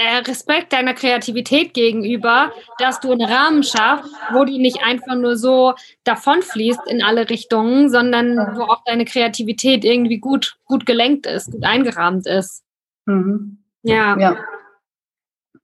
äh, 0.00 0.16
Respekt 0.26 0.72
deiner 0.72 0.94
Kreativität 0.94 1.74
gegenüber, 1.74 2.52
dass 2.78 3.00
du 3.00 3.12
einen 3.12 3.30
Rahmen 3.30 3.62
schaffst, 3.62 4.10
wo 4.32 4.44
die 4.46 4.58
nicht 4.58 4.82
einfach 4.82 5.14
nur 5.14 5.36
so 5.36 5.74
davonfließt 6.04 6.80
in 6.86 7.02
alle 7.02 7.28
Richtungen, 7.28 7.90
sondern 7.90 8.56
wo 8.56 8.62
auch 8.62 8.82
deine 8.86 9.04
Kreativität 9.04 9.84
irgendwie 9.84 10.18
gut, 10.18 10.56
gut 10.64 10.86
gelenkt 10.86 11.26
ist, 11.26 11.52
gut 11.52 11.64
eingerahmt 11.64 12.26
ist. 12.26 12.64
Mhm. 13.04 13.58
Ja. 13.82 14.18
ja. 14.18 14.36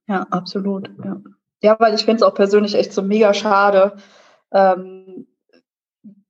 Ja, 0.07 0.27
absolut. 0.29 0.89
Ja, 1.03 1.17
ja 1.61 1.79
weil 1.79 1.95
ich 1.95 2.05
finde 2.05 2.17
es 2.17 2.23
auch 2.23 2.35
persönlich 2.35 2.75
echt 2.75 2.93
so 2.93 3.01
mega 3.01 3.33
schade, 3.33 3.97
ähm, 4.53 5.27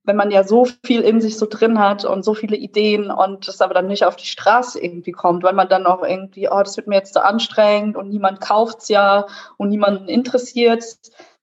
wenn 0.04 0.16
man 0.16 0.30
ja 0.30 0.42
so 0.42 0.66
viel 0.84 1.02
in 1.02 1.20
sich 1.20 1.36
so 1.36 1.46
drin 1.46 1.78
hat 1.78 2.04
und 2.06 2.24
so 2.24 2.32
viele 2.32 2.56
Ideen 2.56 3.10
und 3.10 3.46
es 3.46 3.60
aber 3.60 3.74
dann 3.74 3.88
nicht 3.88 4.04
auf 4.04 4.16
die 4.16 4.26
Straße 4.26 4.82
irgendwie 4.82 5.12
kommt, 5.12 5.42
weil 5.42 5.52
man 5.52 5.68
dann 5.68 5.86
auch 5.86 6.02
irgendwie, 6.02 6.48
oh, 6.48 6.60
das 6.60 6.78
wird 6.78 6.86
mir 6.86 6.96
jetzt 6.96 7.12
so 7.12 7.20
anstrengend 7.20 7.96
und 7.96 8.08
niemand 8.08 8.40
kauft 8.40 8.78
es 8.78 8.88
ja 8.88 9.26
und 9.58 9.68
niemanden 9.68 10.08
interessiert 10.08 10.82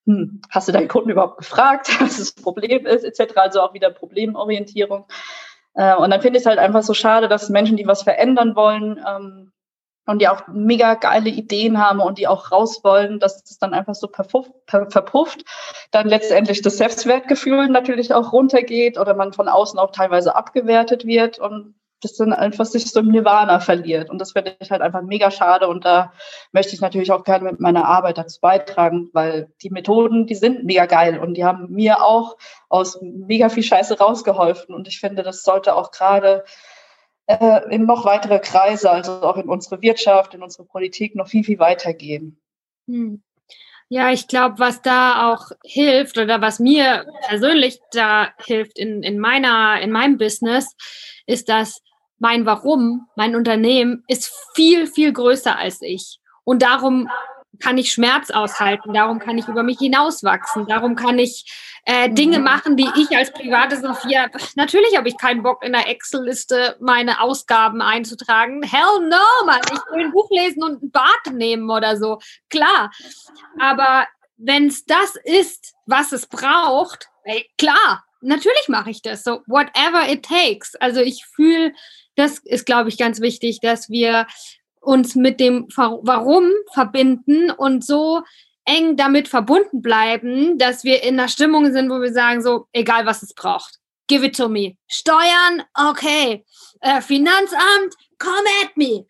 hm, 0.06 0.42
hast 0.50 0.68
du 0.68 0.72
deinen 0.72 0.88
Kunden 0.88 1.10
überhaupt 1.10 1.38
gefragt, 1.38 1.90
was 2.02 2.18
das 2.18 2.32
Problem 2.32 2.86
ist, 2.86 3.04
etc. 3.04 3.38
Also 3.38 3.62
auch 3.62 3.74
wieder 3.74 3.90
Problemorientierung. 3.90 5.06
Äh, 5.74 5.96
und 5.96 6.12
dann 6.12 6.22
finde 6.22 6.38
ich 6.38 6.44
es 6.44 6.48
halt 6.48 6.60
einfach 6.60 6.84
so 6.84 6.94
schade, 6.94 7.28
dass 7.28 7.50
Menschen, 7.50 7.78
die 7.78 7.88
was 7.88 8.04
verändern 8.04 8.56
wollen, 8.56 9.00
ähm, 9.08 9.52
und 10.06 10.22
die 10.22 10.28
auch 10.28 10.48
mega 10.48 10.96
geile 10.96 11.30
Ideen 11.30 11.80
haben 11.80 12.00
und 12.00 12.18
die 12.18 12.28
auch 12.28 12.52
raus 12.52 12.84
wollen, 12.84 13.20
dass 13.20 13.44
es 13.44 13.58
dann 13.58 13.74
einfach 13.74 13.96
so 13.96 14.08
verpufft, 14.08 15.44
dann 15.92 16.08
letztendlich 16.08 16.62
das 16.62 16.78
Selbstwertgefühl 16.78 17.70
natürlich 17.70 18.14
auch 18.14 18.32
runtergeht 18.32 19.00
oder 19.00 19.16
man 19.16 19.34
von 19.34 19.48
außen 19.48 19.80
auch 19.80 19.92
teilweise 19.92 20.36
abgewertet 20.36 21.06
wird 21.06 21.40
und 21.40 21.76
das 22.02 22.18
dann 22.18 22.34
einfach 22.34 22.66
sich 22.66 22.92
so 22.92 23.00
im 23.00 23.08
Nirvana 23.08 23.60
verliert. 23.60 24.10
Und 24.10 24.20
das 24.20 24.34
finde 24.34 24.56
ich 24.60 24.70
halt 24.70 24.82
einfach 24.82 25.02
mega 25.02 25.32
schade. 25.32 25.68
Und 25.68 25.86
da 25.86 26.14
möchte 26.52 26.76
ich 26.76 26.82
natürlich 26.82 27.12
auch 27.12 27.24
gerne 27.24 27.46
mit 27.46 27.60
meiner 27.60 27.86
Arbeit 27.86 28.18
dazu 28.18 28.40
beitragen, 28.42 29.10
weil 29.14 29.52
die 29.62 29.70
Methoden, 29.70 30.28
die 30.28 30.36
sind 30.36 30.66
mega 30.66 30.86
geil 30.86 31.18
und 31.18 31.36
die 31.36 31.46
haben 31.46 31.72
mir 31.72 32.04
auch 32.04 32.38
aus 32.70 33.00
mega 33.02 33.50
viel 33.50 33.64
Scheiße 33.64 33.98
rausgeholfen. 33.98 34.76
Und 34.76 34.88
ich 34.88 35.00
finde, 35.00 35.24
das 35.24 35.44
sollte 35.44 35.76
auch 35.76 35.92
gerade 35.92 36.44
äh, 37.28 37.74
in 37.74 37.86
noch 37.86 38.06
weitere 38.06 38.40
Kreise, 38.40 38.90
also 38.90 39.22
auch 39.22 39.38
in 39.38 39.50
unsere 39.50 39.82
Wirtschaft, 39.82 40.34
in 40.34 40.44
unsere 40.44 40.66
Politik 40.66 41.16
noch 41.16 41.28
viel, 41.28 41.44
viel 41.44 41.60
weiter 41.60 41.94
gehen. 41.94 42.40
Hm. 42.88 43.24
Ja, 43.88 44.12
ich 44.12 44.28
glaube, 44.28 44.58
was 44.58 44.82
da 44.82 45.32
auch 45.32 45.52
hilft 45.64 46.18
oder 46.18 46.42
was 46.42 46.60
mir 46.60 47.06
persönlich 47.28 47.80
da 47.92 48.30
hilft 48.44 48.80
in, 48.80 49.04
in 49.04 49.20
meiner, 49.20 49.80
in 49.80 49.92
meinem 49.92 50.18
Business, 50.18 50.76
ist, 51.28 51.50
dass 51.50 51.82
mein 52.18 52.46
Warum, 52.46 53.08
mein 53.16 53.36
Unternehmen 53.36 54.04
ist 54.08 54.34
viel, 54.56 54.88
viel 54.88 55.14
größer 55.14 55.58
als 55.58 55.82
ich. 55.82 56.20
Und 56.44 56.64
darum 56.64 57.10
kann 57.60 57.78
ich 57.78 57.92
Schmerz 57.92 58.32
aushalten, 58.32 58.94
darum 58.94 59.20
kann 59.20 59.38
ich 59.38 59.48
über 59.48 59.64
mich 59.64 59.78
hinauswachsen, 59.80 60.68
darum 60.68 60.96
kann 60.96 61.20
ich 61.20 61.46
äh, 61.86 62.10
Dinge 62.10 62.40
mhm. 62.40 62.44
machen, 62.44 62.78
die 62.78 62.90
ich 62.98 63.16
als 63.16 63.32
private 63.32 63.80
Sophia, 63.80 64.28
natürlich 64.56 64.98
habe 64.98 65.08
ich 65.08 65.18
keinen 65.18 65.44
Bock 65.44 65.64
in 65.64 65.72
der 65.72 65.88
Excel-Liste 65.88 66.78
meine 66.80 67.22
Ausgaben 67.22 67.82
einzutragen. 67.82 68.64
Hell 68.64 69.08
no, 69.08 69.46
Mann, 69.46 69.62
ich 69.72 69.80
will 69.94 70.06
ein 70.06 70.12
Buch 70.12 70.30
lesen 70.32 70.64
und 70.64 70.84
ein 70.84 70.92
Bad 70.92 71.34
nehmen 71.34 71.70
oder 71.70 71.96
so. 71.98 72.20
Klar. 72.50 72.92
Aber 73.60 74.08
wenn 74.38 74.68
es 74.68 74.86
das 74.86 75.16
ist, 75.24 75.76
was 75.86 76.12
es 76.12 76.26
braucht, 76.26 77.10
ey, 77.24 77.50
klar, 77.58 78.04
natürlich 78.22 78.68
mache 78.68 78.90
ich 78.90 79.02
das. 79.04 79.24
So, 79.24 79.42
whatever 79.46 80.10
it 80.10 80.26
takes. 80.26 80.76
Also 80.76 81.02
ich 81.02 81.26
fühle, 81.26 81.72
das 82.16 82.40
ist, 82.40 82.66
glaube 82.66 82.90
ich, 82.90 82.98
ganz 82.98 83.22
wichtig, 83.22 83.60
dass 83.62 83.90
wir 83.90 84.26
uns 84.82 85.16
mit 85.16 85.40
dem 85.40 85.68
Warum 85.76 86.50
verbinden 86.74 87.52
und 87.52 87.86
so 87.86 88.24
eng 88.66 88.98
damit 88.98 89.28
verbunden 89.28 89.82
bleiben, 89.82 90.58
dass 90.58 90.84
wir 90.84 91.04
in 91.04 91.20
einer 91.20 91.30
Stimmung 91.30 91.72
sind, 91.72 91.90
wo 91.90 92.02
wir 92.02 92.14
sagen, 92.14 92.42
so, 92.42 92.68
egal 92.74 93.06
was 93.06 93.24
es 93.24 93.34
braucht, 93.34 93.80
give 94.08 94.26
it 94.26 94.36
to 94.36 94.50
me. 94.50 94.76
Steuern, 94.88 95.64
okay. 95.74 96.44
Äh, 96.82 97.02
Finanzamt, 97.02 97.96
come 98.20 98.48
at 98.64 98.78
me. 98.78 99.06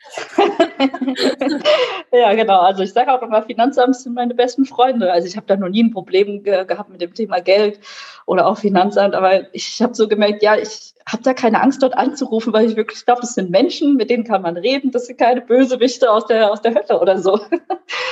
ja, 2.17 2.33
genau. 2.33 2.59
Also 2.59 2.83
ich 2.83 2.93
sage 2.93 3.11
auch 3.11 3.21
immer, 3.21 3.43
Finanzamt 3.43 3.95
sind 3.95 4.13
meine 4.13 4.33
besten 4.33 4.65
Freunde. 4.65 5.11
Also 5.11 5.27
ich 5.27 5.35
habe 5.35 5.47
da 5.47 5.55
noch 5.55 5.69
nie 5.69 5.83
ein 5.83 5.91
Problem 5.91 6.43
ge 6.43 6.65
gehabt 6.65 6.89
mit 6.89 7.01
dem 7.01 7.13
Thema 7.13 7.39
Geld 7.39 7.79
oder 8.25 8.47
auch 8.47 8.57
Finanzamt, 8.57 9.15
aber 9.15 9.53
ich 9.53 9.81
habe 9.81 9.93
so 9.93 10.07
gemerkt, 10.07 10.43
ja, 10.43 10.55
ich 10.55 10.93
habe 11.07 11.23
da 11.23 11.33
keine 11.33 11.61
Angst, 11.61 11.83
dort 11.83 11.97
anzurufen, 11.97 12.53
weil 12.53 12.69
ich 12.69 12.75
wirklich 12.75 13.05
glaube, 13.05 13.21
das 13.21 13.35
sind 13.35 13.51
Menschen, 13.51 13.95
mit 13.95 14.09
denen 14.09 14.23
kann 14.23 14.41
man 14.41 14.57
reden, 14.57 14.91
das 14.91 15.05
sind 15.05 15.19
keine 15.19 15.41
Bösewichte 15.41 16.09
aus 16.11 16.25
der, 16.25 16.51
aus 16.51 16.61
der 16.61 16.73
Hölle 16.73 16.99
oder 16.99 17.17
so. 17.19 17.39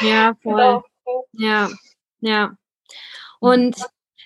Ja, 0.02 0.34
voll. 0.44 0.54
Genau. 0.54 0.84
Ja, 1.34 1.70
ja. 2.22 2.56
Und 3.40 3.76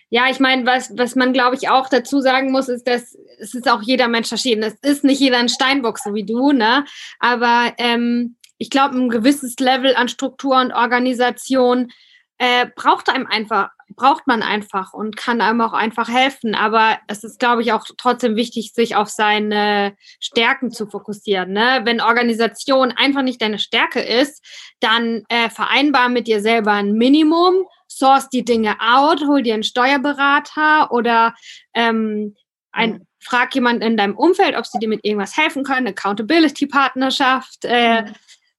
ja, 0.09 0.29
ich 0.29 0.39
meine, 0.39 0.65
was, 0.65 0.97
was 0.97 1.15
man, 1.15 1.33
glaube 1.33 1.55
ich, 1.55 1.69
auch 1.69 1.89
dazu 1.89 2.21
sagen 2.21 2.51
muss, 2.51 2.69
ist, 2.69 2.87
dass 2.87 3.15
es 3.39 3.53
ist 3.53 3.69
auch 3.69 3.81
jeder 3.81 4.07
Mensch 4.07 4.29
verschieden. 4.29 4.63
Es 4.63 4.75
ist 4.81 5.03
nicht 5.03 5.19
jeder 5.19 5.37
ein 5.37 5.49
Steinbock, 5.49 5.99
so 5.99 6.13
wie 6.13 6.25
du, 6.25 6.51
ne? 6.53 6.85
Aber 7.19 7.73
ähm, 7.77 8.37
ich 8.57 8.69
glaube, 8.69 8.97
ein 8.97 9.09
gewisses 9.09 9.55
Level 9.59 9.95
an 9.95 10.07
Struktur 10.07 10.59
und 10.59 10.71
Organisation 10.71 11.91
äh, 12.37 12.67
braucht 12.75 13.09
einem 13.09 13.27
einfach 13.27 13.69
braucht 13.95 14.27
man 14.27 14.43
einfach 14.43 14.93
und 14.93 15.15
kann 15.17 15.41
einem 15.41 15.61
auch 15.61 15.73
einfach 15.73 16.09
helfen. 16.09 16.55
Aber 16.55 16.97
es 17.07 17.23
ist, 17.23 17.39
glaube 17.39 17.61
ich, 17.61 17.71
auch 17.71 17.85
trotzdem 17.97 18.35
wichtig, 18.35 18.73
sich 18.73 18.95
auf 18.95 19.09
seine 19.09 19.95
Stärken 20.19 20.71
zu 20.71 20.87
fokussieren. 20.87 21.53
Ne? 21.53 21.81
Wenn 21.83 22.01
Organisation 22.01 22.91
einfach 22.91 23.21
nicht 23.21 23.41
deine 23.41 23.59
Stärke 23.59 24.01
ist, 24.01 24.43
dann 24.79 25.23
äh, 25.29 25.49
vereinbar 25.49 26.09
mit 26.09 26.27
dir 26.27 26.41
selber 26.41 26.73
ein 26.73 26.93
Minimum, 26.93 27.65
source 27.87 28.29
die 28.29 28.45
Dinge 28.45 28.75
out, 28.81 29.21
hol 29.25 29.41
dir 29.41 29.53
einen 29.53 29.63
Steuerberater 29.63 30.91
oder 30.91 31.33
ähm, 31.73 32.35
ein, 32.71 33.07
frag 33.19 33.55
jemanden 33.55 33.81
in 33.81 33.97
deinem 33.97 34.15
Umfeld, 34.15 34.55
ob 34.55 34.65
sie 34.65 34.79
dir 34.79 34.89
mit 34.89 35.03
irgendwas 35.03 35.37
helfen 35.37 35.63
können, 35.63 35.87
Accountability-Partnerschaft, 35.87 37.63
äh, 37.63 38.03
mhm 38.03 38.15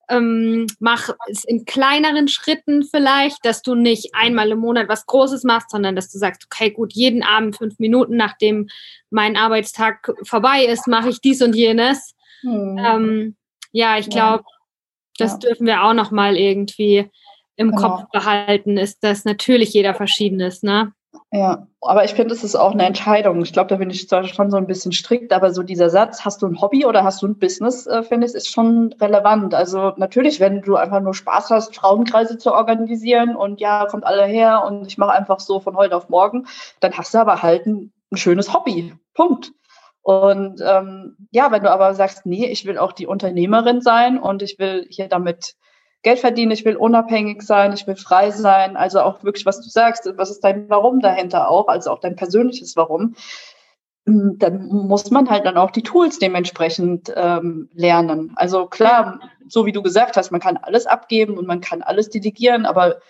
ähm, 0.08 0.66
mach 0.80 1.10
es 1.28 1.44
in 1.44 1.64
kleineren 1.64 2.28
Schritten 2.28 2.82
vielleicht, 2.82 3.44
dass 3.44 3.62
du 3.62 3.74
nicht 3.74 4.14
einmal 4.14 4.50
im 4.50 4.58
Monat 4.58 4.88
was 4.88 5.06
Großes 5.06 5.44
machst, 5.44 5.70
sondern 5.70 5.96
dass 5.96 6.10
du 6.10 6.18
sagst, 6.18 6.46
okay, 6.46 6.70
gut, 6.70 6.92
jeden 6.94 7.22
Abend 7.22 7.56
fünf 7.56 7.78
Minuten, 7.78 8.16
nachdem 8.16 8.68
mein 9.10 9.36
Arbeitstag 9.36 10.12
vorbei 10.22 10.64
ist, 10.64 10.86
mache 10.86 11.10
ich 11.10 11.20
dies 11.20 11.42
und 11.42 11.54
jenes. 11.54 12.14
Hm. 12.40 12.78
Ähm, 12.78 13.36
ja, 13.72 13.98
ich 13.98 14.08
glaube, 14.08 14.44
ja. 14.46 14.54
das 15.18 15.32
ja. 15.32 15.38
dürfen 15.38 15.66
wir 15.66 15.82
auch 15.84 15.94
noch 15.94 16.10
mal 16.10 16.36
irgendwie 16.36 17.10
im 17.56 17.70
genau. 17.70 17.82
Kopf 17.82 18.10
behalten, 18.12 18.78
ist, 18.78 19.02
dass 19.02 19.24
natürlich 19.24 19.72
jeder 19.74 19.94
verschieden 19.94 20.40
ist, 20.40 20.62
ne? 20.62 20.92
Ja, 21.30 21.66
aber 21.82 22.04
ich 22.04 22.14
finde, 22.14 22.34
es 22.34 22.42
ist 22.42 22.56
auch 22.56 22.72
eine 22.72 22.86
Entscheidung. 22.86 23.42
Ich 23.42 23.52
glaube, 23.52 23.68
da 23.68 23.76
bin 23.76 23.90
ich 23.90 24.08
zwar 24.08 24.24
schon 24.24 24.50
so 24.50 24.56
ein 24.56 24.66
bisschen 24.66 24.92
strikt, 24.92 25.32
aber 25.32 25.52
so 25.52 25.62
dieser 25.62 25.90
Satz, 25.90 26.24
hast 26.24 26.40
du 26.42 26.46
ein 26.46 26.60
Hobby 26.60 26.86
oder 26.86 27.04
hast 27.04 27.22
du 27.22 27.26
ein 27.26 27.38
Business, 27.38 27.86
äh, 27.86 28.02
finde 28.02 28.26
ich, 28.26 28.34
ist 28.34 28.50
schon 28.50 28.94
relevant. 29.00 29.54
Also 29.54 29.92
natürlich, 29.96 30.40
wenn 30.40 30.62
du 30.62 30.76
einfach 30.76 31.00
nur 31.00 31.14
Spaß 31.14 31.50
hast, 31.50 31.76
Frauenkreise 31.76 32.38
zu 32.38 32.52
organisieren 32.52 33.36
und 33.36 33.60
ja, 33.60 33.86
kommt 33.86 34.06
alle 34.06 34.24
her 34.24 34.64
und 34.66 34.86
ich 34.86 34.96
mache 34.98 35.12
einfach 35.12 35.40
so 35.40 35.60
von 35.60 35.76
heute 35.76 35.96
auf 35.96 36.08
morgen, 36.08 36.46
dann 36.80 36.96
hast 36.96 37.12
du 37.12 37.18
aber 37.18 37.42
halt 37.42 37.66
ein, 37.66 37.92
ein 38.10 38.16
schönes 38.16 38.54
Hobby. 38.54 38.94
Punkt. 39.14 39.52
Und 40.02 40.62
ähm, 40.64 41.16
ja, 41.30 41.52
wenn 41.52 41.62
du 41.62 41.70
aber 41.70 41.92
sagst, 41.92 42.24
nee, 42.24 42.46
ich 42.46 42.64
will 42.64 42.78
auch 42.78 42.92
die 42.92 43.06
Unternehmerin 43.06 43.82
sein 43.82 44.18
und 44.18 44.42
ich 44.42 44.58
will 44.58 44.86
hier 44.88 45.08
damit 45.08 45.54
Geld 46.02 46.20
verdienen, 46.20 46.52
ich 46.52 46.64
will 46.64 46.76
unabhängig 46.76 47.42
sein, 47.42 47.72
ich 47.72 47.86
will 47.86 47.96
frei 47.96 48.30
sein. 48.30 48.76
Also 48.76 49.00
auch 49.00 49.24
wirklich, 49.24 49.46
was 49.46 49.60
du 49.60 49.68
sagst, 49.68 50.10
was 50.16 50.30
ist 50.30 50.44
dein 50.44 50.68
Warum 50.70 51.00
dahinter 51.00 51.50
auch, 51.50 51.68
also 51.68 51.90
auch 51.90 52.00
dein 52.00 52.16
persönliches 52.16 52.76
Warum. 52.76 53.16
Hm, 54.06 54.38
dann 54.38 54.68
muss 54.68 55.10
man 55.10 55.28
halt 55.28 55.44
dann 55.44 55.56
auch 55.56 55.70
die 55.70 55.82
Tools 55.82 56.18
dementsprechend 56.18 57.12
ähm, 57.14 57.68
lernen. 57.74 58.32
Also 58.36 58.66
klar, 58.66 59.20
so 59.48 59.66
wie 59.66 59.72
du 59.72 59.82
gesagt 59.82 60.16
hast, 60.16 60.30
man 60.30 60.40
kann 60.40 60.56
alles 60.56 60.86
abgeben 60.86 61.36
und 61.36 61.46
man 61.46 61.60
kann 61.60 61.82
alles 61.82 62.08
delegieren, 62.08 62.64
aber 62.64 63.00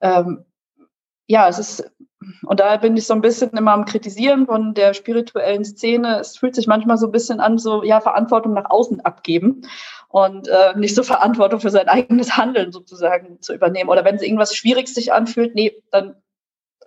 ähm, 0.00 0.44
ja, 1.26 1.48
es 1.48 1.58
ist, 1.58 1.90
und 2.44 2.60
da 2.60 2.76
bin 2.76 2.96
ich 2.96 3.06
so 3.06 3.14
ein 3.14 3.20
bisschen 3.20 3.50
immer 3.50 3.72
am 3.72 3.84
Kritisieren 3.84 4.46
von 4.46 4.74
der 4.74 4.94
spirituellen 4.94 5.64
Szene. 5.64 6.20
Es 6.20 6.38
fühlt 6.38 6.54
sich 6.54 6.66
manchmal 6.66 6.98
so 6.98 7.06
ein 7.06 7.12
bisschen 7.12 7.40
an, 7.40 7.58
so, 7.58 7.82
ja, 7.82 8.00
Verantwortung 8.00 8.54
nach 8.54 8.70
außen 8.70 9.00
abgeben 9.00 9.62
und 10.08 10.48
äh, 10.48 10.76
nicht 10.76 10.94
so 10.94 11.02
Verantwortung 11.02 11.60
für 11.60 11.70
sein 11.70 11.88
eigenes 11.88 12.36
Handeln 12.36 12.72
sozusagen 12.72 13.40
zu 13.42 13.54
übernehmen. 13.54 13.90
Oder 13.90 14.04
wenn 14.04 14.16
es 14.16 14.22
irgendwas 14.22 14.54
schwierig 14.54 14.88
sich 14.88 15.12
anfühlt, 15.12 15.54
nee, 15.54 15.82
dann 15.90 16.16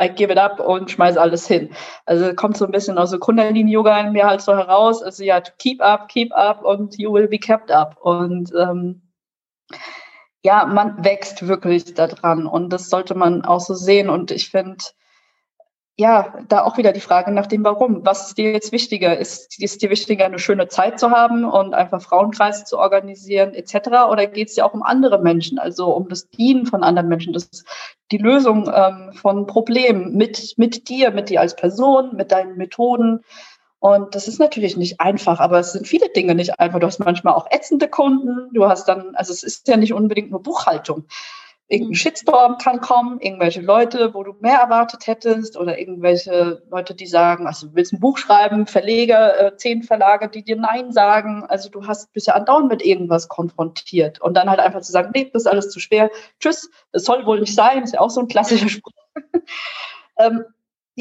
I 0.01 0.07
give 0.07 0.31
it 0.31 0.37
up 0.37 0.61
und 0.61 0.89
schmeiß 0.89 1.17
alles 1.17 1.45
hin. 1.45 1.71
Also 2.05 2.33
kommt 2.33 2.55
so 2.55 2.65
ein 2.65 2.71
bisschen 2.71 2.97
aus 2.97 3.09
so 3.09 3.19
Kundalini-Yoga 3.19 3.99
in 3.99 4.13
mir 4.13 4.25
halt 4.25 4.39
so 4.39 4.55
heraus. 4.55 5.03
Also 5.03 5.23
ja, 5.23 5.41
keep 5.41 5.81
up, 5.81 6.07
keep 6.07 6.31
up 6.31 6.63
und 6.63 6.97
you 6.97 7.11
will 7.11 7.27
be 7.27 7.37
kept 7.37 7.69
up. 7.69 7.97
Und 7.99 8.53
ähm, 8.57 9.01
ja, 10.43 10.65
man 10.65 11.03
wächst 11.03 11.47
wirklich 11.47 11.93
daran 11.93 12.45
und 12.45 12.69
das 12.71 12.89
sollte 12.89 13.15
man 13.15 13.43
auch 13.43 13.59
so 13.59 13.73
sehen. 13.73 14.09
Und 14.09 14.31
ich 14.31 14.49
finde, 14.49 14.77
ja, 15.99 16.33
da 16.47 16.63
auch 16.63 16.77
wieder 16.77 16.93
die 16.93 17.01
Frage 17.01 17.29
nach 17.31 17.47
dem 17.47 17.65
Warum. 17.65 18.05
Was 18.05 18.29
ist 18.29 18.37
dir 18.37 18.53
jetzt 18.53 18.71
wichtiger? 18.71 19.17
Ist, 19.17 19.61
ist 19.61 19.81
dir 19.81 19.89
wichtiger, 19.89 20.25
eine 20.25 20.39
schöne 20.39 20.69
Zeit 20.69 20.97
zu 20.97 21.11
haben 21.11 21.43
und 21.43 21.73
einfach 21.73 22.01
Frauenkreise 22.01 22.63
zu 22.63 22.77
organisieren 22.79 23.53
etc.? 23.53 23.89
Oder 24.09 24.27
geht 24.27 24.47
es 24.47 24.55
dir 24.55 24.65
auch 24.65 24.73
um 24.73 24.81
andere 24.81 25.21
Menschen, 25.21 25.59
also 25.59 25.93
um 25.93 26.07
das 26.07 26.29
Dienen 26.29 26.65
von 26.65 26.83
anderen 26.83 27.09
Menschen, 27.09 27.33
das, 27.33 27.65
die 28.13 28.17
Lösung 28.17 28.71
ähm, 28.73 29.11
von 29.11 29.45
Problemen 29.45 30.15
mit, 30.15 30.53
mit 30.55 30.87
dir, 30.87 31.11
mit 31.11 31.29
dir 31.29 31.41
als 31.41 31.57
Person, 31.57 32.15
mit 32.15 32.31
deinen 32.31 32.55
Methoden? 32.55 33.19
Und 33.79 34.13
das 34.13 34.27
ist 34.27 34.39
natürlich 34.39 34.75
nicht 34.75 34.99
einfach, 34.99 35.39
aber 35.39 35.59
es 35.59 35.71
sind 35.71 35.87
viele 35.87 36.09
Dinge 36.09 36.35
nicht 36.35 36.59
einfach. 36.59 36.79
Du 36.79 36.87
hast 36.87 36.99
manchmal 36.99 37.33
auch 37.33 37.47
ätzende 37.49 37.87
Kunden. 37.87 38.53
Du 38.53 38.67
hast 38.67 38.85
dann, 38.89 39.15
also 39.15 39.31
es 39.31 39.43
ist 39.43 39.67
ja 39.67 39.77
nicht 39.77 39.93
unbedingt 39.93 40.31
nur 40.31 40.43
Buchhaltung 40.43 41.05
irgendein 41.69 41.91
mhm. 41.91 41.95
Shitstorm 41.95 42.57
kann 42.57 42.81
kommen, 42.81 43.19
irgendwelche 43.21 43.61
Leute, 43.61 44.13
wo 44.13 44.23
du 44.23 44.33
mehr 44.39 44.57
erwartet 44.57 45.05
hättest 45.05 45.55
oder 45.55 45.79
irgendwelche 45.79 46.63
Leute, 46.69 46.95
die 46.95 47.05
sagen, 47.05 47.45
also 47.45 47.67
du 47.67 47.75
willst 47.75 47.93
ein 47.93 47.99
Buch 47.99 48.17
schreiben, 48.17 48.65
Verleger, 48.65 49.39
äh, 49.39 49.55
zehn 49.55 49.83
Verlage, 49.83 50.29
die 50.29 50.43
dir 50.43 50.55
Nein 50.55 50.91
sagen. 50.91 51.45
Also 51.47 51.69
du 51.69 51.85
hast 51.85 52.11
bist 52.11 52.27
ja 52.27 52.33
andauernd 52.33 52.69
mit 52.69 52.83
irgendwas 52.83 53.27
konfrontiert 53.27 54.19
und 54.19 54.33
dann 54.35 54.49
halt 54.49 54.59
einfach 54.59 54.81
zu 54.81 54.91
sagen, 54.91 55.11
nee, 55.13 55.29
das 55.31 55.43
ist 55.43 55.47
alles 55.47 55.69
zu 55.69 55.79
schwer, 55.79 56.09
tschüss, 56.39 56.71
das 56.91 57.03
soll 57.03 57.25
wohl 57.25 57.39
nicht 57.39 57.53
sein, 57.53 57.83
ist 57.83 57.93
ja 57.93 58.01
auch 58.01 58.09
so 58.09 58.21
ein 58.21 58.27
klassischer 58.27 58.69
Spruch. 58.69 58.91
ähm, 60.17 60.45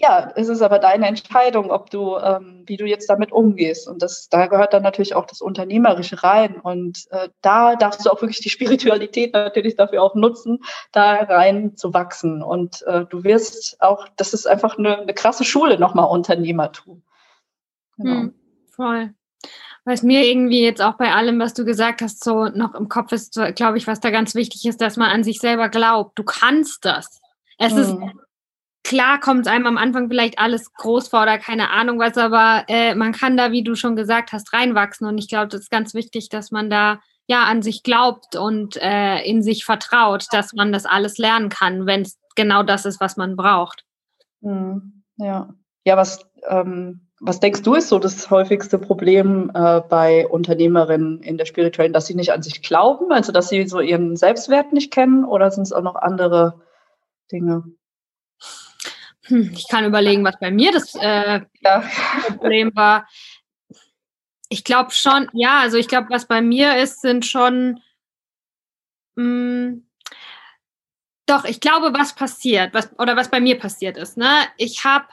ja, 0.00 0.32
es 0.36 0.48
ist 0.48 0.62
aber 0.62 0.78
deine 0.78 1.08
Entscheidung, 1.08 1.72
ob 1.72 1.90
du, 1.90 2.16
ähm, 2.18 2.62
wie 2.66 2.76
du 2.76 2.86
jetzt 2.86 3.10
damit 3.10 3.32
umgehst. 3.32 3.88
Und 3.88 4.00
das, 4.00 4.28
da 4.28 4.46
gehört 4.46 4.72
dann 4.72 4.84
natürlich 4.84 5.16
auch 5.16 5.26
das 5.26 5.40
Unternehmerische 5.40 6.22
rein. 6.22 6.60
Und 6.60 7.06
äh, 7.10 7.30
da 7.42 7.74
darfst 7.74 8.06
du 8.06 8.10
auch 8.10 8.22
wirklich 8.22 8.40
die 8.40 8.50
Spiritualität 8.50 9.32
natürlich 9.34 9.74
dafür 9.74 10.02
auch 10.04 10.14
nutzen, 10.14 10.60
da 10.92 11.14
rein 11.14 11.76
zu 11.76 11.94
wachsen. 11.94 12.42
Und 12.44 12.82
äh, 12.82 13.06
du 13.06 13.24
wirst 13.24 13.80
auch, 13.80 14.06
das 14.16 14.34
ist 14.34 14.46
einfach 14.46 14.78
eine, 14.78 14.98
eine 14.98 15.14
krasse 15.14 15.44
Schule 15.44 15.80
nochmal 15.80 16.08
Unternehmertum. 16.08 17.02
Genau. 17.96 18.20
Hm, 18.20 18.34
voll. 18.70 19.14
Was 19.84 20.02
mir 20.02 20.24
irgendwie 20.24 20.62
jetzt 20.62 20.82
auch 20.82 20.94
bei 20.94 21.12
allem, 21.12 21.40
was 21.40 21.54
du 21.54 21.64
gesagt 21.64 22.02
hast, 22.02 22.22
so 22.22 22.44
noch 22.44 22.74
im 22.76 22.88
Kopf 22.88 23.10
ist, 23.10 23.40
glaube 23.56 23.78
ich, 23.78 23.88
was 23.88 23.98
da 23.98 24.10
ganz 24.10 24.36
wichtig 24.36 24.64
ist, 24.66 24.80
dass 24.80 24.96
man 24.96 25.10
an 25.10 25.24
sich 25.24 25.40
selber 25.40 25.70
glaubt. 25.70 26.16
Du 26.16 26.22
kannst 26.22 26.84
das. 26.84 27.20
Es 27.58 27.72
hm. 27.72 27.78
ist 27.78 27.96
klar 28.88 29.20
kommt 29.20 29.46
einem 29.46 29.66
am 29.66 29.76
Anfang 29.76 30.08
vielleicht 30.08 30.38
alles 30.38 30.72
groß 30.72 31.08
vor 31.08 31.22
oder 31.22 31.38
keine 31.38 31.70
Ahnung 31.70 31.98
was, 31.98 32.16
aber 32.16 32.64
äh, 32.68 32.94
man 32.94 33.12
kann 33.12 33.36
da, 33.36 33.52
wie 33.52 33.62
du 33.62 33.74
schon 33.74 33.96
gesagt 33.96 34.32
hast, 34.32 34.54
reinwachsen. 34.54 35.06
Und 35.06 35.18
ich 35.18 35.28
glaube, 35.28 35.48
das 35.48 35.60
ist 35.60 35.70
ganz 35.70 35.92
wichtig, 35.92 36.30
dass 36.30 36.50
man 36.50 36.70
da 36.70 36.98
ja 37.26 37.44
an 37.44 37.60
sich 37.60 37.82
glaubt 37.82 38.34
und 38.34 38.78
äh, 38.80 39.22
in 39.24 39.42
sich 39.42 39.66
vertraut, 39.66 40.24
dass 40.32 40.54
man 40.54 40.72
das 40.72 40.86
alles 40.86 41.18
lernen 41.18 41.50
kann, 41.50 41.84
wenn 41.84 42.00
es 42.00 42.18
genau 42.34 42.62
das 42.62 42.86
ist, 42.86 42.98
was 42.98 43.18
man 43.18 43.36
braucht. 43.36 43.84
Mhm. 44.40 45.04
Ja. 45.18 45.50
Ja, 45.84 45.98
was, 45.98 46.26
ähm, 46.48 47.08
was 47.20 47.40
denkst 47.40 47.62
du 47.62 47.74
ist 47.74 47.90
so 47.90 47.98
das 47.98 48.30
häufigste 48.30 48.78
Problem 48.78 49.50
äh, 49.52 49.82
bei 49.82 50.26
Unternehmerinnen 50.26 51.22
in 51.22 51.36
der 51.36 51.44
Spirituellen, 51.44 51.92
dass 51.92 52.06
sie 52.06 52.14
nicht 52.14 52.32
an 52.32 52.42
sich 52.42 52.62
glauben, 52.62 53.12
also 53.12 53.32
dass 53.32 53.50
sie 53.50 53.66
so 53.68 53.80
ihren 53.80 54.16
Selbstwert 54.16 54.72
nicht 54.72 54.90
kennen 54.90 55.26
oder 55.26 55.50
sind 55.50 55.64
es 55.64 55.72
auch 55.74 55.82
noch 55.82 55.96
andere 55.96 56.62
Dinge? 57.30 57.64
Hm, 59.28 59.52
ich 59.52 59.68
kann 59.68 59.84
überlegen, 59.84 60.24
was 60.24 60.38
bei 60.40 60.50
mir 60.50 60.72
das 60.72 60.94
äh, 60.94 61.40
ja. 61.60 61.84
Problem 62.26 62.74
war. 62.74 63.06
Ich 64.48 64.64
glaube 64.64 64.90
schon, 64.92 65.28
ja, 65.32 65.60
also 65.60 65.76
ich 65.76 65.88
glaube, 65.88 66.08
was 66.10 66.26
bei 66.26 66.40
mir 66.40 66.78
ist, 66.78 67.00
sind 67.00 67.26
schon. 67.26 67.80
Mh, 69.16 69.24
hm, 69.24 69.88
doch, 71.26 71.44
ich 71.44 71.60
glaube, 71.60 71.92
was 71.92 72.14
passiert, 72.14 72.72
was, 72.72 72.90
oder 72.98 73.14
was 73.14 73.30
bei 73.30 73.38
mir 73.38 73.58
passiert 73.58 73.98
ist, 73.98 74.16
ne? 74.16 74.46
Ich 74.56 74.84
habe, 74.84 75.08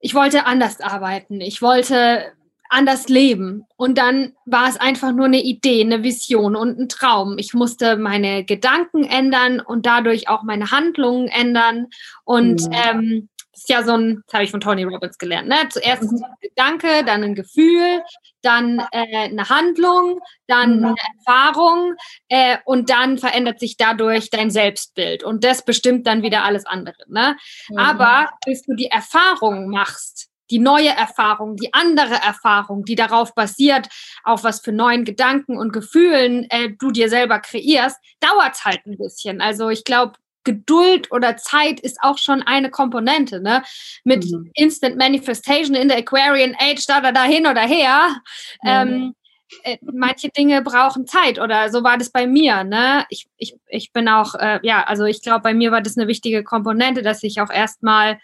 ich 0.00 0.14
wollte 0.14 0.44
anders 0.44 0.82
arbeiten. 0.82 1.40
Ich 1.40 1.62
wollte 1.62 2.35
anders 2.68 3.08
leben. 3.08 3.66
Und 3.76 3.98
dann 3.98 4.32
war 4.44 4.68
es 4.68 4.76
einfach 4.76 5.12
nur 5.12 5.26
eine 5.26 5.42
Idee, 5.42 5.82
eine 5.82 6.02
Vision 6.02 6.56
und 6.56 6.78
ein 6.78 6.88
Traum. 6.88 7.38
Ich 7.38 7.54
musste 7.54 7.96
meine 7.96 8.44
Gedanken 8.44 9.04
ändern 9.04 9.60
und 9.60 9.86
dadurch 9.86 10.28
auch 10.28 10.42
meine 10.42 10.70
Handlungen 10.70 11.28
ändern. 11.28 11.86
Und 12.24 12.66
mhm. 12.66 12.72
ähm, 12.72 13.28
das 13.56 13.62
ist 13.62 13.68
ja 13.70 13.82
so 13.82 13.94
ein, 13.94 14.22
das 14.26 14.34
habe 14.34 14.44
ich 14.44 14.50
von 14.50 14.60
Tony 14.60 14.84
Robbins 14.84 15.16
gelernt. 15.16 15.48
Ne? 15.48 15.56
Zuerst 15.70 16.02
mhm. 16.02 16.22
ein 16.22 16.34
Gedanke, 16.42 17.04
dann 17.06 17.24
ein 17.24 17.34
Gefühl, 17.34 18.02
dann 18.42 18.86
äh, 18.92 19.30
eine 19.30 19.48
Handlung, 19.48 20.20
dann 20.46 20.80
mhm. 20.80 20.84
eine 20.84 20.96
Erfahrung 21.24 21.94
äh, 22.28 22.58
und 22.66 22.90
dann 22.90 23.16
verändert 23.16 23.58
sich 23.58 23.78
dadurch 23.78 24.28
dein 24.28 24.50
Selbstbild. 24.50 25.24
Und 25.24 25.42
das 25.42 25.64
bestimmt 25.64 26.06
dann 26.06 26.22
wieder 26.22 26.44
alles 26.44 26.66
andere. 26.66 26.98
Ne? 27.08 27.36
Mhm. 27.70 27.78
Aber 27.78 28.28
bis 28.44 28.62
du 28.62 28.74
die 28.74 28.90
Erfahrung 28.90 29.70
machst, 29.70 30.28
die 30.50 30.58
neue 30.58 30.88
Erfahrung, 30.88 31.56
die 31.56 31.72
andere 31.74 32.14
Erfahrung, 32.14 32.84
die 32.84 32.94
darauf 32.94 33.34
basiert, 33.34 33.88
auf 34.24 34.44
was 34.44 34.60
für 34.60 34.72
neuen 34.72 35.04
Gedanken 35.04 35.58
und 35.58 35.72
Gefühlen 35.72 36.46
äh, 36.50 36.70
du 36.78 36.90
dir 36.90 37.08
selber 37.08 37.40
kreierst, 37.40 37.98
dauert 38.20 38.64
halt 38.64 38.86
ein 38.86 38.96
bisschen. 38.96 39.40
Also 39.40 39.68
ich 39.70 39.84
glaube, 39.84 40.14
Geduld 40.44 41.10
oder 41.10 41.36
Zeit 41.36 41.80
ist 41.80 41.98
auch 42.02 42.18
schon 42.18 42.40
eine 42.40 42.70
Komponente, 42.70 43.42
ne? 43.42 43.64
Mit 44.04 44.24
mhm. 44.24 44.50
Instant 44.54 44.96
Manifestation 44.96 45.74
in 45.74 45.88
der 45.88 45.98
Aquarian 45.98 46.54
Age, 46.58 46.86
da, 46.86 47.00
da, 47.00 47.10
da 47.10 47.24
hin 47.24 47.48
oder 47.48 47.62
her. 47.62 48.22
Mhm. 48.62 48.68
Ähm, 48.68 49.14
äh, 49.62 49.78
manche 49.82 50.28
Dinge 50.28 50.62
brauchen 50.62 51.06
Zeit 51.06 51.40
oder 51.40 51.70
so 51.70 51.82
war 51.84 51.98
das 51.98 52.10
bei 52.10 52.26
mir. 52.26 52.64
Ne? 52.64 53.04
Ich, 53.10 53.26
ich, 53.36 53.56
ich 53.68 53.92
bin 53.92 54.08
auch, 54.08 54.34
äh, 54.34 54.60
ja, 54.62 54.84
also 54.84 55.04
ich 55.04 55.22
glaube, 55.22 55.42
bei 55.42 55.54
mir 55.54 55.72
war 55.72 55.82
das 55.82 55.96
eine 55.96 56.08
wichtige 56.08 56.42
Komponente, 56.42 57.02
dass 57.02 57.22
ich 57.22 57.40
auch 57.40 57.50
erstmal 57.50 58.18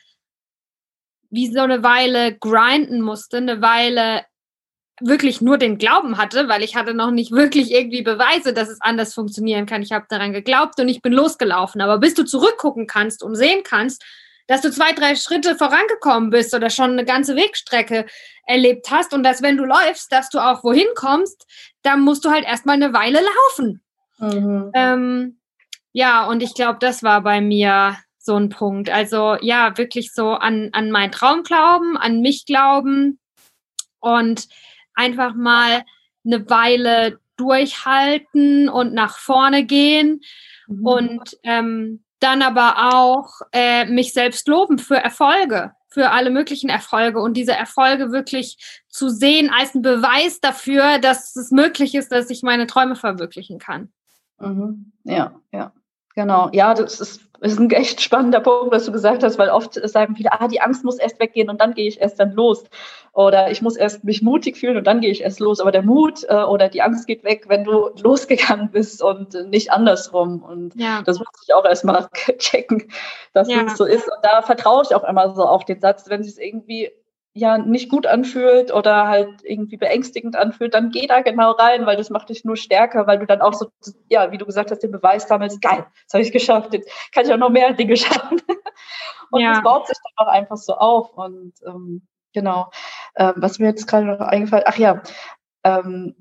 wie 1.32 1.50
so 1.50 1.60
eine 1.60 1.82
Weile 1.82 2.36
grinden 2.36 3.00
musste, 3.00 3.38
eine 3.38 3.60
Weile 3.62 4.24
wirklich 5.00 5.40
nur 5.40 5.58
den 5.58 5.78
Glauben 5.78 6.18
hatte, 6.18 6.48
weil 6.48 6.62
ich 6.62 6.76
hatte 6.76 6.94
noch 6.94 7.10
nicht 7.10 7.32
wirklich 7.32 7.72
irgendwie 7.72 8.02
Beweise, 8.02 8.52
dass 8.52 8.68
es 8.68 8.80
anders 8.80 9.14
funktionieren 9.14 9.66
kann. 9.66 9.82
Ich 9.82 9.92
habe 9.92 10.06
daran 10.08 10.32
geglaubt 10.32 10.78
und 10.78 10.88
ich 10.88 11.02
bin 11.02 11.12
losgelaufen. 11.12 11.80
Aber 11.80 11.98
bis 11.98 12.14
du 12.14 12.24
zurückgucken 12.24 12.86
kannst 12.86 13.22
und 13.22 13.34
sehen 13.34 13.62
kannst, 13.64 14.04
dass 14.46 14.60
du 14.60 14.70
zwei, 14.70 14.92
drei 14.92 15.16
Schritte 15.16 15.56
vorangekommen 15.56 16.30
bist 16.30 16.54
oder 16.54 16.68
schon 16.68 16.92
eine 16.92 17.04
ganze 17.04 17.34
Wegstrecke 17.34 18.06
erlebt 18.46 18.90
hast 18.90 19.14
und 19.14 19.22
dass 19.22 19.40
wenn 19.40 19.56
du 19.56 19.64
läufst, 19.64 20.12
dass 20.12 20.28
du 20.28 20.38
auch 20.38 20.62
wohin 20.62 20.88
kommst, 20.94 21.46
dann 21.82 22.02
musst 22.02 22.24
du 22.24 22.30
halt 22.30 22.44
erstmal 22.44 22.76
eine 22.76 22.92
Weile 22.92 23.20
laufen. 23.20 23.80
Mhm. 24.18 24.70
Ähm, 24.74 25.40
ja, 25.92 26.26
und 26.26 26.42
ich 26.42 26.54
glaube, 26.54 26.78
das 26.80 27.02
war 27.02 27.22
bei 27.22 27.40
mir 27.40 27.96
so 28.22 28.36
ein 28.36 28.48
Punkt. 28.48 28.88
Also 28.88 29.36
ja, 29.40 29.76
wirklich 29.76 30.12
so 30.12 30.30
an, 30.30 30.70
an 30.72 30.90
meinen 30.90 31.12
Traum 31.12 31.42
glauben, 31.42 31.96
an 31.96 32.20
mich 32.20 32.46
glauben 32.46 33.18
und 34.00 34.48
einfach 34.94 35.34
mal 35.34 35.84
eine 36.24 36.48
Weile 36.48 37.18
durchhalten 37.36 38.68
und 38.68 38.94
nach 38.94 39.18
vorne 39.18 39.64
gehen 39.64 40.20
mhm. 40.68 40.86
und 40.86 41.36
ähm, 41.42 42.04
dann 42.20 42.42
aber 42.42 42.94
auch 42.94 43.40
äh, 43.52 43.86
mich 43.86 44.12
selbst 44.12 44.46
loben 44.46 44.78
für 44.78 44.96
Erfolge, 44.96 45.72
für 45.88 46.10
alle 46.10 46.30
möglichen 46.30 46.70
Erfolge 46.70 47.20
und 47.20 47.36
diese 47.36 47.52
Erfolge 47.52 48.12
wirklich 48.12 48.82
zu 48.88 49.08
sehen 49.08 49.50
als 49.50 49.74
ein 49.74 49.82
Beweis 49.82 50.40
dafür, 50.40 50.98
dass 50.98 51.34
es 51.34 51.50
möglich 51.50 51.96
ist, 51.96 52.12
dass 52.12 52.30
ich 52.30 52.44
meine 52.44 52.68
Träume 52.68 52.94
verwirklichen 52.94 53.58
kann. 53.58 53.92
Mhm. 54.38 54.92
Ja, 55.02 55.34
ja. 55.52 55.72
Genau, 56.14 56.50
ja, 56.52 56.74
das 56.74 57.00
ist, 57.00 57.22
ist 57.40 57.58
ein 57.58 57.70
echt 57.70 58.00
spannender 58.00 58.40
Punkt, 58.40 58.72
was 58.72 58.84
du 58.84 58.92
gesagt 58.92 59.22
hast, 59.22 59.38
weil 59.38 59.48
oft 59.48 59.74
sagen 59.88 60.14
viele, 60.14 60.32
ah, 60.32 60.46
die 60.46 60.60
Angst 60.60 60.84
muss 60.84 60.98
erst 60.98 61.18
weggehen 61.18 61.48
und 61.48 61.60
dann 61.60 61.74
gehe 61.74 61.88
ich 61.88 62.00
erst 62.00 62.20
dann 62.20 62.32
los. 62.32 62.64
Oder 63.14 63.50
ich 63.50 63.60
muss 63.62 63.76
erst 63.76 64.04
mich 64.04 64.22
mutig 64.22 64.56
fühlen 64.56 64.76
und 64.76 64.86
dann 64.86 65.00
gehe 65.00 65.10
ich 65.10 65.22
erst 65.22 65.40
los. 65.40 65.60
Aber 65.60 65.72
der 65.72 65.82
Mut 65.82 66.24
äh, 66.28 66.42
oder 66.42 66.68
die 66.68 66.82
Angst 66.82 67.06
geht 67.06 67.24
weg, 67.24 67.44
wenn 67.48 67.64
du 67.64 67.90
losgegangen 68.02 68.70
bist 68.70 69.02
und 69.02 69.34
nicht 69.50 69.70
andersrum. 69.70 70.42
Und 70.42 70.74
ja. 70.76 71.02
das 71.02 71.18
muss 71.18 71.28
ich 71.44 71.54
auch 71.54 71.64
erstmal 71.64 72.08
checken, 72.38 72.84
dass 73.32 73.50
ja. 73.50 73.62
das 73.64 73.76
so 73.76 73.84
ist. 73.84 74.04
Und 74.04 74.18
da 74.22 74.42
vertraue 74.42 74.82
ich 74.84 74.94
auch 74.94 75.04
immer 75.04 75.34
so 75.34 75.44
auf 75.44 75.64
den 75.64 75.80
Satz, 75.80 76.08
wenn 76.08 76.20
es 76.20 76.38
irgendwie 76.38 76.90
ja 77.34 77.56
nicht 77.56 77.88
gut 77.88 78.06
anfühlt 78.06 78.72
oder 78.72 79.08
halt 79.08 79.42
irgendwie 79.42 79.78
beängstigend 79.78 80.36
anfühlt, 80.36 80.74
dann 80.74 80.90
geh 80.90 81.06
da 81.06 81.22
genau 81.22 81.52
rein, 81.52 81.86
weil 81.86 81.96
das 81.96 82.10
macht 82.10 82.28
dich 82.28 82.44
nur 82.44 82.56
stärker, 82.56 83.06
weil 83.06 83.18
du 83.18 83.26
dann 83.26 83.40
auch 83.40 83.54
so, 83.54 83.68
ja, 84.08 84.32
wie 84.32 84.38
du 84.38 84.44
gesagt 84.44 84.70
hast, 84.70 84.80
den 84.80 84.92
Beweis 84.92 85.28
sammelst, 85.28 85.62
geil, 85.62 85.86
das 86.04 86.14
habe 86.14 86.22
ich 86.22 86.32
geschafft, 86.32 86.74
jetzt 86.74 86.90
kann 87.12 87.24
ich 87.24 87.32
auch 87.32 87.38
noch 87.38 87.50
mehr 87.50 87.72
Dinge 87.72 87.96
schaffen. 87.98 88.40
und 89.30 89.40
ja. 89.40 89.52
das 89.52 89.62
baut 89.62 89.86
sich 89.86 89.96
dann 89.96 90.26
auch 90.26 90.30
einfach 90.30 90.58
so 90.58 90.74
auf. 90.74 91.16
Und 91.16 91.54
ähm, 91.66 92.06
genau, 92.34 92.70
ähm, 93.16 93.34
was 93.36 93.58
mir 93.58 93.66
jetzt 93.66 93.86
gerade 93.86 94.06
noch 94.06 94.20
eingefallen, 94.20 94.64
ach 94.66 94.76
ja, 94.76 95.02
ähm, 95.64 96.14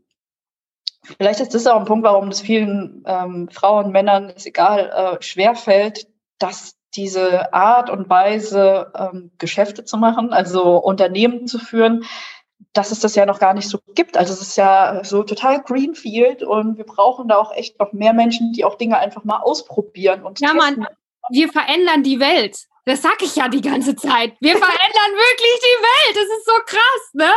vielleicht 1.18 1.42
ist 1.42 1.54
das 1.54 1.68
auch 1.68 1.80
ein 1.80 1.86
Punkt, 1.86 2.06
warum 2.06 2.30
es 2.30 2.40
vielen 2.40 3.04
ähm, 3.06 3.50
Frauen, 3.52 3.92
Männern, 3.92 4.30
ist 4.30 4.48
egal, 4.48 5.18
äh, 5.20 5.22
schwerfällt, 5.22 6.08
dass 6.40 6.78
diese 6.96 7.54
Art 7.54 7.90
und 7.90 8.10
Weise, 8.10 8.92
ähm, 8.96 9.32
Geschäfte 9.38 9.86
zu 9.86 9.98
machen, 9.98 10.34
also 10.34 10.78
Unternehmen 10.78 11.48
zu 11.48 11.60
führen, 11.60 12.06
dass 12.74 12.92
es 12.92 13.00
das 13.00 13.16
ja 13.16 13.26
noch 13.26 13.40
gar 13.40 13.54
nicht 13.54 13.70
so 13.70 13.80
gibt. 13.96 14.18
Also 14.18 14.34
es 14.34 14.42
ist 14.42 14.58
ja 14.58 15.02
so 15.04 15.24
total 15.24 15.62
Greenfield 15.62 16.44
und 16.44 16.78
wir 16.78 16.86
brauchen 16.86 17.28
da 17.28 17.38
auch 17.38 17.54
echt 17.54 17.80
noch 17.80 17.92
mehr 17.92 18.14
Menschen, 18.14 18.54
die 18.54 18.64
auch 18.64 18.76
Dinge 18.76 18.98
einfach 18.98 19.24
mal 19.24 19.40
ausprobieren 19.40 20.24
und 20.24 20.40
ja, 20.40 20.54
testen. 20.54 20.80
Mann, 20.80 20.88
wir 21.30 21.50
verändern 21.50 22.04
die 22.04 22.20
Welt. 22.20 22.68
Das 22.86 23.02
sag 23.02 23.22
ich 23.22 23.36
ja 23.36 23.48
die 23.48 23.62
ganze 23.62 23.96
Zeit. 23.96 24.34
Wir 24.40 24.54
verändern 24.58 25.12
wirklich 25.14 25.60
die 25.60 25.84
Welt. 25.84 26.16
Das 26.16 26.38
ist 26.38 26.46
so 26.46 26.54
krass, 26.66 27.10
ne? 27.14 27.32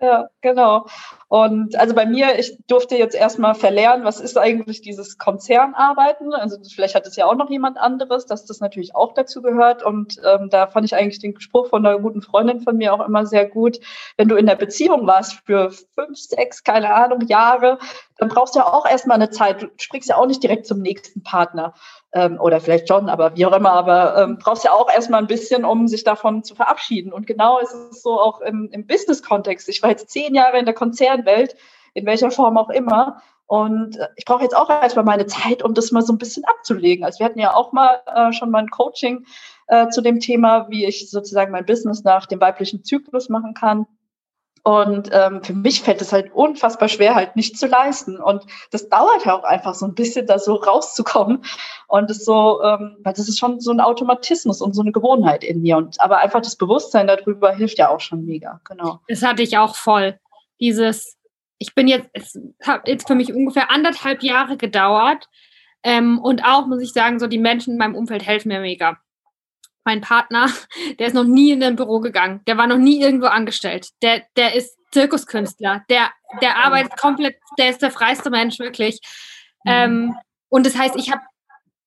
Ja, 0.00 0.28
genau. 0.40 0.86
Und 1.28 1.76
also 1.76 1.94
bei 1.94 2.06
mir, 2.06 2.38
ich 2.38 2.58
durfte 2.66 2.96
jetzt 2.96 3.14
erstmal 3.14 3.54
verlernen, 3.54 4.04
was 4.04 4.20
ist 4.20 4.38
eigentlich 4.38 4.82
dieses 4.82 5.18
Konzernarbeiten. 5.18 6.32
Also 6.32 6.58
vielleicht 6.72 6.94
hat 6.94 7.06
es 7.06 7.16
ja 7.16 7.26
auch 7.26 7.34
noch 7.34 7.50
jemand 7.50 7.78
anderes, 7.78 8.26
dass 8.26 8.44
das 8.44 8.60
natürlich 8.60 8.94
auch 8.94 9.14
dazu 9.14 9.42
gehört. 9.42 9.82
Und 9.82 10.20
ähm, 10.24 10.48
da 10.50 10.66
fand 10.66 10.84
ich 10.84 10.94
eigentlich 10.94 11.20
den 11.20 11.40
Spruch 11.40 11.68
von 11.68 11.84
einer 11.84 11.98
guten 11.98 12.22
Freundin 12.22 12.60
von 12.60 12.76
mir 12.76 12.92
auch 12.92 13.04
immer 13.04 13.26
sehr 13.26 13.48
gut. 13.48 13.80
Wenn 14.16 14.28
du 14.28 14.36
in 14.36 14.46
der 14.46 14.56
Beziehung 14.56 15.06
warst 15.06 15.40
für 15.46 15.70
fünf, 15.70 16.18
sechs, 16.18 16.62
keine 16.62 16.94
Ahnung, 16.94 17.22
Jahre, 17.26 17.78
dann 18.18 18.28
brauchst 18.28 18.54
du 18.54 18.60
ja 18.60 18.66
auch 18.66 18.86
erstmal 18.86 19.16
eine 19.16 19.30
Zeit. 19.30 19.62
Du 19.62 19.70
springst 19.76 20.08
ja 20.08 20.16
auch 20.16 20.26
nicht 20.26 20.42
direkt 20.42 20.66
zum 20.66 20.80
nächsten 20.80 21.22
Partner 21.22 21.74
ähm, 22.14 22.38
oder 22.40 22.60
vielleicht 22.60 22.88
schon, 22.88 23.08
aber 23.08 23.36
wie 23.36 23.44
auch 23.44 23.52
immer, 23.52 23.72
aber 23.72 24.16
ähm, 24.16 24.38
brauchst 24.38 24.64
ja 24.64 24.72
auch 24.72 24.88
erstmal 24.90 25.20
ein 25.20 25.26
bisschen, 25.26 25.64
um 25.64 25.88
sich 25.88 26.04
davon 26.04 26.44
zu 26.44 26.54
verabschieden. 26.54 27.12
Und 27.12 27.26
genau 27.26 27.58
ist 27.58 27.74
es 27.74 28.02
so 28.02 28.20
auch 28.20 28.40
im, 28.40 28.70
im 28.70 28.86
Business-Kontext. 28.86 29.68
Ich 29.68 29.82
war 29.82 29.90
jetzt 29.90 30.08
zehn 30.10 30.34
Jahre 30.34 30.58
in 30.58 30.64
der 30.64 30.74
Konzernwelt, 30.74 31.56
in 31.92 32.06
welcher 32.06 32.30
Form 32.30 32.56
auch 32.56 32.70
immer. 32.70 33.20
Und 33.46 33.98
äh, 33.98 34.08
ich 34.16 34.24
brauche 34.24 34.44
jetzt 34.44 34.56
auch 34.56 34.70
erstmal 34.70 35.04
meine 35.04 35.26
Zeit, 35.26 35.64
um 35.64 35.74
das 35.74 35.90
mal 35.90 36.02
so 36.02 36.12
ein 36.12 36.18
bisschen 36.18 36.44
abzulegen. 36.44 37.04
Also 37.04 37.18
wir 37.18 37.26
hatten 37.26 37.40
ja 37.40 37.52
auch 37.52 37.72
mal 37.72 38.00
äh, 38.06 38.32
schon 38.32 38.50
mal 38.50 38.60
ein 38.60 38.70
Coaching 38.70 39.26
äh, 39.66 39.88
zu 39.88 40.00
dem 40.00 40.20
Thema, 40.20 40.68
wie 40.70 40.86
ich 40.86 41.10
sozusagen 41.10 41.50
mein 41.50 41.66
Business 41.66 42.04
nach 42.04 42.26
dem 42.26 42.40
weiblichen 42.40 42.84
Zyklus 42.84 43.28
machen 43.28 43.54
kann. 43.54 43.86
Und 44.66 45.10
ähm, 45.12 45.42
für 45.42 45.52
mich 45.52 45.82
fällt 45.82 46.00
es 46.00 46.10
halt 46.10 46.32
unfassbar 46.32 46.88
schwer, 46.88 47.14
halt 47.14 47.36
nicht 47.36 47.58
zu 47.58 47.66
leisten. 47.66 48.18
Und 48.18 48.44
das 48.70 48.88
dauert 48.88 49.26
ja 49.26 49.34
auch 49.34 49.44
einfach 49.44 49.74
so 49.74 49.84
ein 49.84 49.94
bisschen, 49.94 50.26
da 50.26 50.38
so 50.38 50.54
rauszukommen. 50.54 51.44
Und 51.86 52.08
das 52.08 52.24
so, 52.24 52.62
ähm, 52.62 52.96
weil 53.04 53.12
das 53.12 53.28
ist 53.28 53.38
schon 53.38 53.60
so 53.60 53.72
ein 53.72 53.80
Automatismus 53.80 54.62
und 54.62 54.72
so 54.72 54.80
eine 54.80 54.90
Gewohnheit 54.90 55.44
in 55.44 55.60
mir. 55.60 55.76
Und 55.76 56.00
aber 56.00 56.16
einfach 56.16 56.40
das 56.40 56.56
Bewusstsein 56.56 57.06
darüber 57.06 57.54
hilft 57.54 57.76
ja 57.76 57.90
auch 57.90 58.00
schon 58.00 58.24
mega. 58.24 58.58
Genau. 58.64 59.00
Das 59.06 59.22
hatte 59.22 59.42
ich 59.42 59.58
auch 59.58 59.76
voll. 59.76 60.18
Dieses, 60.58 61.18
ich 61.58 61.74
bin 61.74 61.86
jetzt, 61.86 62.08
es 62.14 62.40
hat 62.62 62.88
jetzt 62.88 63.06
für 63.06 63.14
mich 63.14 63.34
ungefähr 63.34 63.70
anderthalb 63.70 64.22
Jahre 64.22 64.56
gedauert. 64.56 65.28
Ähm, 65.82 66.18
und 66.18 66.42
auch, 66.42 66.66
muss 66.66 66.80
ich 66.80 66.94
sagen, 66.94 67.20
so 67.20 67.26
die 67.26 67.36
Menschen 67.36 67.72
in 67.74 67.78
meinem 67.78 67.94
Umfeld 67.94 68.26
helfen 68.26 68.48
mir 68.48 68.60
mega 68.60 68.96
mein 69.84 70.00
Partner, 70.00 70.50
der 70.98 71.06
ist 71.06 71.14
noch 71.14 71.24
nie 71.24 71.52
in 71.52 71.62
ein 71.62 71.76
Büro 71.76 72.00
gegangen. 72.00 72.40
Der 72.46 72.56
war 72.56 72.66
noch 72.66 72.78
nie 72.78 73.00
irgendwo 73.00 73.26
angestellt. 73.26 73.88
Der, 74.02 74.22
der 74.36 74.54
ist 74.54 74.76
Zirkuskünstler. 74.92 75.84
Der, 75.88 76.10
der 76.40 76.56
arbeitet 76.56 76.96
komplett, 76.98 77.36
der 77.58 77.70
ist 77.70 77.82
der 77.82 77.90
freiste 77.90 78.30
Mensch, 78.30 78.58
wirklich. 78.58 79.00
Mhm. 79.64 79.72
Ähm, 79.72 80.16
und 80.48 80.66
das 80.66 80.76
heißt, 80.76 80.96
ich 80.96 81.10
hab, 81.10 81.20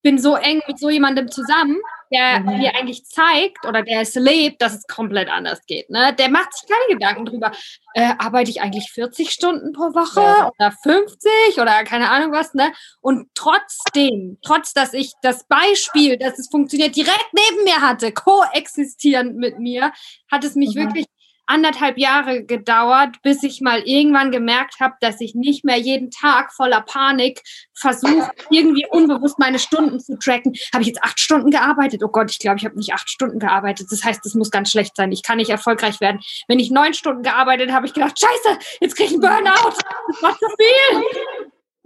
bin 0.04 0.20
so 0.20 0.36
eng 0.36 0.62
mit 0.68 0.80
so 0.80 0.90
jemandem 0.90 1.32
zusammen, 1.32 1.78
der 2.12 2.40
mhm. 2.40 2.58
mir 2.58 2.76
eigentlich 2.76 3.06
zeigt 3.06 3.66
oder 3.66 3.84
der 3.84 4.02
es 4.02 4.16
lebt, 4.16 4.62
dass 4.62 4.76
es 4.76 4.88
komplett 4.88 5.30
anders 5.30 5.66
geht. 5.66 5.90
Ne? 5.90 6.14
Der 6.18 6.30
macht 6.30 6.54
sich 6.54 6.70
keine 6.70 6.94
Gedanken 6.94 7.26
drüber, 7.26 7.52
äh, 7.94 8.14
arbeite 8.18 8.52
ich 8.52 8.62
eigentlich 8.62 8.92
40 8.92 9.32
Stunden 9.32 9.74
pro 9.74 9.94
Woche 9.94 10.22
ja. 10.22 10.52
oder 10.58 10.72
50 10.84 11.60
oder 11.60 11.84
keine 11.84 12.10
Ahnung 12.10 12.32
was. 12.32 12.54
Ne? 12.54 12.72
Und 13.02 13.30
trotzdem, 13.34 14.38
trotz 14.42 14.74
dass 14.74 14.94
ich 14.94 15.14
das 15.22 15.46
Beispiel, 15.48 16.18
dass 16.18 16.38
es 16.40 16.50
funktioniert, 16.50 16.96
direkt 16.96 17.30
neben 17.34 17.64
mir 17.64 17.82
hatte, 17.82 18.12
koexistierend 18.12 19.36
mit 19.38 19.60
mir, 19.60 19.92
hat 20.32 20.44
es 20.44 20.56
mich 20.56 20.76
mhm. 20.76 20.82
wirklich 20.82 21.06
anderthalb 21.48 21.98
Jahre 21.98 22.44
gedauert, 22.44 23.22
bis 23.24 23.42
ich 23.44 23.62
mal 23.62 23.82
irgendwann 23.86 24.32
gemerkt 24.32 24.80
habe, 24.80 24.96
dass 25.02 25.20
ich 25.22 25.34
nicht 25.34 25.66
mehr 25.66 25.78
jeden 25.78 26.12
Tag 26.12 26.54
voller 26.54 26.82
Panik 26.82 27.42
versuche, 27.74 28.32
irgendwie 28.50 28.86
unbewusst 28.90 29.40
meine 29.40 29.60
Stunden 29.60 30.00
zu 30.00 30.18
tracken. 30.18 30.54
Habe 30.74 30.82
ich 30.82 30.90
jetzt 30.90 31.04
acht 31.04 31.20
Stunden 31.20 31.52
gearbeitet? 31.52 32.04
Oh 32.04 32.10
Gott, 32.10 32.30
ich 32.32 32.40
glaube, 32.40 32.58
ich 32.58 32.66
habe 32.66 32.76
nicht 32.76 32.94
acht 32.94 33.10
Stunden 33.10 33.40
gearbeitet. 33.40 33.88
Das 33.90 34.04
heißt, 34.04 34.22
das 34.24 34.34
muss 34.34 34.52
ganz 34.52 34.72
schlecht 34.72 34.96
sein. 34.96 35.12
Ich 35.12 35.24
kann 35.24 35.38
nicht 35.38 35.50
erfolgreich 35.50 36.00
werden. 36.02 36.20
Wenn 36.48 36.60
ich 36.60 36.70
neun 36.70 36.94
Stunden 36.94 37.24
gearbeitet 37.24 37.72
habe, 37.72 37.86
ich 37.86 37.94
gedacht, 37.94 38.20
scheiße, 38.20 38.60
jetzt 38.82 38.96
kriege 38.96 39.10
ich 39.10 39.14
einen 39.14 39.22
Burnout. 39.22 39.74
Das 40.08 40.22
war 40.22 40.38
zu 40.38 40.46
viel. 40.58 41.04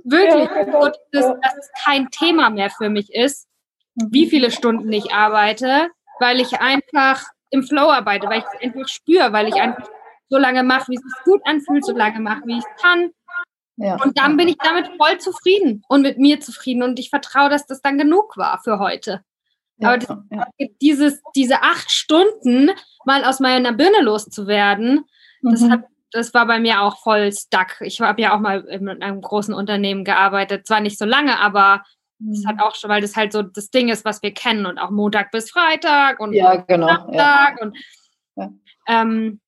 Wirklich. 0.04 0.50
Und 0.74 0.96
das, 1.12 1.26
dass 1.42 1.58
es 1.58 1.70
kein 1.84 2.10
Thema 2.10 2.50
mehr 2.50 2.70
für 2.70 2.90
mich 2.90 3.14
ist, 3.14 3.48
wie 3.96 4.30
viele 4.30 4.52
Stunden 4.52 4.92
ich 4.92 5.14
arbeite, 5.14 5.90
weil 6.20 6.40
ich 6.40 6.60
einfach 6.60 7.24
im 7.52 7.64
Flow 7.64 7.90
arbeite, 7.90 8.28
weil 8.28 8.40
ich 8.40 8.46
es 8.46 8.62
einfach 8.62 8.88
spüre, 8.88 9.32
weil 9.32 9.48
ich 9.48 9.56
einfach 9.56 9.88
so 10.30 10.38
lange 10.38 10.64
mache, 10.64 10.90
wie 10.90 10.96
es 10.96 11.02
sich 11.02 11.24
gut 11.26 11.42
anfühlt, 11.46 11.86
so 11.86 11.96
lange 11.96 12.20
mache, 12.20 12.42
wie 12.46 12.58
ich 12.58 12.64
es 12.64 12.82
kann. 12.82 13.12
Ja. 13.78 14.02
Und 14.02 14.18
dann 14.18 14.38
bin 14.38 14.48
ich 14.48 14.58
damit 14.58 14.90
voll 14.98 15.18
zufrieden 15.20 15.84
und 15.88 16.02
mit 16.02 16.18
mir 16.18 16.40
zufrieden 16.40 16.84
und 16.84 17.00
ich 17.00 17.10
vertraue, 17.10 17.50
dass 17.50 17.66
das 17.66 17.82
dann 17.82 17.98
genug 17.98 18.38
war 18.38 18.62
für 18.64 18.80
heute. 18.80 19.24
Ja, 19.78 19.90
Aber 19.90 19.98
das, 19.98 20.18
ja. 20.30 20.48
dieses, 20.82 21.22
diese 21.36 21.62
acht 21.62 21.92
Stunden 21.92 22.72
mal 23.06 23.24
aus 23.24 23.40
meiner 23.40 23.74
Birne 23.74 24.02
loszuwerden, 24.02 25.06
mhm. 25.42 25.52
das 25.52 25.70
hat 25.70 25.82
das 26.12 26.34
war 26.34 26.46
bei 26.46 26.60
mir 26.60 26.82
auch 26.82 27.00
voll 27.00 27.32
stuck. 27.32 27.80
Ich 27.82 28.02
habe 28.02 28.22
ja 28.22 28.36
auch 28.36 28.40
mal 28.40 28.66
in 28.66 28.90
einem 28.90 29.22
großen 29.22 29.54
Unternehmen 29.54 30.04
gearbeitet. 30.04 30.68
Zwar 30.68 30.82
nicht 30.82 31.00
so 31.00 31.06
lange, 31.06 31.40
aber 31.40 31.84
das 32.22 32.46
hat 32.46 32.56
mhm. 32.56 32.62
auch 32.62 32.76
schon, 32.76 32.90
weil 32.90 33.02
das 33.02 33.16
halt 33.16 33.34
so 33.34 33.42
das 33.42 33.70
Ding 33.70 33.90
ist, 33.90 34.06
was 34.06 34.22
wir 34.22 34.34
kennen 34.34 34.66
und 34.66 34.78
auch 34.78 34.92
Montag 34.92 35.32
bis 35.32 35.52
Freitag 35.52 36.20
und 36.20 36.34
ja, 36.34 36.56
genau, 36.56 36.88
Nachttag 36.88 37.58
ja. 37.60 37.66
und. 37.66 37.78
Ähm, 38.88 39.40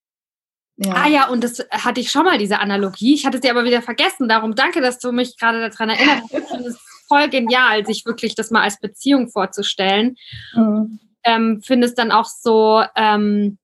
Ja. 0.77 0.93
Ah 0.95 1.07
ja, 1.07 1.27
und 1.29 1.43
das 1.43 1.63
hatte 1.71 2.01
ich 2.01 2.09
schon 2.09 2.25
mal, 2.25 2.39
diese 2.39 2.59
Analogie. 2.59 3.13
Ich 3.13 3.25
hatte 3.25 3.39
sie 3.41 3.49
aber 3.49 3.63
wieder 3.63 3.81
vergessen. 3.83 4.27
Darum 4.27 4.55
danke, 4.55 4.81
dass 4.81 4.97
du 4.97 5.11
mich 5.11 5.37
gerade 5.37 5.69
daran 5.69 5.89
erinnert 5.89 6.23
hast. 6.23 6.33
Ich 6.33 6.45
finde 6.45 6.69
es 6.69 6.79
voll 7.07 7.29
genial, 7.29 7.85
sich 7.85 8.05
wirklich 8.05 8.33
das 8.33 8.49
mal 8.49 8.63
als 8.63 8.79
Beziehung 8.79 9.29
vorzustellen. 9.29 10.15
Mhm. 10.55 10.99
Ähm, 11.23 11.61
finde 11.61 11.87
es 11.87 11.93
dann 11.93 12.11
auch 12.11 12.25
so 12.25 12.83
ähm, 12.95 13.59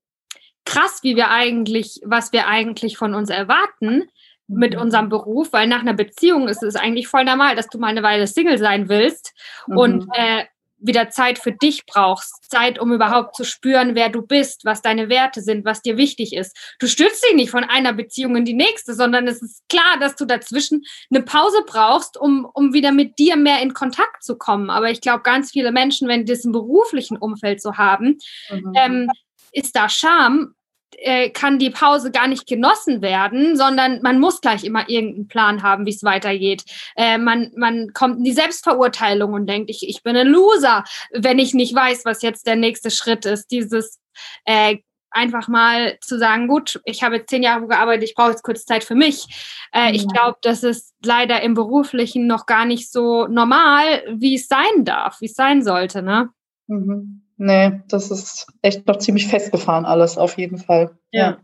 krass, 0.64 1.00
wie 1.02 1.16
wir 1.16 1.30
eigentlich, 1.30 2.00
was 2.04 2.32
wir 2.32 2.46
eigentlich 2.46 2.96
von 2.96 3.14
uns 3.14 3.28
erwarten 3.28 4.04
mit 4.50 4.74
mhm. 4.74 4.82
unserem 4.82 5.08
Beruf, 5.08 5.52
weil 5.52 5.66
nach 5.66 5.80
einer 5.80 5.94
Beziehung 5.94 6.48
ist 6.48 6.62
es 6.62 6.76
eigentlich 6.76 7.08
voll 7.08 7.24
normal, 7.24 7.56
dass 7.56 7.68
du 7.68 7.78
mal 7.78 7.88
eine 7.88 8.02
Weile 8.02 8.26
Single 8.26 8.58
sein 8.58 8.88
willst 8.88 9.32
mhm. 9.66 9.76
und 9.76 10.08
äh, 10.14 10.44
wieder 10.80 11.10
Zeit 11.10 11.38
für 11.38 11.52
dich 11.52 11.84
brauchst, 11.86 12.50
Zeit, 12.50 12.78
um 12.78 12.92
überhaupt 12.92 13.36
zu 13.36 13.44
spüren, 13.44 13.94
wer 13.94 14.08
du 14.08 14.22
bist, 14.22 14.64
was 14.64 14.82
deine 14.82 15.08
Werte 15.08 15.42
sind, 15.42 15.64
was 15.64 15.82
dir 15.82 15.96
wichtig 15.96 16.34
ist. 16.34 16.56
Du 16.78 16.86
stürzt 16.86 17.22
dich 17.24 17.34
nicht 17.34 17.50
von 17.50 17.64
einer 17.64 17.92
Beziehung 17.92 18.36
in 18.36 18.44
die 18.44 18.54
nächste, 18.54 18.94
sondern 18.94 19.28
es 19.28 19.42
ist 19.42 19.62
klar, 19.68 19.98
dass 20.00 20.16
du 20.16 20.24
dazwischen 20.24 20.82
eine 21.10 21.22
Pause 21.22 21.58
brauchst, 21.66 22.16
um, 22.16 22.48
um 22.54 22.72
wieder 22.72 22.92
mit 22.92 23.18
dir 23.18 23.36
mehr 23.36 23.60
in 23.60 23.74
Kontakt 23.74 24.24
zu 24.24 24.38
kommen. 24.38 24.70
Aber 24.70 24.90
ich 24.90 25.00
glaube, 25.00 25.22
ganz 25.22 25.50
viele 25.50 25.70
Menschen, 25.70 26.08
wenn 26.08 26.24
die 26.24 26.32
das 26.32 26.44
im 26.44 26.52
beruflichen 26.52 27.18
Umfeld 27.18 27.60
so 27.60 27.76
haben, 27.76 28.18
mhm. 28.50 28.72
ähm, 28.74 29.10
ist 29.52 29.76
da 29.76 29.88
Scham, 29.88 30.54
äh, 30.98 31.30
kann 31.30 31.58
die 31.58 31.70
Pause 31.70 32.10
gar 32.10 32.26
nicht 32.26 32.46
genossen 32.46 33.02
werden, 33.02 33.56
sondern 33.56 34.00
man 34.02 34.20
muss 34.20 34.40
gleich 34.40 34.64
immer 34.64 34.88
irgendeinen 34.88 35.28
Plan 35.28 35.62
haben, 35.62 35.86
wie 35.86 35.90
es 35.90 36.02
weitergeht. 36.02 36.64
Äh, 36.96 37.18
man, 37.18 37.52
man 37.56 37.92
kommt 37.92 38.18
in 38.18 38.24
die 38.24 38.32
Selbstverurteilung 38.32 39.32
und 39.32 39.46
denkt, 39.46 39.70
ich, 39.70 39.88
ich 39.88 40.02
bin 40.02 40.16
ein 40.16 40.28
Loser, 40.28 40.84
wenn 41.12 41.38
ich 41.38 41.54
nicht 41.54 41.74
weiß, 41.74 42.04
was 42.04 42.22
jetzt 42.22 42.46
der 42.46 42.56
nächste 42.56 42.90
Schritt 42.90 43.24
ist. 43.26 43.50
Dieses 43.50 44.00
äh, 44.44 44.78
einfach 45.10 45.48
mal 45.48 45.98
zu 46.00 46.18
sagen, 46.18 46.46
gut, 46.46 46.80
ich 46.84 47.02
habe 47.02 47.16
jetzt 47.16 47.30
zehn 47.30 47.42
Jahre 47.42 47.66
gearbeitet, 47.66 48.04
ich 48.04 48.14
brauche 48.14 48.30
jetzt 48.30 48.42
kurz 48.42 48.64
Zeit 48.64 48.84
für 48.84 48.94
mich. 48.94 49.26
Äh, 49.72 49.92
Ich 49.92 50.06
glaube, 50.06 50.38
das 50.42 50.62
ist 50.62 50.94
leider 51.04 51.42
im 51.42 51.54
Beruflichen 51.54 52.26
noch 52.26 52.46
gar 52.46 52.64
nicht 52.64 52.90
so 52.90 53.26
normal, 53.26 54.02
wie 54.14 54.36
es 54.36 54.46
sein 54.46 54.84
darf, 54.84 55.20
wie 55.20 55.26
es 55.26 55.34
sein 55.34 55.62
sollte. 55.62 56.02
Ne? 56.02 56.30
Mhm. 56.68 57.22
Nee, 57.42 57.80
das 57.88 58.10
ist 58.10 58.48
echt 58.60 58.86
noch 58.86 58.98
ziemlich 58.98 59.26
festgefahren 59.26 59.86
alles, 59.86 60.18
auf 60.18 60.36
jeden 60.36 60.58
Fall. 60.58 60.90
Ja. 61.10 61.38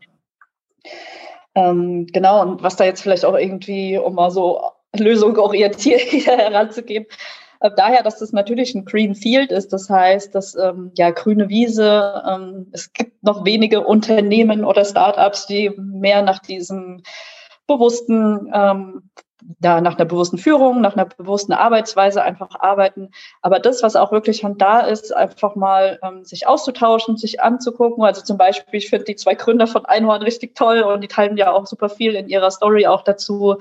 ja. 0.84 0.90
Ähm, 1.54 2.06
genau, 2.12 2.42
und 2.42 2.62
was 2.62 2.76
da 2.76 2.84
jetzt 2.84 3.00
vielleicht 3.00 3.24
auch 3.24 3.34
irgendwie, 3.34 3.96
um 3.96 4.14
mal 4.14 4.30
so 4.30 4.60
lösungsorientiert 4.94 6.00
hier 6.10 6.36
heranzugehen, 6.36 7.06
äh, 7.60 7.70
daher, 7.74 8.02
dass 8.02 8.18
das 8.18 8.32
natürlich 8.32 8.74
ein 8.74 8.84
Green 8.84 9.14
Field 9.14 9.50
ist, 9.50 9.72
das 9.72 9.88
heißt, 9.88 10.34
dass 10.34 10.54
ähm, 10.54 10.92
ja 10.98 11.12
grüne 11.12 11.48
Wiese, 11.48 12.22
ähm, 12.28 12.66
es 12.72 12.92
gibt 12.92 13.24
noch 13.24 13.46
wenige 13.46 13.80
Unternehmen 13.80 14.66
oder 14.66 14.84
Startups, 14.84 15.46
die 15.46 15.70
mehr 15.78 16.20
nach 16.20 16.40
diesem 16.40 17.04
bewussten 17.66 18.52
ähm, 18.52 19.10
da 19.60 19.80
nach 19.80 19.96
einer 19.96 20.04
bewussten 20.06 20.38
Führung, 20.38 20.80
nach 20.80 20.94
einer 20.94 21.04
bewussten 21.04 21.52
Arbeitsweise 21.52 22.22
einfach 22.22 22.58
arbeiten. 22.58 23.10
Aber 23.42 23.58
das, 23.58 23.82
was 23.82 23.96
auch 23.96 24.12
wirklich 24.12 24.38
schon 24.38 24.58
da 24.58 24.80
ist, 24.80 25.14
einfach 25.14 25.54
mal 25.54 25.98
ähm, 26.02 26.24
sich 26.24 26.46
auszutauschen, 26.46 27.16
sich 27.16 27.40
anzugucken. 27.40 28.04
Also 28.04 28.22
zum 28.22 28.38
Beispiel, 28.38 28.78
ich 28.78 28.88
finde 28.88 29.04
die 29.04 29.16
zwei 29.16 29.34
Gründer 29.34 29.66
von 29.66 29.84
Einhorn 29.84 30.22
richtig 30.22 30.54
toll 30.54 30.80
und 30.80 31.02
die 31.02 31.08
teilen 31.08 31.36
ja 31.36 31.52
auch 31.52 31.66
super 31.66 31.88
viel 31.88 32.14
in 32.14 32.28
ihrer 32.28 32.50
Story 32.50 32.86
auch 32.86 33.02
dazu, 33.02 33.58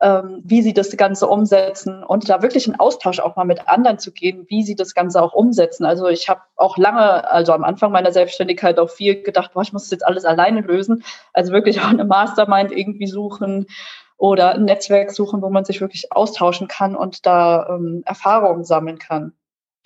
ähm, 0.00 0.42
wie 0.44 0.62
sie 0.62 0.74
das 0.74 0.96
Ganze 0.96 1.26
umsetzen 1.26 2.04
und 2.04 2.28
da 2.28 2.42
wirklich 2.42 2.68
in 2.68 2.78
Austausch 2.78 3.18
auch 3.18 3.34
mal 3.34 3.44
mit 3.44 3.66
anderen 3.66 3.98
zu 3.98 4.12
gehen, 4.12 4.46
wie 4.48 4.62
sie 4.62 4.76
das 4.76 4.94
Ganze 4.94 5.20
auch 5.20 5.32
umsetzen. 5.32 5.84
Also 5.84 6.06
ich 6.06 6.28
habe 6.28 6.42
auch 6.54 6.76
lange, 6.76 7.28
also 7.28 7.52
am 7.52 7.64
Anfang 7.64 7.90
meiner 7.90 8.12
Selbstständigkeit 8.12 8.78
auch 8.78 8.90
viel 8.90 9.22
gedacht, 9.22 9.52
boah, 9.54 9.62
ich 9.62 9.72
muss 9.72 9.84
das 9.84 9.90
jetzt 9.90 10.06
alles 10.06 10.24
alleine 10.24 10.60
lösen. 10.60 11.02
Also 11.32 11.52
wirklich 11.52 11.80
auch 11.80 11.88
eine 11.88 12.04
Mastermind 12.04 12.70
irgendwie 12.70 13.08
suchen 13.08 13.66
oder 14.18 14.54
ein 14.54 14.64
Netzwerk 14.64 15.12
suchen, 15.12 15.40
wo 15.40 15.48
man 15.48 15.64
sich 15.64 15.80
wirklich 15.80 16.12
austauschen 16.12 16.68
kann 16.68 16.96
und 16.96 17.24
da 17.24 17.68
ähm, 17.70 18.02
Erfahrungen 18.04 18.64
sammeln 18.64 18.98
kann. 18.98 19.32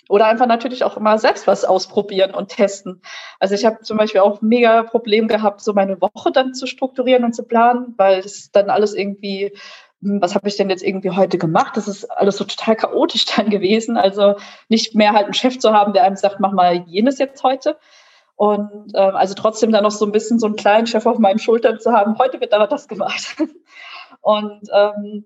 Oder 0.09 0.25
einfach 0.25 0.47
natürlich 0.47 0.83
auch 0.83 0.97
immer 0.97 1.17
selbst 1.17 1.47
was 1.47 1.63
ausprobieren 1.63 2.33
und 2.33 2.49
testen. 2.49 3.01
Also 3.39 3.55
ich 3.55 3.63
habe 3.63 3.81
zum 3.83 3.97
Beispiel 3.97 4.19
auch 4.19 4.41
mega 4.41 4.83
Problem 4.83 5.29
gehabt, 5.29 5.61
so 5.61 5.73
meine 5.73 6.01
Woche 6.01 6.31
dann 6.31 6.53
zu 6.53 6.67
strukturieren 6.67 7.23
und 7.23 7.33
zu 7.33 7.43
planen, 7.43 7.93
weil 7.97 8.19
es 8.19 8.51
dann 8.51 8.69
alles 8.69 8.93
irgendwie, 8.93 9.53
hm, 10.01 10.21
was 10.21 10.35
habe 10.35 10.47
ich 10.49 10.57
denn 10.57 10.69
jetzt 10.69 10.83
irgendwie 10.83 11.11
heute 11.11 11.37
gemacht? 11.37 11.77
Das 11.77 11.87
ist 11.87 12.05
alles 12.05 12.35
so 12.35 12.43
total 12.43 12.75
chaotisch 12.75 13.25
dann 13.37 13.49
gewesen. 13.49 13.95
Also 13.95 14.35
nicht 14.67 14.93
mehr 14.93 15.13
halt 15.13 15.25
einen 15.25 15.35
Chef 15.35 15.59
zu 15.59 15.71
haben, 15.71 15.93
der 15.93 16.03
einem 16.03 16.17
sagt, 16.17 16.39
mach 16.39 16.51
mal 16.51 16.83
jenes 16.87 17.17
jetzt 17.19 17.43
heute. 17.43 17.77
Und 18.35 18.91
ähm, 18.95 19.15
also 19.15 19.35
trotzdem 19.35 19.71
dann 19.71 19.83
noch 19.83 19.91
so 19.91 20.05
ein 20.05 20.11
bisschen 20.11 20.39
so 20.39 20.47
einen 20.47 20.55
kleinen 20.55 20.87
Chef 20.87 21.05
auf 21.05 21.19
meinen 21.19 21.39
Schultern 21.39 21.79
zu 21.79 21.93
haben, 21.93 22.17
heute 22.17 22.41
wird 22.41 22.53
aber 22.53 22.67
das 22.67 22.87
gemacht. 22.87 23.35
Und 24.23 24.61
ähm, 24.73 25.25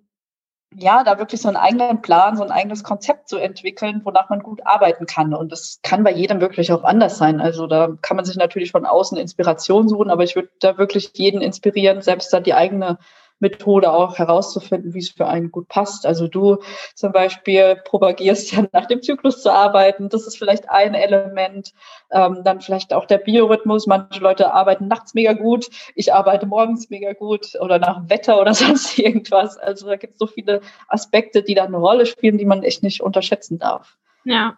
ja, 0.75 1.03
da 1.03 1.17
wirklich 1.17 1.41
so 1.41 1.47
einen 1.47 1.57
eigenen 1.57 2.01
Plan, 2.01 2.35
so 2.35 2.43
ein 2.43 2.51
eigenes 2.51 2.83
Konzept 2.83 3.29
zu 3.29 3.37
entwickeln, 3.37 4.01
wonach 4.03 4.29
man 4.29 4.41
gut 4.41 4.61
arbeiten 4.65 5.05
kann. 5.05 5.33
Und 5.33 5.51
das 5.51 5.79
kann 5.81 6.03
bei 6.03 6.11
jedem 6.11 6.41
wirklich 6.41 6.71
auch 6.73 6.83
anders 6.83 7.17
sein. 7.17 7.39
Also 7.39 7.67
da 7.67 7.95
kann 8.01 8.17
man 8.17 8.25
sich 8.25 8.35
natürlich 8.35 8.71
von 8.71 8.85
außen 8.85 9.17
Inspiration 9.17 9.87
suchen, 9.87 10.09
aber 10.09 10.23
ich 10.23 10.35
würde 10.35 10.49
da 10.59 10.77
wirklich 10.77 11.11
jeden 11.15 11.41
inspirieren, 11.41 12.01
selbst 12.01 12.33
da 12.33 12.41
die 12.41 12.53
eigene 12.53 12.97
Methode 13.39 13.91
auch 13.91 14.17
herauszufinden, 14.17 14.93
wie 14.93 14.99
es 14.99 15.09
für 15.09 15.27
einen 15.27 15.51
gut 15.51 15.67
passt. 15.67 16.05
Also 16.05 16.27
du 16.27 16.57
zum 16.95 17.11
Beispiel 17.11 17.81
propagierst 17.85 18.51
ja 18.53 18.65
nach 18.71 18.85
dem 18.85 19.01
Zyklus 19.01 19.41
zu 19.41 19.51
arbeiten. 19.51 20.09
Das 20.09 20.27
ist 20.27 20.37
vielleicht 20.37 20.69
ein 20.69 20.93
Element. 20.93 21.73
Ähm, 22.11 22.41
dann 22.43 22.61
vielleicht 22.61 22.93
auch 22.93 23.05
der 23.05 23.19
Biorhythmus. 23.19 23.87
Manche 23.87 24.19
Leute 24.19 24.53
arbeiten 24.53 24.87
nachts 24.87 25.13
mega 25.13 25.33
gut. 25.33 25.67
Ich 25.95 26.13
arbeite 26.13 26.45
morgens 26.45 26.89
mega 26.89 27.13
gut 27.13 27.53
oder 27.59 27.79
nach 27.79 28.09
Wetter 28.09 28.39
oder 28.41 28.53
sonst 28.55 28.97
irgendwas. 28.97 29.57
Also 29.57 29.87
da 29.87 29.95
gibt 29.95 30.13
es 30.13 30.19
so 30.19 30.27
viele 30.27 30.61
Aspekte, 30.87 31.43
die 31.43 31.55
da 31.55 31.63
eine 31.63 31.77
Rolle 31.77 32.05
spielen, 32.05 32.37
die 32.37 32.45
man 32.45 32.63
echt 32.63 32.83
nicht 32.83 33.01
unterschätzen 33.01 33.59
darf. 33.59 33.97
Ja, 34.23 34.57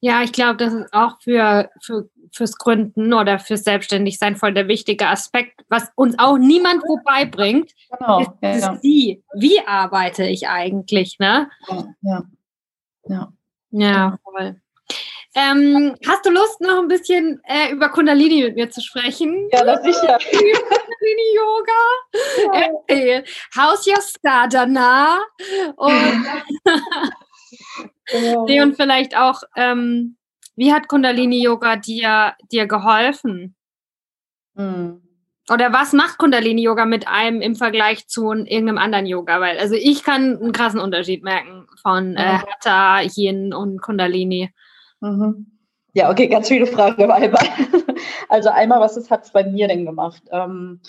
ja, 0.00 0.22
ich 0.22 0.32
glaube, 0.32 0.56
das 0.56 0.72
ist 0.72 0.92
auch 0.92 1.20
für, 1.20 1.70
für, 1.80 2.08
fürs 2.32 2.56
Gründen 2.56 3.12
oder 3.12 3.38
fürs 3.38 3.64
Selbstständigsein 3.64 4.36
voll 4.36 4.52
der 4.52 4.68
wichtige 4.68 5.06
Aspekt, 5.06 5.64
was 5.68 5.90
uns 5.94 6.18
auch 6.18 6.38
niemand 6.38 6.82
wo 6.86 6.98
beibringt. 7.04 7.72
Genau. 7.98 8.20
Ist, 8.20 8.30
ja, 8.42 8.50
ist 8.50 8.62
ja. 8.62 8.78
Die, 8.82 9.22
wie 9.34 9.60
arbeite 9.66 10.24
ich 10.24 10.48
eigentlich, 10.48 11.18
ne? 11.18 11.50
Ja. 12.02 12.24
Ja, 13.04 13.32
ja. 13.70 14.18
voll. 14.22 14.56
Ähm, 15.34 15.96
hast 16.06 16.26
du 16.26 16.30
Lust, 16.30 16.60
noch 16.60 16.80
ein 16.80 16.88
bisschen 16.88 17.40
äh, 17.44 17.72
über 17.72 17.88
Kundalini 17.88 18.42
mit 18.42 18.54
mir 18.54 18.70
zu 18.70 18.82
sprechen? 18.82 19.48
Ja, 19.50 19.64
das 19.64 19.82
sicher. 19.82 20.18
Kundalini 20.30 21.36
Yoga. 21.36 21.72
Ja. 22.44 22.70
Erzähl. 22.86 23.24
How's 23.56 23.86
your 23.86 24.02
Sadhana? 24.22 25.20
Und 25.76 26.26
Nee, 28.46 28.60
und 28.62 28.76
vielleicht 28.76 29.16
auch, 29.16 29.42
ähm, 29.56 30.16
wie 30.56 30.72
hat 30.72 30.88
Kundalini 30.88 31.42
Yoga 31.42 31.76
dir, 31.76 32.34
dir 32.50 32.66
geholfen? 32.66 33.54
Hm. 34.56 35.02
Oder 35.50 35.72
was 35.72 35.92
macht 35.92 36.18
Kundalini 36.18 36.62
Yoga 36.62 36.84
mit 36.84 37.08
einem 37.08 37.40
im 37.40 37.56
Vergleich 37.56 38.06
zu 38.06 38.32
irgendeinem 38.32 38.78
anderen 38.78 39.06
Yoga? 39.06 39.40
Weil, 39.40 39.58
also 39.58 39.74
ich 39.74 40.04
kann 40.04 40.38
einen 40.38 40.52
krassen 40.52 40.80
Unterschied 40.80 41.24
merken 41.24 41.66
von 41.82 42.16
äh, 42.16 42.38
Hatha, 42.38 43.00
Yin 43.00 43.52
und 43.52 43.82
Kundalini. 43.82 44.50
Mhm. 45.00 45.46
Ja, 45.94 46.10
okay, 46.10 46.28
ganz 46.28 46.48
viele 46.48 46.66
Fragen 46.66 47.10
einmal. 47.10 47.42
Also 48.28 48.48
einmal, 48.48 48.80
was 48.80 49.10
hat 49.10 49.24
es 49.24 49.30
bei 49.30 49.44
mir 49.44 49.68
denn 49.68 49.84
gemacht? 49.84 50.22
Ähm, 50.30 50.80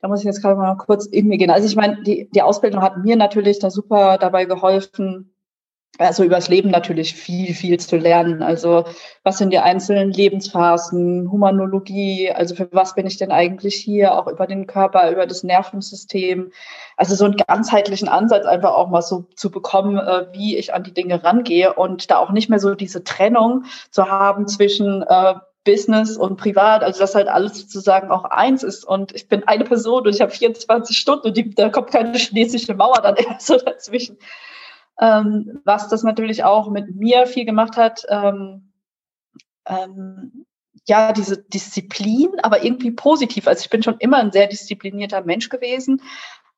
da 0.00 0.08
muss 0.08 0.20
ich 0.20 0.24
jetzt 0.24 0.42
gerade 0.42 0.56
mal 0.56 0.74
kurz 0.76 1.06
in 1.06 1.28
mir 1.28 1.38
gehen. 1.38 1.50
Also 1.50 1.68
ich 1.68 1.76
meine, 1.76 2.02
die, 2.02 2.28
die 2.30 2.42
Ausbildung 2.42 2.82
hat 2.82 2.96
mir 2.98 3.14
natürlich 3.14 3.60
da 3.60 3.70
super 3.70 4.18
dabei 4.18 4.44
geholfen, 4.44 5.33
also 5.98 6.24
übers 6.24 6.48
Leben 6.48 6.70
natürlich 6.70 7.14
viel, 7.14 7.54
viel 7.54 7.78
zu 7.78 7.96
lernen. 7.96 8.42
Also 8.42 8.84
was 9.22 9.38
sind 9.38 9.50
die 9.50 9.58
einzelnen 9.58 10.10
Lebensphasen, 10.10 11.30
Humanologie, 11.30 12.30
also 12.30 12.54
für 12.54 12.68
was 12.72 12.94
bin 12.94 13.06
ich 13.06 13.16
denn 13.16 13.30
eigentlich 13.30 13.76
hier, 13.76 14.18
auch 14.18 14.26
über 14.26 14.46
den 14.46 14.66
Körper, 14.66 15.10
über 15.10 15.26
das 15.26 15.44
Nervensystem. 15.44 16.50
Also 16.96 17.14
so 17.14 17.24
einen 17.24 17.36
ganzheitlichen 17.36 18.08
Ansatz 18.08 18.44
einfach 18.44 18.74
auch 18.74 18.88
mal 18.88 19.02
so 19.02 19.26
zu 19.36 19.50
bekommen, 19.50 19.98
äh, 19.98 20.26
wie 20.32 20.56
ich 20.56 20.74
an 20.74 20.82
die 20.82 20.94
Dinge 20.94 21.22
rangehe 21.22 21.74
und 21.74 22.10
da 22.10 22.18
auch 22.18 22.30
nicht 22.30 22.50
mehr 22.50 22.60
so 22.60 22.74
diese 22.74 23.04
Trennung 23.04 23.64
zu 23.90 24.08
haben 24.08 24.48
zwischen 24.48 25.02
äh, 25.02 25.34
Business 25.64 26.16
und 26.16 26.36
Privat, 26.36 26.82
also 26.82 27.00
dass 27.00 27.14
halt 27.14 27.28
alles 27.28 27.58
sozusagen 27.58 28.10
auch 28.10 28.24
eins 28.24 28.62
ist 28.62 28.84
und 28.84 29.14
ich 29.14 29.28
bin 29.28 29.44
eine 29.48 29.64
Person 29.64 30.06
und 30.06 30.14
ich 30.14 30.20
habe 30.20 30.30
24 30.30 30.96
Stunden 30.96 31.28
und 31.28 31.36
die, 31.36 31.54
da 31.54 31.70
kommt 31.70 31.90
keine 31.90 32.16
chinesische 32.18 32.74
Mauer 32.74 33.00
dann 33.02 33.16
eher 33.16 33.36
so 33.38 33.56
dazwischen 33.56 34.18
ähm, 35.00 35.60
was 35.64 35.88
das 35.88 36.02
natürlich 36.02 36.44
auch 36.44 36.70
mit 36.70 36.94
mir 36.94 37.26
viel 37.26 37.44
gemacht 37.44 37.76
hat. 37.76 38.04
Ähm, 38.08 38.72
ähm, 39.66 40.46
ja, 40.86 41.12
diese 41.12 41.42
Disziplin, 41.42 42.30
aber 42.42 42.62
irgendwie 42.64 42.90
positiv. 42.90 43.48
Also 43.48 43.62
ich 43.62 43.70
bin 43.70 43.82
schon 43.82 43.96
immer 43.98 44.18
ein 44.18 44.32
sehr 44.32 44.46
disziplinierter 44.46 45.22
Mensch 45.22 45.48
gewesen, 45.48 46.02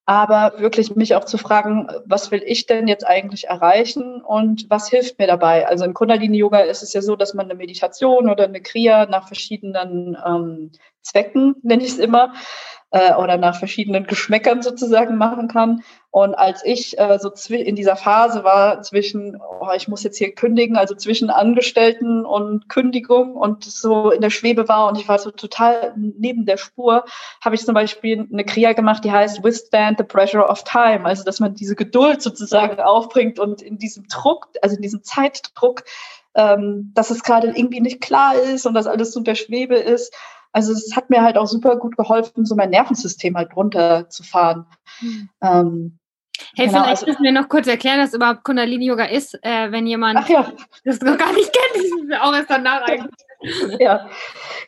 aber 0.05 0.55
wirklich 0.59 0.95
mich 0.95 1.14
auch 1.14 1.24
zu 1.24 1.39
fragen, 1.39 1.89
was 2.07 2.30
will 2.30 2.43
ich 2.45 2.66
denn 2.66 2.89
jetzt 2.89 3.07
eigentlich 3.07 3.49
erreichen 3.49 4.22
und 4.22 4.68
was 4.70 4.89
hilft 4.89 5.18
mir 5.18 5.26
dabei? 5.26 5.66
Also 5.66 5.84
im 5.84 5.95
Kundalini-Yoga 5.95 6.61
ist 6.61 6.82
es 6.82 6.93
ja 6.93 7.03
so, 7.03 7.16
dass 7.16 7.34
man 7.34 7.47
eine 7.47 7.57
Meditation 7.57 8.28
oder 8.28 8.45
eine 8.45 8.61
Kriya 8.61 9.07
nach 9.07 9.26
verschiedenen 9.26 10.16
ähm, 10.24 10.70
Zwecken, 11.07 11.57
nenne 11.63 11.83
ich 11.83 11.91
es 11.91 11.99
immer, 11.99 12.33
äh, 12.91 13.15
oder 13.15 13.37
nach 13.37 13.59
verschiedenen 13.59 14.07
Geschmäckern 14.07 14.63
sozusagen 14.63 15.17
machen 15.17 15.49
kann. 15.49 15.83
Und 16.11 16.35
als 16.35 16.65
ich 16.65 16.99
äh, 16.99 17.19
so 17.19 17.31
in 17.53 17.77
dieser 17.77 17.97
Phase 17.97 18.43
war 18.43 18.81
zwischen, 18.83 19.39
oh, 19.61 19.69
ich 19.77 19.87
muss 19.87 20.03
jetzt 20.03 20.17
hier 20.17 20.35
kündigen, 20.35 20.77
also 20.77 20.95
zwischen 20.95 21.29
Angestellten 21.29 22.25
und 22.25 22.69
Kündigung 22.69 23.35
und 23.35 23.65
so 23.65 24.11
in 24.11 24.21
der 24.23 24.31
Schwebe 24.31 24.69
war 24.69 24.89
und 24.89 24.99
ich 24.99 25.09
war 25.09 25.19
so 25.19 25.31
total 25.31 25.93
neben 25.97 26.47
der 26.47 26.57
Spur, 26.57 27.05
habe 27.45 27.55
ich 27.55 27.65
zum 27.65 27.75
Beispiel 27.75 28.27
eine 28.33 28.45
Kria 28.45 28.73
gemacht, 28.73 29.05
die 29.05 29.13
heißt 29.13 29.45
Withstand 29.45 29.99
the 29.99 30.05
Pressure 30.05 30.49
of 30.49 30.65
Time. 30.65 31.05
Also, 31.05 31.23
dass 31.23 31.39
man 31.41 31.55
diese 31.55 31.77
Geduld 31.77 32.23
sozusagen 32.23 32.81
aufbringt 32.81 33.39
und 33.39 33.61
in 33.61 33.79
diesem 33.79 34.07
Druck, 34.09 34.49
also 34.63 34.77
in 34.77 34.83
diesem 34.83 35.03
Zeitdruck, 35.03 35.85
ähm, 36.35 36.93
dass 36.95 37.11
es 37.11 37.23
gerade 37.23 37.49
irgendwie 37.49 37.81
nicht 37.81 38.01
klar 38.01 38.35
ist 38.37 38.67
und 38.67 38.75
dass 38.75 38.87
alles 38.87 39.13
so 39.13 39.21
in 39.21 39.25
der 39.25 39.35
Schwebe 39.35 39.77
ist, 39.77 40.15
also 40.53 40.72
es 40.72 40.94
hat 40.97 41.11
mir 41.11 41.22
halt 41.22 41.36
auch 41.36 41.47
super 41.47 41.76
gut 41.76 41.97
geholfen, 41.97 42.47
so 42.47 42.55
mein 42.55 42.70
Nervensystem 42.70 43.36
halt 43.36 43.55
runterzufahren. 43.55 44.66
Mhm. 45.01 45.28
Ähm, 45.42 45.99
Hey, 46.55 46.66
genau, 46.66 46.82
vielleicht 46.82 47.03
also, 47.03 47.07
müssen 47.07 47.22
wir 47.22 47.32
noch 47.32 47.49
kurz 47.49 47.66
erklären, 47.66 48.01
was 48.01 48.12
überhaupt 48.14 48.44
Kundalini-Yoga 48.44 49.07
ist, 49.07 49.38
äh, 49.42 49.72
wenn 49.72 49.86
jemand 49.86 50.28
ja. 50.28 50.53
das 50.84 51.01
noch 51.01 51.16
gar 51.16 51.32
nicht 51.32 51.51
kennt, 51.51 52.20
auch 52.20 52.34
erst 52.34 52.51
danach 52.51 52.82
eigentlich. 52.82 53.14
Ja, 53.78 54.09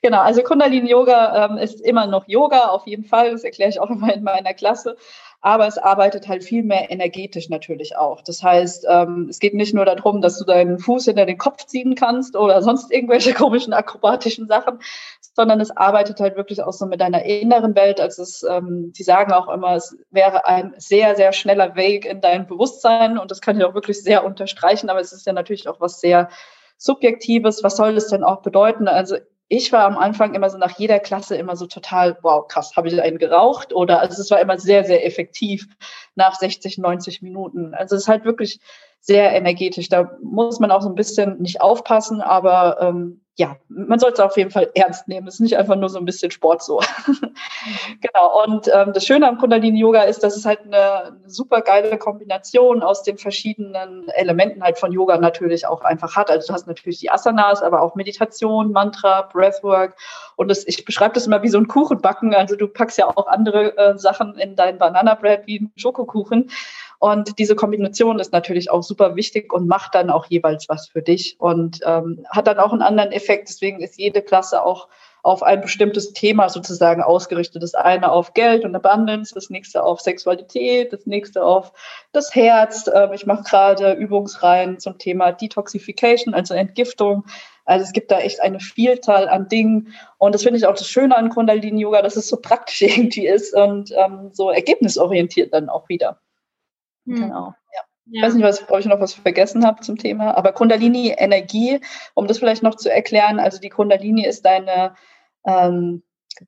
genau. 0.02 0.20
Also 0.20 0.42
Kundalini-Yoga 0.42 1.46
ähm, 1.46 1.56
ist 1.56 1.80
immer 1.80 2.06
noch 2.06 2.28
Yoga, 2.28 2.66
auf 2.66 2.86
jeden 2.86 3.04
Fall. 3.04 3.30
Das 3.30 3.42
erkläre 3.42 3.70
ich 3.70 3.80
auch 3.80 3.88
immer 3.88 4.12
in 4.14 4.22
meiner 4.22 4.52
Klasse 4.52 4.96
aber 5.40 5.66
es 5.68 5.78
arbeitet 5.78 6.26
halt 6.26 6.42
viel 6.42 6.64
mehr 6.64 6.90
energetisch 6.90 7.48
natürlich 7.48 7.96
auch. 7.96 8.22
Das 8.22 8.42
heißt, 8.42 8.86
ähm, 8.88 9.28
es 9.30 9.38
geht 9.38 9.54
nicht 9.54 9.72
nur 9.72 9.84
darum, 9.84 10.20
dass 10.20 10.38
du 10.38 10.44
deinen 10.44 10.78
Fuß 10.78 11.04
hinter 11.04 11.26
den 11.26 11.38
Kopf 11.38 11.64
ziehen 11.66 11.94
kannst 11.94 12.36
oder 12.36 12.60
sonst 12.68 12.90
irgendwelche 12.90 13.34
komischen 13.34 13.72
akrobatischen 13.72 14.48
Sachen, 14.48 14.80
sondern 15.34 15.60
es 15.60 15.70
arbeitet 15.70 16.18
halt 16.18 16.36
wirklich 16.36 16.62
auch 16.62 16.72
so 16.72 16.86
mit 16.86 17.00
deiner 17.00 17.22
inneren 17.22 17.76
Welt. 17.76 18.00
Also 18.00 18.22
es, 18.22 18.42
ähm, 18.42 18.92
die 18.96 19.04
sagen 19.04 19.32
auch 19.32 19.48
immer, 19.48 19.76
es 19.76 19.96
wäre 20.10 20.46
ein 20.46 20.74
sehr, 20.78 21.14
sehr 21.14 21.32
schneller 21.32 21.76
Weg 21.76 22.04
in 22.04 22.20
dein 22.20 22.46
Bewusstsein 22.48 23.18
und 23.18 23.30
das 23.30 23.40
kann 23.40 23.56
ich 23.56 23.64
auch 23.64 23.74
wirklich 23.74 24.02
sehr 24.02 24.24
unterstreichen, 24.24 24.90
aber 24.90 25.00
es 25.00 25.12
ist 25.12 25.26
ja 25.26 25.32
natürlich 25.32 25.68
auch 25.68 25.80
was 25.80 26.00
sehr 26.00 26.28
Subjektives. 26.78 27.62
Was 27.62 27.76
soll 27.76 27.94
das 27.94 28.08
denn 28.08 28.24
auch 28.24 28.42
bedeuten? 28.42 28.88
Also 28.88 29.16
ich 29.48 29.72
war 29.72 29.84
am 29.84 29.96
Anfang 29.96 30.34
immer 30.34 30.50
so 30.50 30.58
nach 30.58 30.78
jeder 30.78 30.98
Klasse 30.98 31.36
immer 31.36 31.56
so 31.56 31.66
total, 31.66 32.18
wow, 32.22 32.46
krass, 32.46 32.76
habe 32.76 32.88
ich 32.88 33.00
einen 33.00 33.18
geraucht? 33.18 33.72
Oder 33.72 34.00
also 34.00 34.20
es 34.20 34.30
war 34.30 34.40
immer 34.40 34.58
sehr, 34.58 34.84
sehr 34.84 35.06
effektiv 35.06 35.66
nach 36.14 36.34
60, 36.34 36.78
90 36.78 37.22
Minuten. 37.22 37.74
Also 37.74 37.96
es 37.96 38.02
ist 38.02 38.08
halt 38.08 38.24
wirklich 38.24 38.60
sehr 39.00 39.32
energetisch. 39.32 39.88
Da 39.88 40.18
muss 40.22 40.60
man 40.60 40.70
auch 40.70 40.82
so 40.82 40.88
ein 40.88 40.94
bisschen 40.94 41.40
nicht 41.40 41.62
aufpassen, 41.62 42.20
aber 42.20 42.78
ähm, 42.80 43.22
ja, 43.38 43.56
man 43.68 44.00
sollte 44.00 44.14
es 44.14 44.20
auf 44.20 44.36
jeden 44.36 44.50
Fall 44.50 44.68
ernst 44.74 45.06
nehmen. 45.06 45.28
Es 45.28 45.34
ist 45.34 45.40
nicht 45.40 45.56
einfach 45.56 45.76
nur 45.76 45.88
so 45.88 45.98
ein 46.00 46.04
bisschen 46.04 46.32
Sport 46.32 46.60
so. 46.60 46.80
genau. 48.00 48.44
Und 48.44 48.68
ähm, 48.74 48.92
das 48.92 49.06
Schöne 49.06 49.28
am 49.28 49.38
Kundalini 49.38 49.78
Yoga 49.78 50.02
ist, 50.02 50.24
dass 50.24 50.36
es 50.36 50.44
halt 50.44 50.62
eine, 50.64 51.04
eine 51.04 51.30
super 51.30 51.60
geile 51.60 51.96
Kombination 51.98 52.82
aus 52.82 53.04
den 53.04 53.16
verschiedenen 53.16 54.08
Elementen 54.08 54.60
halt 54.60 54.76
von 54.76 54.90
Yoga 54.90 55.18
natürlich 55.18 55.68
auch 55.68 55.82
einfach 55.82 56.16
hat. 56.16 56.32
Also 56.32 56.48
du 56.48 56.52
hast 56.52 56.66
natürlich 56.66 56.98
die 56.98 57.10
Asanas, 57.10 57.62
aber 57.62 57.80
auch 57.80 57.94
Meditation, 57.94 58.72
Mantra, 58.72 59.22
Breathwork. 59.32 59.94
Und 60.34 60.48
das, 60.48 60.66
ich 60.66 60.84
beschreibe 60.84 61.14
das 61.14 61.28
immer 61.28 61.40
wie 61.44 61.48
so 61.48 61.58
ein 61.58 61.68
Kuchenbacken. 61.68 62.34
Also 62.34 62.56
du 62.56 62.66
packst 62.66 62.98
ja 62.98 63.06
auch 63.06 63.28
andere 63.28 63.78
äh, 63.78 63.98
Sachen 63.98 64.34
in 64.36 64.56
dein 64.56 64.78
Banana 64.78 65.14
Bread 65.14 65.46
wie 65.46 65.60
einen 65.60 65.72
Schokokuchen. 65.76 66.50
Und 66.98 67.38
diese 67.38 67.54
Kombination 67.54 68.18
ist 68.18 68.32
natürlich 68.32 68.70
auch 68.70 68.82
super 68.82 69.14
wichtig 69.14 69.52
und 69.52 69.68
macht 69.68 69.94
dann 69.94 70.10
auch 70.10 70.26
jeweils 70.26 70.68
was 70.68 70.88
für 70.88 71.02
dich 71.02 71.36
und 71.38 71.80
ähm, 71.84 72.26
hat 72.30 72.48
dann 72.48 72.58
auch 72.58 72.72
einen 72.72 72.82
anderen 72.82 73.12
Effekt. 73.12 73.48
Deswegen 73.48 73.80
ist 73.80 73.98
jede 73.98 74.20
Klasse 74.20 74.64
auch 74.64 74.88
auf 75.22 75.42
ein 75.42 75.60
bestimmtes 75.60 76.12
Thema 76.12 76.48
sozusagen 76.48 77.02
ausgerichtet. 77.02 77.62
Das 77.62 77.74
eine 77.74 78.10
auf 78.10 78.34
Geld 78.34 78.64
und 78.64 78.74
Abundance, 78.74 79.34
das 79.34 79.50
nächste 79.50 79.82
auf 79.82 80.00
Sexualität, 80.00 80.92
das 80.92 81.06
nächste 81.06 81.44
auf 81.44 81.72
das 82.12 82.34
Herz. 82.34 82.90
Ähm, 82.92 83.12
ich 83.12 83.26
mache 83.26 83.44
gerade 83.44 83.92
Übungsreihen 83.92 84.80
zum 84.80 84.98
Thema 84.98 85.32
Detoxification, 85.32 86.34
also 86.34 86.54
Entgiftung. 86.54 87.24
Also 87.64 87.84
es 87.84 87.92
gibt 87.92 88.10
da 88.10 88.18
echt 88.18 88.40
eine 88.40 88.58
Vielzahl 88.58 89.28
an 89.28 89.48
Dingen. 89.48 89.94
Und 90.16 90.34
das 90.34 90.42
finde 90.42 90.58
ich 90.58 90.66
auch 90.66 90.74
das 90.74 90.88
Schöne 90.88 91.16
an 91.16 91.28
Kundalini 91.28 91.82
Yoga, 91.82 92.02
dass 92.02 92.16
es 92.16 92.28
so 92.28 92.38
praktisch 92.38 92.82
irgendwie 92.82 93.26
ist 93.26 93.54
und 93.54 93.92
ähm, 93.96 94.30
so 94.32 94.50
ergebnisorientiert 94.50 95.52
dann 95.52 95.68
auch 95.68 95.88
wieder. 95.88 96.18
Hm. 97.08 97.22
Genau. 97.22 97.54
Ja. 97.74 97.82
Ja. 98.10 98.20
Ich 98.20 98.22
weiß 98.22 98.34
nicht, 98.34 98.44
was, 98.44 98.70
ob 98.70 98.78
ich 98.78 98.86
noch 98.86 99.00
was 99.00 99.14
vergessen 99.14 99.66
habe 99.66 99.80
zum 99.80 99.98
Thema, 99.98 100.36
aber 100.36 100.52
Kundalini-Energie, 100.52 101.80
um 102.14 102.26
das 102.26 102.38
vielleicht 102.38 102.62
noch 102.62 102.74
zu 102.76 102.90
erklären, 102.90 103.38
also 103.38 103.60
die 103.60 103.68
Kundalini 103.68 104.24
ist 104.24 104.46
deine, 104.46 104.94
ähm, 105.46 106.02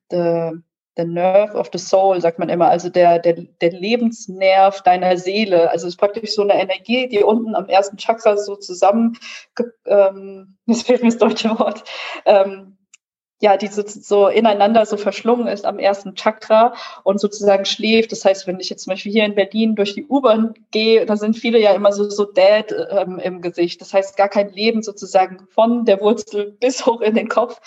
the, 0.09 0.53
the 0.97 1.05
nerve 1.05 1.55
of 1.55 1.69
the 1.71 1.77
soul, 1.77 2.19
sagt 2.19 2.39
man 2.39 2.49
immer, 2.49 2.69
also 2.69 2.89
der, 2.89 3.19
der, 3.19 3.33
der 3.33 3.71
Lebensnerv 3.71 4.81
deiner 4.81 5.17
Seele. 5.17 5.69
Also 5.69 5.87
es 5.87 5.93
ist 5.93 5.99
praktisch 5.99 6.33
so 6.33 6.41
eine 6.41 6.59
Energie, 6.59 7.07
die 7.07 7.23
unten 7.23 7.53
am 7.53 7.67
ersten 7.67 7.97
Chakra 7.97 8.37
so 8.37 8.55
zusammen, 8.55 9.17
ähm, 9.85 10.57
jetzt 10.65 10.87
fehlt 10.87 11.03
mir 11.03 11.09
das 11.09 11.19
deutsche 11.19 11.57
Wort, 11.59 11.83
ähm, 12.25 12.77
ja, 13.41 13.57
die 13.57 13.67
so, 13.67 13.81
so 13.85 14.27
ineinander 14.27 14.85
so 14.85 14.97
verschlungen 14.97 15.47
ist 15.47 15.65
am 15.65 15.79
ersten 15.79 16.13
Chakra 16.13 16.73
und 17.03 17.19
sozusagen 17.19 17.65
schläft. 17.65 18.11
Das 18.11 18.23
heißt, 18.23 18.45
wenn 18.45 18.59
ich 18.59 18.69
jetzt 18.69 18.83
zum 18.83 18.91
Beispiel 18.91 19.11
hier 19.11 19.25
in 19.25 19.33
Berlin 19.33 19.75
durch 19.75 19.95
die 19.95 20.05
U-Bahn 20.05 20.53
gehe, 20.69 21.07
da 21.07 21.17
sind 21.17 21.35
viele 21.35 21.59
ja 21.59 21.73
immer 21.73 21.91
so, 21.91 22.07
so 22.07 22.25
dead 22.25 22.73
ähm, 22.91 23.17
im 23.17 23.41
Gesicht. 23.41 23.81
Das 23.81 23.95
heißt, 23.95 24.15
gar 24.15 24.29
kein 24.29 24.51
Leben 24.53 24.83
sozusagen 24.83 25.47
von 25.49 25.85
der 25.85 25.99
Wurzel 26.01 26.55
bis 26.59 26.85
hoch 26.85 27.01
in 27.01 27.15
den 27.15 27.29
Kopf. 27.29 27.59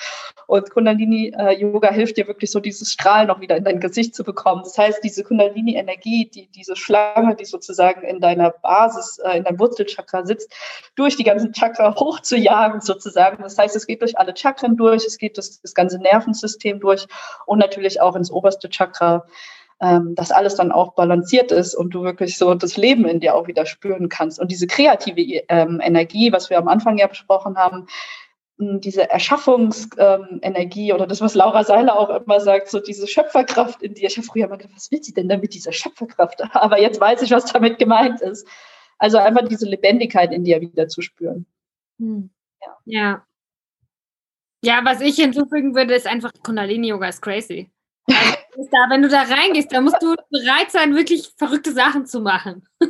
Und 0.46 0.70
Kundalini-Yoga 0.70 1.88
äh, 1.88 1.94
hilft 1.94 2.18
dir 2.18 2.28
wirklich 2.28 2.52
so 2.52 2.60
dieses 2.60 2.92
Strahlen 2.92 3.26
noch 3.26 3.40
wieder 3.40 3.56
in 3.56 3.64
dein 3.64 3.80
Gesicht 3.80 4.14
zu 4.14 4.22
bekommen. 4.22 4.62
Das 4.62 4.78
heißt, 4.78 5.02
diese 5.02 5.24
Kundalini-Energie, 5.24 6.30
die, 6.32 6.46
diese 6.54 6.76
Schlange, 6.76 7.34
die 7.34 7.46
sozusagen 7.46 8.02
in 8.02 8.20
deiner 8.20 8.50
Basis, 8.50 9.18
äh, 9.18 9.38
in 9.38 9.44
deinem 9.44 9.58
Wurzelchakra 9.58 10.24
sitzt, 10.24 10.52
durch 10.94 11.16
die 11.16 11.24
ganzen 11.24 11.52
Chakra 11.52 11.96
hochzujagen 11.98 12.80
sozusagen. 12.80 13.42
Das 13.42 13.58
heißt, 13.58 13.74
es 13.74 13.88
geht 13.88 14.02
durch 14.02 14.16
alle 14.18 14.36
Chakren 14.36 14.76
durch, 14.76 15.04
es 15.04 15.18
geht 15.18 15.36
durch 15.36 15.63
das 15.64 15.74
ganze 15.74 15.98
Nervensystem 15.98 16.78
durch 16.78 17.06
und 17.46 17.58
natürlich 17.58 18.00
auch 18.00 18.14
ins 18.14 18.30
oberste 18.30 18.68
Chakra, 18.68 19.26
ähm, 19.80 20.14
dass 20.14 20.30
alles 20.30 20.54
dann 20.54 20.70
auch 20.70 20.94
balanciert 20.94 21.50
ist 21.50 21.74
und 21.74 21.90
du 21.90 22.02
wirklich 22.04 22.38
so 22.38 22.54
das 22.54 22.76
Leben 22.76 23.06
in 23.06 23.20
dir 23.20 23.34
auch 23.34 23.48
wieder 23.48 23.66
spüren 23.66 24.08
kannst. 24.08 24.38
Und 24.38 24.52
diese 24.52 24.66
kreative 24.66 25.42
ähm, 25.48 25.80
Energie, 25.82 26.30
was 26.32 26.48
wir 26.48 26.58
am 26.58 26.68
Anfang 26.68 26.96
ja 26.98 27.08
besprochen 27.08 27.56
haben, 27.56 27.86
diese 28.56 29.10
Erschaffungsenergie 29.10 30.90
ähm, 30.90 30.94
oder 30.94 31.06
das, 31.06 31.20
was 31.20 31.34
Laura 31.34 31.64
Seiler 31.64 31.98
auch 31.98 32.08
immer 32.08 32.40
sagt, 32.40 32.68
so 32.68 32.78
diese 32.78 33.08
Schöpferkraft 33.08 33.82
in 33.82 33.94
dir. 33.94 34.06
Ich 34.06 34.16
habe 34.16 34.26
früher 34.26 34.46
immer 34.46 34.58
gedacht, 34.58 34.76
was 34.76 34.92
will 34.92 35.02
sie 35.02 35.12
denn 35.12 35.28
damit, 35.28 35.54
diese 35.54 35.72
Schöpferkraft? 35.72 36.40
Aber 36.54 36.80
jetzt 36.80 37.00
weiß 37.00 37.22
ich, 37.22 37.32
was 37.32 37.46
damit 37.46 37.78
gemeint 37.78 38.20
ist. 38.20 38.46
Also 38.98 39.18
einfach 39.18 39.48
diese 39.48 39.66
Lebendigkeit 39.66 40.32
in 40.32 40.44
dir 40.44 40.60
wieder 40.60 40.86
zu 40.86 41.02
spüren. 41.02 41.46
Hm. 41.98 42.30
Ja. 42.60 42.76
ja. 42.84 43.26
Ja, 44.64 44.80
was 44.82 45.00
ich 45.02 45.16
hinzufügen 45.16 45.74
würde, 45.74 45.94
ist 45.94 46.06
einfach, 46.06 46.32
Kundalini-Yoga 46.42 47.08
ist 47.08 47.20
crazy. 47.20 47.70
Also, 48.06 48.68
da, 48.70 48.86
wenn 48.88 49.02
du 49.02 49.08
da 49.08 49.22
reingehst, 49.22 49.72
dann 49.72 49.84
musst 49.84 50.02
du 50.02 50.14
bereit 50.30 50.70
sein, 50.70 50.94
wirklich 50.94 51.32
verrückte 51.36 51.72
Sachen 51.72 52.06
zu 52.06 52.20
machen. 52.20 52.66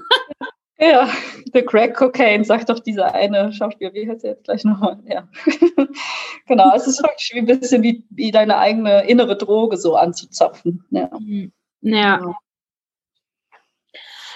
Ja, 0.77 1.09
The 1.53 1.63
Crack 1.63 1.95
Cocaine, 1.95 2.45
sagt 2.45 2.69
doch 2.69 2.81
dieser 2.81 3.15
eine 3.15 3.53
Schauspieler, 3.53 3.95
wie 3.95 4.11
heißt 4.11 4.25
er 4.25 4.33
jetzt 4.33 4.45
gleich 4.45 4.65
nochmal? 4.65 5.01
Ja. 5.07 5.29
genau, 6.47 6.75
es 6.75 6.89
ist 6.89 7.01
wirklich 7.01 7.33
ein 7.37 7.47
bisschen 7.47 7.85
wie, 7.85 8.05
wie 8.11 8.33
deine 8.33 8.59
eigene 8.59 9.07
innere 9.07 9.37
Droge 9.37 9.77
so 9.77 9.95
anzuzapfen. 9.95 10.85
Ja. 10.91 11.09
Mhm. 11.17 11.53
Ja. 11.81 12.35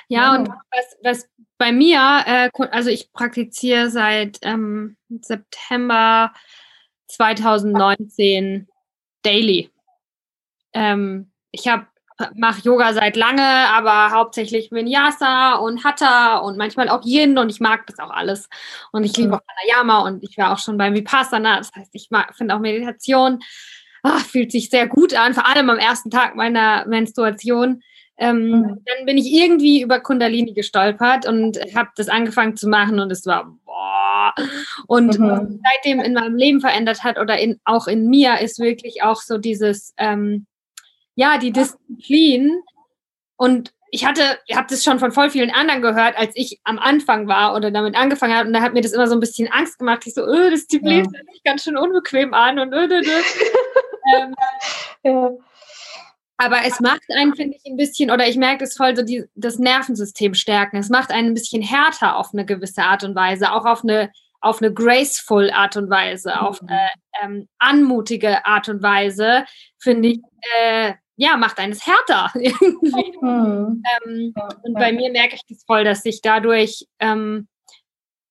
Ja, 0.07 0.37
und 0.37 0.49
was, 0.49 0.97
was 1.03 1.29
bei 1.59 1.73
mir, 1.73 2.23
äh, 2.25 2.51
also 2.71 2.89
ich 2.89 3.13
praktiziere 3.13 3.91
seit 3.91 4.39
ähm, 4.43 4.97
September 5.09 6.33
2019 7.09 8.69
daily. 9.23 9.71
Ähm, 10.73 11.33
ich 11.51 11.67
habe 11.69 11.87
mache 12.35 12.63
Yoga 12.63 12.93
seit 12.93 13.15
lange, 13.15 13.43
aber 13.43 14.11
hauptsächlich 14.11 14.73
Vinyasa 14.73 15.55
und 15.55 15.85
Hatha 15.85 16.39
und 16.39 16.57
manchmal 16.57 16.89
auch 16.89 17.05
Yin 17.05 17.39
und 17.39 17.49
ich 17.49 17.61
mag 17.61 17.87
das 17.87 18.01
auch 18.01 18.11
alles. 18.11 18.49
Und 18.91 19.05
ich 19.05 19.17
liebe 19.17 19.29
mhm. 19.29 19.35
auch 19.35 19.41
Pranayama 19.45 20.01
und 20.01 20.25
ich 20.25 20.37
war 20.37 20.53
auch 20.53 20.59
schon 20.59 20.77
beim 20.77 20.95
Vipassana. 20.95 21.59
Das 21.59 21.71
heißt, 21.77 21.91
ich 21.93 22.09
finde 22.37 22.55
auch 22.55 22.59
Meditation 22.59 23.41
ach, 24.03 24.25
fühlt 24.25 24.53
sich 24.53 24.71
sehr 24.71 24.87
gut 24.87 25.15
an, 25.15 25.35
vor 25.35 25.47
allem 25.47 25.71
am 25.71 25.79
ersten 25.79 26.11
Tag 26.11 26.35
meiner 26.37 26.87
Menstruation. 26.87 27.83
Ähm, 28.19 28.51
mhm. 28.51 28.63
Dann 28.85 29.07
bin 29.07 29.17
ich 29.17 29.33
irgendwie 29.33 29.81
über 29.81 30.01
Kundalini 30.01 30.53
gestolpert 30.53 31.27
und 31.27 31.59
habe 31.75 31.91
das 31.97 32.09
angefangen 32.09 32.57
zu 32.57 32.69
machen 32.69 32.99
und 32.99 33.13
es 33.13 33.25
war 33.27 33.57
boah. 33.65 34.35
Und 34.89 35.19
mhm. 35.19 35.29
was 35.29 35.41
seitdem 35.73 36.01
in 36.01 36.15
meinem 36.15 36.37
Leben 36.37 36.61
verändert 36.61 37.05
hat 37.05 37.19
oder 37.19 37.39
in, 37.39 37.61
auch 37.65 37.87
in 37.87 38.09
mir 38.09 38.41
ist 38.41 38.59
wirklich 38.59 39.03
auch 39.03 39.21
so 39.23 39.39
dieses, 39.39 39.95
ähm, 39.99 40.47
ja, 41.15 41.39
die 41.39 41.53
Disziplin. 41.53 42.61
Und 43.37 43.73
ich 43.91 44.05
hatte, 44.05 44.23
ich 44.47 44.57
habe 44.57 44.67
das 44.69 44.83
schon 44.83 44.99
von 44.99 45.13
voll 45.13 45.31
vielen 45.31 45.51
anderen 45.51 45.81
gehört, 45.81 46.19
als 46.19 46.33
ich 46.35 46.61
am 46.65 46.79
Anfang 46.79 47.29
war 47.29 47.55
oder 47.55 47.71
damit 47.71 47.97
angefangen 47.97 48.35
habe. 48.35 48.49
Und 48.49 48.53
da 48.53 48.63
hat 48.63 48.75
mir 48.75 48.83
das 48.83 48.93
immer 48.93 49.07
so 49.07 49.15
ein 49.15 49.21
bisschen 49.21 49.51
Angst 49.53 49.79
gemacht. 49.79 50.03
Ich 50.07 50.15
so, 50.15 50.27
öh, 50.27 50.51
Disziplin 50.51 51.05
ja. 51.05 51.11
hört 51.15 51.33
sich 51.33 51.43
ganz 51.45 51.63
schön 51.63 51.77
unbequem 51.77 52.35
an 52.35 52.59
und 52.59 52.73
öh, 52.73 52.87
öh, 52.87 53.01
öh. 53.01 53.23
ähm, 54.17 54.35
ja. 55.05 55.31
Aber 56.39 56.59
es 56.65 56.79
macht 56.79 57.03
einen, 57.11 57.35
finde 57.35 57.57
ich, 57.57 57.71
ein 57.71 57.77
bisschen, 57.77 58.11
oder 58.13 58.29
ich 58.29 58.37
merke 58.37 58.65
es 58.65 58.77
voll, 58.77 58.97
so 58.97 59.03
die, 59.03 59.25
das 59.35 59.59
Nervensystem 59.59 60.35
stärken. 60.35 60.77
Es 60.77 60.89
macht 60.89 61.11
einen 61.11 61.29
ein 61.29 61.35
bisschen 61.35 61.63
härter 61.63 62.17
auf 62.17 62.33
eine 62.33 62.47
gewisse 62.47 62.85
Art 62.85 63.03
und 63.03 63.17
Weise, 63.17 63.53
auch 63.53 63.65
auf 63.65 63.83
eine, 63.83 64.13
auf 64.41 64.63
eine 64.63 64.73
graceful 64.73 65.51
Art 65.51 65.77
und 65.77 65.91
Weise, 65.91 66.31
mhm. 66.31 66.47
auf 66.47 66.63
eine 66.63 66.89
ähm, 67.23 67.49
anmutige 67.59 68.47
Art 68.47 68.69
und 68.69 68.83
Weise, 68.83 69.45
finde 69.79 70.11
ich, 70.11 70.21
äh, 70.63 70.95
ja, 71.17 71.37
macht 71.37 71.59
eines 71.59 71.85
härter 71.85 72.31
irgendwie. 72.35 73.19
Mhm. 73.21 73.83
Ähm, 74.07 74.35
und 74.63 74.75
bei 74.75 74.93
mir 74.93 75.11
merke 75.11 75.35
ich 75.35 75.43
das 75.49 75.65
voll, 75.65 75.83
dass 75.83 76.05
ich 76.05 76.23
dadurch 76.23 76.87
ähm, 77.01 77.49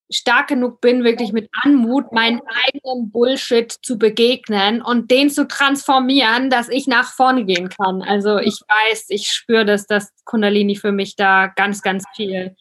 stark 0.09 0.47
genug 0.47 0.79
bin, 0.81 1.03
wirklich 1.03 1.33
mit 1.33 1.49
Anmut 1.63 2.11
meinen 2.11 2.41
eigenen 2.65 3.11
Bullshit 3.11 3.71
zu 3.71 3.97
begegnen 3.97 4.81
und 4.81 5.11
den 5.11 5.29
zu 5.29 5.47
transformieren, 5.47 6.49
dass 6.49 6.69
ich 6.69 6.87
nach 6.87 7.11
vorne 7.13 7.45
gehen 7.45 7.69
kann. 7.69 8.01
Also 8.01 8.37
ich 8.37 8.59
weiß, 8.67 9.05
ich 9.09 9.27
spüre, 9.27 9.65
dass 9.65 9.85
das 9.85 10.11
Kundalini 10.23 10.75
für 10.75 10.91
mich 10.91 11.15
da 11.15 11.47
ganz, 11.47 11.81
ganz 11.81 12.05
viel 12.15 12.55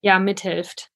ja, 0.00 0.18
mithilft. 0.18 0.90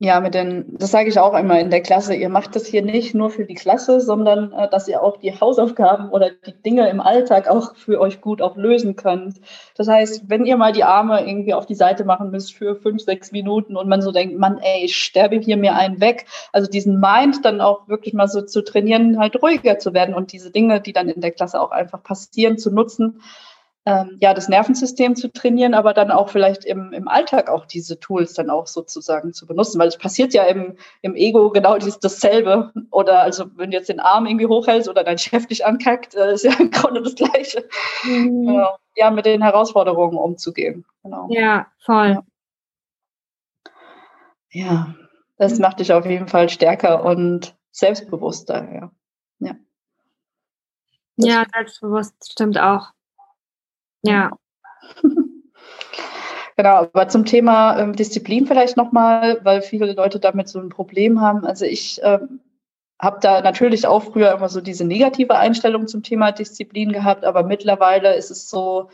Ja, 0.00 0.20
mit 0.20 0.32
den, 0.32 0.76
das 0.78 0.92
sage 0.92 1.08
ich 1.08 1.18
auch 1.18 1.36
immer 1.36 1.58
in 1.58 1.70
der 1.70 1.82
Klasse, 1.82 2.14
ihr 2.14 2.28
macht 2.28 2.54
das 2.54 2.66
hier 2.66 2.82
nicht 2.82 3.16
nur 3.16 3.30
für 3.30 3.44
die 3.44 3.56
Klasse, 3.56 4.00
sondern 4.00 4.52
äh, 4.52 4.70
dass 4.70 4.86
ihr 4.86 5.02
auch 5.02 5.16
die 5.16 5.32
Hausaufgaben 5.32 6.10
oder 6.10 6.30
die 6.30 6.52
Dinge 6.52 6.88
im 6.88 7.00
Alltag 7.00 7.48
auch 7.48 7.74
für 7.74 8.00
euch 8.00 8.20
gut 8.20 8.40
auch 8.40 8.56
lösen 8.56 8.94
könnt. 8.94 9.40
Das 9.76 9.88
heißt, 9.88 10.30
wenn 10.30 10.46
ihr 10.46 10.56
mal 10.56 10.70
die 10.70 10.84
Arme 10.84 11.26
irgendwie 11.26 11.52
auf 11.52 11.66
die 11.66 11.74
Seite 11.74 12.04
machen 12.04 12.30
müsst 12.30 12.54
für 12.54 12.76
fünf, 12.76 13.02
sechs 13.02 13.32
Minuten 13.32 13.76
und 13.76 13.88
man 13.88 14.00
so 14.00 14.12
denkt, 14.12 14.38
Mann, 14.38 14.58
ey, 14.58 14.84
ich 14.84 14.96
sterbe 14.96 15.40
hier 15.40 15.56
mir 15.56 15.74
einen 15.74 16.00
weg. 16.00 16.26
Also 16.52 16.70
diesen 16.70 17.00
Mind 17.00 17.44
dann 17.44 17.60
auch 17.60 17.88
wirklich 17.88 18.14
mal 18.14 18.28
so 18.28 18.42
zu 18.42 18.62
trainieren, 18.62 19.18
halt 19.18 19.42
ruhiger 19.42 19.80
zu 19.80 19.94
werden 19.94 20.14
und 20.14 20.32
diese 20.32 20.52
Dinge, 20.52 20.80
die 20.80 20.92
dann 20.92 21.08
in 21.08 21.20
der 21.20 21.32
Klasse 21.32 21.60
auch 21.60 21.72
einfach 21.72 22.04
passieren, 22.04 22.56
zu 22.56 22.70
nutzen 22.70 23.20
ähm, 23.88 24.18
ja, 24.20 24.34
das 24.34 24.50
Nervensystem 24.50 25.16
zu 25.16 25.32
trainieren, 25.32 25.72
aber 25.72 25.94
dann 25.94 26.10
auch 26.10 26.28
vielleicht 26.28 26.66
im, 26.66 26.92
im 26.92 27.08
Alltag 27.08 27.48
auch 27.48 27.64
diese 27.64 27.98
Tools 27.98 28.34
dann 28.34 28.50
auch 28.50 28.66
sozusagen 28.66 29.32
zu 29.32 29.46
benutzen, 29.46 29.78
weil 29.78 29.88
es 29.88 29.96
passiert 29.96 30.34
ja 30.34 30.44
im, 30.44 30.76
im 31.00 31.14
Ego 31.16 31.48
genau 31.48 31.78
dies, 31.78 31.98
dasselbe. 31.98 32.70
Oder 32.90 33.22
also 33.22 33.46
wenn 33.56 33.70
du 33.70 33.78
jetzt 33.78 33.88
den 33.88 33.98
Arm 33.98 34.26
irgendwie 34.26 34.44
hochhältst 34.44 34.90
oder 34.90 35.04
dein 35.04 35.16
Chef 35.16 35.46
dich 35.46 35.64
ankackt, 35.64 36.14
äh, 36.14 36.34
ist 36.34 36.44
ja 36.44 36.52
im 36.58 36.70
Grunde 36.70 37.00
das 37.00 37.14
Gleiche. 37.14 37.66
Mhm. 38.04 38.44
Genau. 38.44 38.76
Ja, 38.94 39.10
mit 39.10 39.24
den 39.24 39.40
Herausforderungen 39.40 40.18
umzugehen. 40.18 40.84
Genau. 41.02 41.26
Ja, 41.30 41.68
voll. 41.78 42.18
Ja. 44.50 44.64
ja, 44.66 44.94
das 45.38 45.54
mhm. 45.54 45.62
macht 45.62 45.80
dich 45.80 45.94
auf 45.94 46.04
jeden 46.04 46.28
Fall 46.28 46.50
stärker 46.50 47.06
und 47.06 47.56
selbstbewusster, 47.70 48.70
ja. 48.70 48.90
Ja, 49.38 49.54
ja 51.16 51.44
selbstbewusst 51.54 52.32
stimmt 52.32 52.58
auch. 52.58 52.88
Ja. 54.02 54.30
Genau, 56.56 56.74
aber 56.92 57.06
zum 57.06 57.24
Thema 57.24 57.78
ähm, 57.78 57.92
Disziplin 57.94 58.48
vielleicht 58.48 58.76
nochmal, 58.76 59.38
weil 59.44 59.62
viele 59.62 59.92
Leute 59.92 60.18
damit 60.18 60.48
so 60.48 60.58
ein 60.58 60.70
Problem 60.70 61.20
haben. 61.20 61.46
Also 61.46 61.64
ich 61.64 62.00
ähm, 62.02 62.40
habe 63.00 63.18
da 63.20 63.40
natürlich 63.42 63.86
auch 63.86 64.02
früher 64.02 64.32
immer 64.32 64.48
so 64.48 64.60
diese 64.60 64.84
negative 64.84 65.36
Einstellung 65.36 65.86
zum 65.86 66.02
Thema 66.02 66.32
Disziplin 66.32 66.90
gehabt, 66.90 67.24
aber 67.24 67.44
mittlerweile 67.44 68.16
ist 68.16 68.32
es 68.32 68.48
so, 68.50 68.90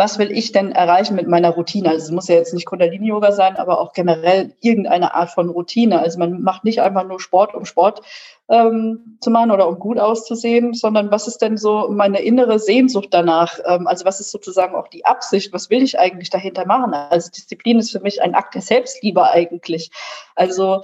was 0.00 0.18
will 0.18 0.32
ich 0.32 0.50
denn 0.50 0.72
erreichen 0.72 1.14
mit 1.14 1.28
meiner 1.28 1.50
Routine? 1.50 1.90
Also 1.90 2.06
es 2.06 2.10
muss 2.10 2.26
ja 2.26 2.34
jetzt 2.36 2.54
nicht 2.54 2.64
Kundalini-Yoga 2.64 3.32
sein, 3.32 3.56
aber 3.56 3.78
auch 3.78 3.92
generell 3.92 4.54
irgendeine 4.62 5.14
Art 5.14 5.28
von 5.28 5.50
Routine. 5.50 6.00
Also 6.00 6.18
man 6.18 6.40
macht 6.40 6.64
nicht 6.64 6.80
einfach 6.80 7.06
nur 7.06 7.20
Sport, 7.20 7.54
um 7.54 7.66
Sport 7.66 8.00
ähm, 8.48 9.18
zu 9.20 9.30
machen 9.30 9.50
oder 9.50 9.68
um 9.68 9.78
gut 9.78 9.98
auszusehen, 9.98 10.72
sondern 10.72 11.10
was 11.10 11.28
ist 11.28 11.42
denn 11.42 11.58
so 11.58 11.88
meine 11.90 12.22
innere 12.22 12.58
Sehnsucht 12.58 13.08
danach? 13.10 13.58
Ähm, 13.66 13.86
also 13.86 14.06
was 14.06 14.20
ist 14.20 14.30
sozusagen 14.30 14.74
auch 14.74 14.88
die 14.88 15.04
Absicht? 15.04 15.52
Was 15.52 15.68
will 15.68 15.82
ich 15.82 15.98
eigentlich 15.98 16.30
dahinter 16.30 16.64
machen? 16.64 16.94
Also 16.94 17.30
Disziplin 17.30 17.78
ist 17.78 17.92
für 17.92 18.00
mich 18.00 18.22
ein 18.22 18.34
Akt 18.34 18.54
der 18.54 18.62
Selbstliebe 18.62 19.30
eigentlich. 19.30 19.90
Also 20.34 20.80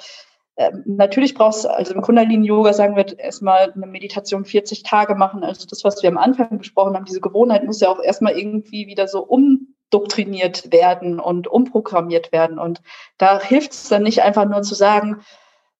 natürlich 0.84 1.34
brauchst 1.34 1.64
du, 1.64 1.68
also 1.68 1.94
im 1.94 2.00
Kundalini-Yoga 2.00 2.72
sagen 2.72 2.96
wir 2.96 3.18
erstmal 3.18 3.72
eine 3.72 3.86
Meditation 3.86 4.44
40 4.44 4.82
Tage 4.82 5.14
machen. 5.14 5.44
Also 5.44 5.66
das, 5.66 5.84
was 5.84 6.02
wir 6.02 6.09
am 6.09 6.18
Anfang 6.18 6.59
besprochen 6.59 6.94
haben, 6.94 7.04
diese 7.04 7.20
Gewohnheit 7.20 7.64
muss 7.64 7.80
ja 7.80 7.88
auch 7.88 8.02
erstmal 8.02 8.38
irgendwie 8.38 8.86
wieder 8.86 9.07
so 9.07 9.22
umdoktriniert 9.22 10.72
werden 10.72 11.20
und 11.20 11.46
umprogrammiert 11.46 12.32
werden. 12.32 12.59
Und 12.59 12.80
da 13.18 13.40
hilft 13.40 13.72
es 13.72 13.88
dann 13.88 14.02
nicht 14.02 14.22
einfach 14.22 14.46
nur 14.46 14.62
zu 14.62 14.74
sagen, 14.74 15.20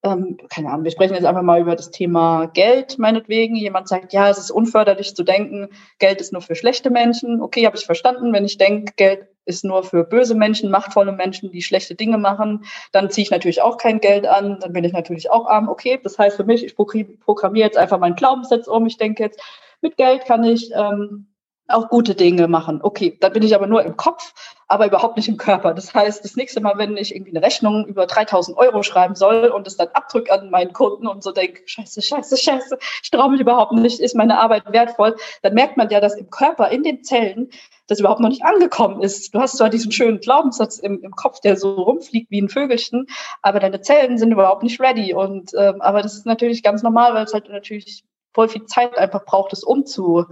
ähm, 0.07 0.39
keine 0.49 0.71
Ahnung, 0.71 0.85
wir 0.85 0.91
sprechen 0.91 1.15
jetzt 1.15 1.27
einfach 1.27 1.43
mal 1.43 1.61
über 1.61 1.77
das 1.77 1.91
Thema 1.91 2.47
Geld, 2.47 2.99
meinetwegen. 2.99 3.57
Jemand 3.57 3.89
sagt, 3.89 4.13
ja, 4.13 4.31
es 4.31 4.39
ist 4.39 4.51
unförderlich 4.51 5.15
zu 5.15 5.23
denken, 5.23 5.69
Geld 5.99 6.21
ist 6.21 6.33
nur 6.33 6.43
für 6.43 6.55
schlechte 6.55 6.91
Menschen. 6.91 7.43
Okay, 7.43 7.67
habe 7.67 7.77
ich 7.77 7.85
verstanden. 7.85 8.33
Wenn 8.33 8.45
ich 8.45 8.59
denke, 8.59 8.93
Geld 8.97 9.27
ist 9.45 9.65
nur 9.65 9.83
für 9.83 10.05
böse 10.05 10.35
Menschen, 10.35 10.71
machtvolle 10.71 11.13
Menschen, 11.13 11.51
die 11.51 11.63
schlechte 11.63 11.95
Dinge 11.95 12.19
machen, 12.19 12.65
dann 12.93 13.11
ziehe 13.11 13.25
ich 13.25 13.31
natürlich 13.31 13.63
auch 13.63 13.77
kein 13.77 14.01
Geld 14.01 14.27
an, 14.27 14.59
dann 14.61 14.73
bin 14.73 14.85
ich 14.85 14.93
natürlich 14.93 15.31
auch 15.31 15.47
arm. 15.47 15.69
Okay, 15.69 16.01
das 16.03 16.19
heißt 16.19 16.37
für 16.37 16.45
mich, 16.45 16.65
ich 16.65 16.75
programmiere 16.75 17.67
jetzt 17.67 17.79
einfach 17.79 17.99
meinen 17.99 18.17
Glaubenssatz 18.17 18.67
um. 18.67 18.87
Ich 18.87 18.97
denke 18.97 19.23
jetzt, 19.23 19.41
mit 19.81 19.97
Geld 19.97 20.25
kann 20.25 20.43
ich 20.45 20.71
ähm, 20.75 21.29
auch 21.69 21.89
gute 21.89 22.15
Dinge 22.15 22.49
machen. 22.49 22.81
Okay, 22.83 23.17
dann 23.21 23.33
bin 23.33 23.43
ich 23.43 23.55
aber 23.55 23.67
nur 23.67 23.83
im 23.83 23.97
Kopf, 23.97 24.33
aber 24.69 24.87
überhaupt 24.87 25.17
nicht 25.17 25.29
im 25.29 25.37
Körper. 25.37 25.75
Das 25.75 25.95
heißt, 25.95 26.25
das 26.25 26.37
nächste 26.37 26.61
Mal, 26.61 26.79
wenn 26.79 26.97
ich 26.97 27.15
irgendwie 27.15 27.33
eine 27.33 27.45
Rechnung 27.45 27.87
über 27.87 28.07
3000 28.07 28.57
Euro 28.57 28.83
schreiben 28.83 29.15
soll 29.15 29.47
und 29.49 29.67
es 29.67 29.77
dann 29.77 29.89
abdrücke 29.93 30.33
an 30.33 30.51
meinen 30.51 30.73
Kunden 30.73 31.07
und 31.07 31.23
so 31.23 31.33
denke, 31.33 31.63
scheiße, 31.67 32.03
scheiße, 32.03 32.37
scheiße, 32.37 32.79
ich 33.03 33.11
traue 33.11 33.31
mich 33.31 33.41
überhaupt 33.41 33.73
nicht, 33.73 34.01
ist 34.01 34.15
meine 34.15 34.39
Arbeit 34.39 34.73
wertvoll, 34.73 35.17
dann 35.43 35.55
merkt 35.55 35.77
man 35.77 35.91
ja, 35.91 36.01
dass 36.01 36.17
im 36.17 36.31
Körper, 36.31 36.71
in 36.71 36.83
den 36.83 37.03
Zellen, 37.03 37.51
das 37.89 38.01
überhaupt 38.01 38.21
noch 38.21 38.29
nicht 38.29 38.45
angekommen 38.45 39.01
ist. 39.01 39.33
Du 39.33 39.39
hast 39.39 39.59
zwar 39.59 39.71
diesen 39.71 39.93
schönen 39.93 40.19
Glaubenssatz 40.19 40.79
im, 40.79 41.03
im 41.03 41.13
Kopf, 41.13 41.41
der 41.41 41.57
so 41.57 41.75
rumfliegt 41.75 42.31
wie 42.31 42.43
ein 42.43 42.49
Vögelchen, 42.49 43.07
aber 43.43 43.61
deine 43.61 43.81
Zellen 43.81 44.19
sind 44.19 44.33
überhaupt 44.33 44.65
nicht 44.65 44.81
ready. 44.81 45.15
Und 45.15 45.53
ähm, 45.57 45.81
aber 45.81 46.03
das 46.03 46.15
ist 46.15 46.27
natürlich 46.27 46.65
ganz 46.65 46.83
normal, 46.83 47.15
weil 47.15 47.25
es 47.25 47.33
halt 47.33 47.49
natürlich 47.49 48.05
voll 48.35 48.49
viel 48.49 48.67
Zeit 48.67 48.99
einfach 48.99 49.25
braucht, 49.25 49.53
es 49.53 49.63
umzu 49.63 50.27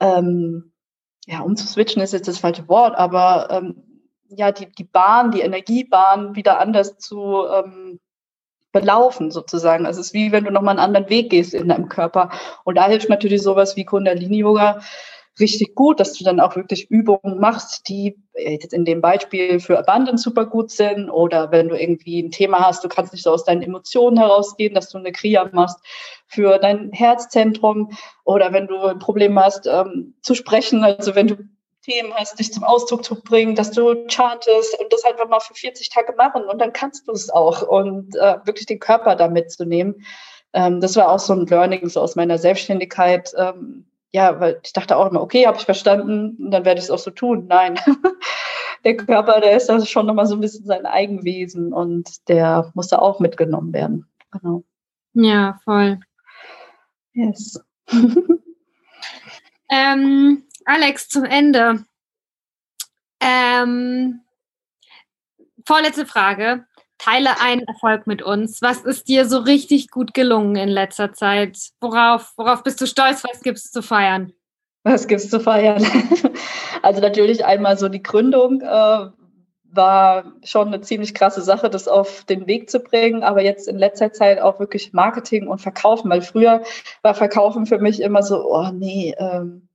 ähm, 0.00 0.72
ja, 1.26 1.40
umzuswitchen 1.40 2.02
ist 2.02 2.12
jetzt 2.12 2.28
das 2.28 2.38
falsche 2.38 2.68
Wort, 2.68 2.96
aber 2.96 3.48
ähm, 3.50 3.82
ja, 4.28 4.52
die, 4.52 4.70
die 4.72 4.84
Bahn, 4.84 5.30
die 5.30 5.40
Energiebahn 5.40 6.34
wieder 6.36 6.58
anders 6.60 6.98
zu 6.98 7.46
ähm, 7.46 8.00
belaufen 8.72 9.30
sozusagen. 9.30 9.86
Also 9.86 10.00
es 10.00 10.08
ist 10.08 10.14
wie 10.14 10.32
wenn 10.32 10.44
du 10.44 10.50
nochmal 10.50 10.72
einen 10.72 10.84
anderen 10.84 11.08
Weg 11.08 11.30
gehst 11.30 11.54
in 11.54 11.68
deinem 11.68 11.88
Körper. 11.88 12.30
Und 12.64 12.76
da 12.76 12.86
hilft 12.86 13.08
natürlich 13.08 13.42
sowas 13.42 13.76
wie 13.76 13.84
Kundalini-Yoga, 13.84 14.80
richtig 15.38 15.74
gut, 15.74 16.00
dass 16.00 16.14
du 16.14 16.24
dann 16.24 16.40
auch 16.40 16.56
wirklich 16.56 16.90
Übungen 16.90 17.38
machst, 17.38 17.88
die 17.88 18.16
jetzt 18.34 18.72
in 18.72 18.84
dem 18.84 19.00
Beispiel 19.00 19.60
für 19.60 19.78
Abundance 19.78 20.22
super 20.22 20.46
gut 20.46 20.70
sind 20.70 21.10
oder 21.10 21.50
wenn 21.50 21.68
du 21.68 21.78
irgendwie 21.78 22.20
ein 22.20 22.30
Thema 22.30 22.66
hast, 22.66 22.84
du 22.84 22.88
kannst 22.88 23.12
nicht 23.12 23.22
so 23.22 23.32
aus 23.32 23.44
deinen 23.44 23.62
Emotionen 23.62 24.18
herausgehen, 24.18 24.74
dass 24.74 24.88
du 24.88 24.98
eine 24.98 25.12
Kriya 25.12 25.48
machst 25.52 25.78
für 26.26 26.58
dein 26.58 26.90
Herzzentrum 26.92 27.90
oder 28.24 28.52
wenn 28.52 28.66
du 28.66 28.78
ein 28.78 28.98
Problem 28.98 29.38
hast 29.38 29.66
ähm, 29.66 30.14
zu 30.22 30.34
sprechen, 30.34 30.84
also 30.84 31.14
wenn 31.14 31.28
du 31.28 31.36
Themen 31.82 32.12
hast, 32.14 32.38
dich 32.38 32.52
zum 32.52 32.64
Ausdruck 32.64 33.04
zu 33.04 33.20
bringen, 33.22 33.54
dass 33.54 33.70
du 33.70 34.08
chantest 34.08 34.78
und 34.80 34.92
das 34.92 35.04
einfach 35.04 35.28
mal 35.28 35.38
für 35.38 35.54
40 35.54 35.88
Tage 35.88 36.14
machen 36.16 36.44
und 36.44 36.60
dann 36.60 36.72
kannst 36.72 37.06
du 37.06 37.12
es 37.12 37.30
auch 37.30 37.62
und 37.62 38.16
äh, 38.16 38.38
wirklich 38.44 38.66
den 38.66 38.80
Körper 38.80 39.14
da 39.14 39.28
mitzunehmen. 39.28 40.04
Ähm, 40.52 40.80
das 40.80 40.96
war 40.96 41.10
auch 41.10 41.20
so 41.20 41.32
ein 41.32 41.46
Learning 41.46 41.88
so 41.88 42.00
aus 42.00 42.16
meiner 42.16 42.38
Selbstständigkeit. 42.38 43.32
Ähm, 43.36 43.86
ja, 44.12 44.40
weil 44.40 44.60
ich 44.64 44.72
dachte 44.72 44.96
auch 44.96 45.10
immer, 45.10 45.20
okay, 45.20 45.46
habe 45.46 45.58
ich 45.58 45.64
verstanden, 45.64 46.50
dann 46.50 46.64
werde 46.64 46.78
ich 46.78 46.84
es 46.84 46.90
auch 46.90 46.98
so 46.98 47.10
tun. 47.10 47.46
Nein, 47.48 47.78
der 48.84 48.96
Körper, 48.96 49.40
der 49.40 49.56
ist 49.56 49.70
also 49.70 49.86
schon 49.86 50.06
nochmal 50.06 50.26
so 50.26 50.34
ein 50.34 50.40
bisschen 50.40 50.64
sein 50.64 50.86
Eigenwesen 50.86 51.72
und 51.72 52.28
der 52.28 52.70
muss 52.74 52.88
da 52.88 52.98
auch 52.98 53.20
mitgenommen 53.20 53.72
werden. 53.72 54.08
Genau. 54.30 54.64
Ja, 55.14 55.58
voll. 55.64 55.98
Yes. 57.12 57.60
ähm, 59.70 60.44
Alex, 60.64 61.08
zum 61.08 61.24
Ende. 61.24 61.84
Ähm, 63.20 64.20
vorletzte 65.64 66.06
Frage 66.06 66.66
teile 66.98 67.40
einen 67.40 67.62
Erfolg 67.62 68.06
mit 68.06 68.22
uns. 68.22 68.62
Was 68.62 68.80
ist 68.80 69.08
dir 69.08 69.26
so 69.26 69.38
richtig 69.38 69.90
gut 69.90 70.14
gelungen 70.14 70.56
in 70.56 70.68
letzter 70.68 71.12
Zeit? 71.12 71.58
Worauf, 71.80 72.32
worauf 72.36 72.62
bist 72.62 72.80
du 72.80 72.86
stolz? 72.86 73.24
Was 73.24 73.40
gibt 73.40 73.58
es 73.58 73.70
zu 73.70 73.82
feiern? 73.82 74.32
Was 74.84 75.06
gibt 75.06 75.20
es 75.20 75.30
zu 75.30 75.40
feiern? 75.40 75.84
Also 76.82 77.00
natürlich 77.00 77.44
einmal 77.44 77.76
so 77.76 77.88
die 77.88 78.02
Gründung 78.02 78.60
äh, 78.60 79.06
war 79.64 80.32
schon 80.44 80.68
eine 80.68 80.80
ziemlich 80.82 81.14
krasse 81.14 81.42
Sache, 81.42 81.68
das 81.68 81.88
auf 81.88 82.24
den 82.24 82.46
Weg 82.46 82.70
zu 82.70 82.78
bringen. 82.78 83.24
Aber 83.24 83.42
jetzt 83.42 83.66
in 83.66 83.76
letzter 83.76 84.12
Zeit 84.12 84.40
auch 84.40 84.60
wirklich 84.60 84.92
Marketing 84.92 85.48
und 85.48 85.60
Verkaufen, 85.60 86.10
weil 86.10 86.22
früher 86.22 86.62
war 87.02 87.14
Verkaufen 87.14 87.66
für 87.66 87.78
mich 87.78 88.00
immer 88.00 88.22
so, 88.22 88.52
oh 88.52 88.70
nee, 88.72 89.14
ähm, 89.18 89.68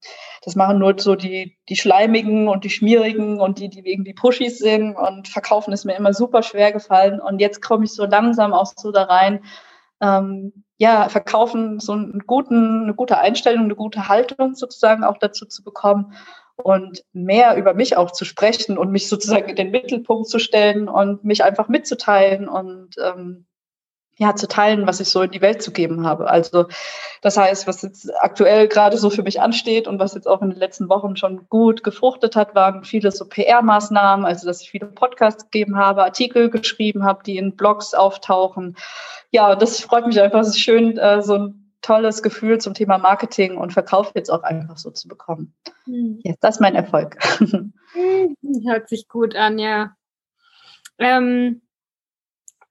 das 0.43 0.55
machen 0.55 0.79
nur 0.79 0.95
so 0.97 1.15
die, 1.15 1.57
die 1.69 1.75
Schleimigen 1.75 2.47
und 2.47 2.63
die 2.63 2.71
Schmierigen 2.71 3.39
und 3.39 3.59
die, 3.59 3.69
die 3.69 3.83
wegen 3.83 4.03
die 4.03 4.13
Pushis 4.13 4.57
sind. 4.57 4.95
Und 4.95 5.27
Verkaufen 5.27 5.71
ist 5.71 5.85
mir 5.85 5.95
immer 5.95 6.13
super 6.13 6.41
schwer 6.41 6.71
gefallen. 6.71 7.21
Und 7.21 7.39
jetzt 7.39 7.61
komme 7.61 7.85
ich 7.85 7.93
so 7.93 8.05
langsam 8.05 8.51
auch 8.51 8.73
so 8.75 8.91
da 8.91 9.03
rein, 9.03 9.43
ähm, 10.01 10.63
ja, 10.77 11.09
verkaufen, 11.09 11.79
so 11.79 11.93
einen 11.93 12.23
guten, 12.25 12.83
eine 12.83 12.95
gute 12.95 13.19
Einstellung, 13.19 13.65
eine 13.65 13.75
gute 13.75 14.07
Haltung 14.07 14.55
sozusagen 14.55 15.03
auch 15.03 15.17
dazu 15.19 15.45
zu 15.45 15.63
bekommen 15.63 16.13
und 16.55 17.03
mehr 17.13 17.55
über 17.55 17.75
mich 17.75 17.95
auch 17.97 18.09
zu 18.09 18.25
sprechen 18.25 18.79
und 18.79 18.91
mich 18.91 19.07
sozusagen 19.07 19.47
in 19.47 19.55
den 19.55 19.69
Mittelpunkt 19.69 20.27
zu 20.27 20.39
stellen 20.39 20.89
und 20.89 21.23
mich 21.23 21.43
einfach 21.43 21.67
mitzuteilen 21.67 22.49
und 22.49 22.95
ähm, 22.97 23.45
ja, 24.21 24.35
zu 24.35 24.47
teilen, 24.47 24.85
was 24.85 24.99
ich 24.99 25.09
so 25.09 25.23
in 25.23 25.31
die 25.31 25.41
Welt 25.41 25.63
zu 25.63 25.71
geben 25.71 26.05
habe. 26.05 26.29
Also 26.29 26.67
das 27.23 27.37
heißt, 27.37 27.65
was 27.65 27.81
jetzt 27.81 28.07
aktuell 28.21 28.67
gerade 28.67 28.95
so 28.97 29.09
für 29.09 29.23
mich 29.23 29.41
ansteht 29.41 29.87
und 29.87 29.97
was 29.97 30.13
jetzt 30.13 30.27
auch 30.27 30.43
in 30.43 30.51
den 30.51 30.59
letzten 30.59 30.89
Wochen 30.89 31.15
schon 31.15 31.49
gut 31.49 31.83
gefruchtet 31.83 32.35
hat, 32.35 32.53
waren 32.53 32.83
viele 32.83 33.11
so 33.11 33.25
PR-Maßnahmen, 33.25 34.23
also 34.23 34.45
dass 34.45 34.61
ich 34.61 34.69
viele 34.69 34.85
Podcasts 34.85 35.45
gegeben 35.45 35.75
habe, 35.75 36.03
Artikel 36.03 36.51
geschrieben 36.51 37.03
habe, 37.03 37.23
die 37.23 37.37
in 37.37 37.55
Blogs 37.55 37.95
auftauchen. 37.95 38.77
Ja, 39.31 39.55
das 39.55 39.79
freut 39.79 40.05
mich 40.05 40.21
einfach. 40.21 40.41
Es 40.41 40.49
ist 40.49 40.59
schön, 40.59 40.99
äh, 40.99 41.23
so 41.23 41.39
ein 41.39 41.73
tolles 41.81 42.21
Gefühl 42.21 42.59
zum 42.59 42.75
Thema 42.75 42.99
Marketing 42.99 43.57
und 43.57 43.73
Verkauf 43.73 44.11
jetzt 44.13 44.29
auch 44.29 44.43
einfach 44.43 44.77
so 44.77 44.91
zu 44.91 45.07
bekommen. 45.07 45.55
Ja, 45.87 46.35
das 46.41 46.57
ist 46.57 46.61
mein 46.61 46.75
Erfolg. 46.75 47.17
Hört 48.67 48.87
sich 48.87 49.07
gut 49.07 49.35
an, 49.35 49.57
ja. 49.57 49.95
Ähm, 50.99 51.63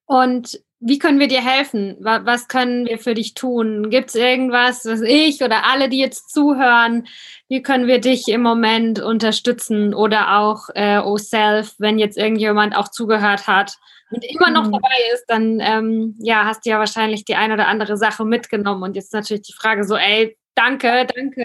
und 0.07 0.61
wie 0.81 0.99
können 0.99 1.21
wir 1.21 1.29
dir 1.29 1.45
helfen? 1.45 1.97
Was 2.01 2.49
können 2.49 2.87
wir 2.87 2.99
für 2.99 3.13
dich 3.13 3.35
tun? 3.35 3.91
Gibt 3.91 4.09
es 4.09 4.15
irgendwas, 4.15 4.87
was 4.87 5.03
ich 5.03 5.43
oder 5.43 5.67
alle, 5.67 5.91
die 5.91 5.99
jetzt 5.99 6.31
zuhören, 6.31 7.07
wie 7.49 7.63
können 7.63 7.87
wir 7.87 8.01
dich 8.01 8.29
im 8.29 8.41
Moment 8.41 8.99
unterstützen 8.99 9.93
oder 9.93 10.39
auch 10.39 10.71
äh, 10.75 10.99
O-Self, 10.99 11.75
wenn 11.79 11.99
jetzt 11.99 12.17
irgendjemand 12.17 12.75
auch 12.75 12.89
zugehört 12.89 13.47
hat 13.47 13.77
und 14.11 14.25
immer 14.25 14.51
noch 14.51 14.67
mhm. 14.69 14.73
dabei 14.73 14.97
ist, 15.13 15.27
dann 15.29 15.61
ähm, 15.61 16.17
ja, 16.19 16.47
hast 16.47 16.65
du 16.65 16.71
ja 16.71 16.79
wahrscheinlich 16.79 17.27
die 17.27 17.37
ein 17.37 17.53
oder 17.53 17.69
andere 17.69 17.99
Sache 17.99 18.25
mitgenommen 18.25 18.83
und 18.83 18.97
jetzt 18.97 19.13
natürlich 19.13 19.43
die 19.43 19.53
Frage 19.53 19.85
so, 19.85 19.97
ey, 19.97 20.39
danke, 20.55 21.07
danke, 21.15 21.45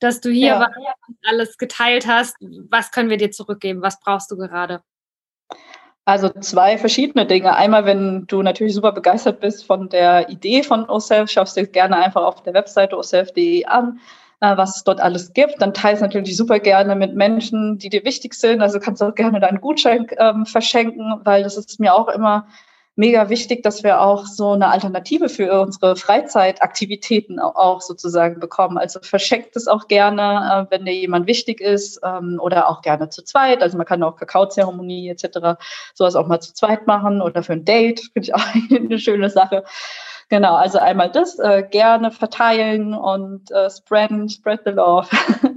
dass 0.00 0.20
du 0.20 0.30
hier 0.30 0.48
ja. 0.48 0.60
warst 0.60 0.76
und 1.08 1.16
alles 1.22 1.58
geteilt 1.58 2.08
hast. 2.08 2.36
Was 2.68 2.90
können 2.90 3.08
wir 3.08 3.18
dir 3.18 3.30
zurückgeben? 3.30 3.82
Was 3.82 4.00
brauchst 4.00 4.32
du 4.32 4.36
gerade? 4.36 4.82
Also 6.06 6.28
zwei 6.28 6.76
verschiedene 6.76 7.24
Dinge. 7.24 7.56
Einmal, 7.56 7.86
wenn 7.86 8.26
du 8.26 8.42
natürlich 8.42 8.74
super 8.74 8.92
begeistert 8.92 9.40
bist 9.40 9.64
von 9.64 9.88
der 9.88 10.28
Idee 10.28 10.62
von 10.62 10.88
OSELF, 10.88 11.30
schaust 11.30 11.56
dir 11.56 11.66
gerne 11.66 11.96
einfach 11.96 12.22
auf 12.22 12.42
der 12.42 12.52
Webseite 12.52 12.96
oself.de 12.96 13.64
an, 13.64 14.00
äh, 14.40 14.54
was 14.54 14.76
es 14.76 14.84
dort 14.84 15.00
alles 15.00 15.32
gibt. 15.32 15.62
Dann 15.62 15.72
teilst 15.72 16.02
natürlich 16.02 16.36
super 16.36 16.58
gerne 16.58 16.94
mit 16.94 17.14
Menschen, 17.14 17.78
die 17.78 17.88
dir 17.88 18.04
wichtig 18.04 18.34
sind. 18.34 18.60
Also 18.60 18.80
kannst 18.80 19.00
du 19.00 19.06
auch 19.06 19.14
gerne 19.14 19.40
deinen 19.40 19.62
Gutschein 19.62 20.06
ähm, 20.18 20.44
verschenken, 20.44 21.20
weil 21.24 21.42
das 21.42 21.56
ist 21.56 21.80
mir 21.80 21.94
auch 21.94 22.08
immer 22.08 22.48
mega 22.96 23.28
wichtig, 23.28 23.62
dass 23.62 23.82
wir 23.82 24.00
auch 24.00 24.26
so 24.26 24.52
eine 24.52 24.68
Alternative 24.68 25.28
für 25.28 25.60
unsere 25.60 25.96
Freizeitaktivitäten 25.96 27.40
auch 27.40 27.80
sozusagen 27.80 28.40
bekommen. 28.40 28.78
Also 28.78 29.00
verschenkt 29.02 29.56
es 29.56 29.66
auch 29.66 29.88
gerne, 29.88 30.68
äh, 30.68 30.70
wenn 30.70 30.84
dir 30.84 30.94
jemand 30.94 31.26
wichtig 31.26 31.60
ist 31.60 32.00
ähm, 32.04 32.38
oder 32.40 32.68
auch 32.68 32.82
gerne 32.82 33.08
zu 33.08 33.24
zweit. 33.24 33.62
Also 33.62 33.76
man 33.76 33.86
kann 33.86 34.02
auch 34.02 34.16
Kakaozeremonie 34.16 35.08
etc. 35.08 35.58
sowas 35.94 36.16
auch 36.16 36.26
mal 36.26 36.40
zu 36.40 36.54
zweit 36.54 36.86
machen 36.86 37.20
oder 37.20 37.42
für 37.42 37.54
ein 37.54 37.64
Date, 37.64 38.00
finde 38.12 38.28
ich 38.28 38.34
auch 38.34 38.44
eine 38.70 38.98
schöne 38.98 39.30
Sache. 39.30 39.64
Genau, 40.30 40.54
also 40.54 40.78
einmal 40.78 41.10
das 41.10 41.38
äh, 41.38 41.62
gerne 41.68 42.10
verteilen 42.10 42.94
und 42.94 43.50
äh, 43.50 43.70
spreaden, 43.70 44.28
spread 44.28 44.60
the 44.64 44.70
love. 44.70 45.08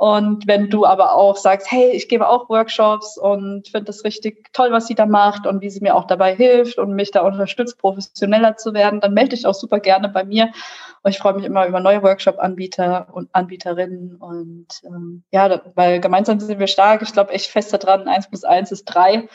und 0.00 0.46
wenn 0.46 0.70
du 0.70 0.86
aber 0.86 1.14
auch 1.14 1.36
sagst, 1.36 1.70
hey, 1.70 1.90
ich 1.90 2.08
gebe 2.08 2.26
auch 2.26 2.48
Workshops 2.48 3.18
und 3.18 3.68
finde 3.68 3.84
das 3.84 4.02
richtig 4.02 4.50
toll, 4.54 4.72
was 4.72 4.86
sie 4.86 4.94
da 4.94 5.04
macht 5.04 5.46
und 5.46 5.60
wie 5.60 5.68
sie 5.68 5.82
mir 5.82 5.94
auch 5.94 6.06
dabei 6.06 6.34
hilft 6.34 6.78
und 6.78 6.94
mich 6.94 7.10
da 7.10 7.20
unterstützt, 7.20 7.76
professioneller 7.76 8.56
zu 8.56 8.72
werden, 8.72 9.02
dann 9.02 9.12
melde 9.12 9.36
dich 9.36 9.44
auch 9.44 9.52
super 9.52 9.78
gerne 9.78 10.08
bei 10.08 10.24
mir. 10.24 10.52
Und 11.02 11.10
ich 11.10 11.18
freue 11.18 11.34
mich 11.34 11.44
immer 11.44 11.66
über 11.66 11.80
neue 11.80 12.02
Workshop-Anbieter 12.02 13.08
und 13.12 13.28
Anbieterinnen. 13.34 14.16
Und 14.16 14.68
ähm, 14.86 15.22
ja, 15.32 15.60
weil 15.74 16.00
gemeinsam 16.00 16.40
sind 16.40 16.58
wir 16.58 16.66
stark. 16.66 17.02
Ich 17.02 17.12
glaube 17.12 17.32
echt 17.32 17.50
fest 17.50 17.74
daran, 17.74 18.08
eins 18.08 18.26
plus 18.26 18.44
eins 18.44 18.72
ist 18.72 18.86
drei. 18.86 19.28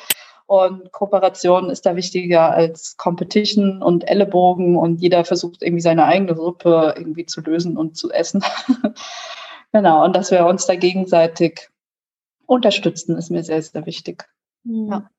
Und 0.48 0.92
Kooperation 0.92 1.70
ist 1.70 1.86
da 1.86 1.96
wichtiger 1.96 2.50
als 2.50 2.98
Competition 2.98 3.84
und 3.84 4.10
Ellenbogen 4.10 4.78
und 4.78 5.00
jeder 5.00 5.26
versucht 5.26 5.62
irgendwie 5.62 5.82
seine 5.82 6.06
eigene 6.06 6.36
Suppe 6.36 6.96
irgendwie 6.98 7.28
zu 7.28 7.42
lösen 7.42 7.78
und 7.78 7.98
zu 7.98 8.10
essen. 8.12 8.44
genau, 9.76 10.06
und 10.06 10.16
dass 10.16 10.32
wir 10.32 10.46
uns 10.46 10.66
da 10.66 10.76
gegenseitig 10.76 11.70
unterstützen, 12.46 13.18
ist 13.18 13.30
mir 13.30 13.44
sehr, 13.44 13.62
sehr 13.62 13.86
wichtig. 13.86 14.26
Mhm. 14.64 14.88
Ja. 14.90 15.10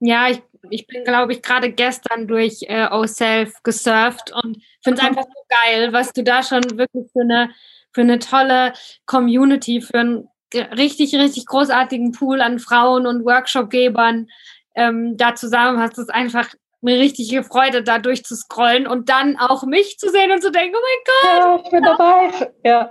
Ja, 0.00 0.28
ich, 0.28 0.40
ich 0.70 0.86
bin, 0.86 1.02
glaube 1.02 1.32
ich, 1.32 1.42
gerade 1.42 1.72
gestern 1.72 2.28
durch 2.28 2.62
äh, 2.68 2.88
O-Self 2.92 3.64
gesurft 3.64 4.32
und 4.32 4.62
finde 4.84 5.00
es 5.00 5.06
einfach 5.08 5.24
so 5.24 5.42
geil, 5.48 5.92
was 5.92 6.12
du 6.12 6.22
da 6.22 6.44
schon 6.44 6.62
wirklich 6.78 7.10
für 7.12 7.22
eine, 7.22 7.50
für 7.92 8.02
eine 8.02 8.20
tolle 8.20 8.74
Community, 9.06 9.80
für 9.80 9.98
einen 9.98 10.28
richtig, 10.54 11.16
richtig 11.16 11.46
großartigen 11.46 12.12
Pool 12.12 12.40
an 12.40 12.60
Frauen 12.60 13.08
und 13.08 13.24
Workshopgebern 13.24 14.28
ähm, 14.76 15.16
da 15.16 15.34
zusammen 15.34 15.80
hast. 15.80 15.94
Es 15.94 16.04
ist 16.04 16.14
einfach 16.14 16.54
eine 16.82 16.98
richtige 16.98 17.42
Freude, 17.42 17.82
da 17.82 17.98
durchzuscrollen 17.98 18.86
und 18.86 19.08
dann 19.08 19.36
auch 19.36 19.64
mich 19.64 19.98
zu 19.98 20.10
sehen 20.10 20.30
und 20.30 20.42
zu 20.42 20.52
denken, 20.52 20.76
oh 20.76 20.80
mein 20.84 21.04
Gott. 21.06 21.38
Ja, 21.38 21.62
ich 21.64 21.70
bin 21.70 21.82
dabei. 21.82 22.52
Ja. 22.64 22.90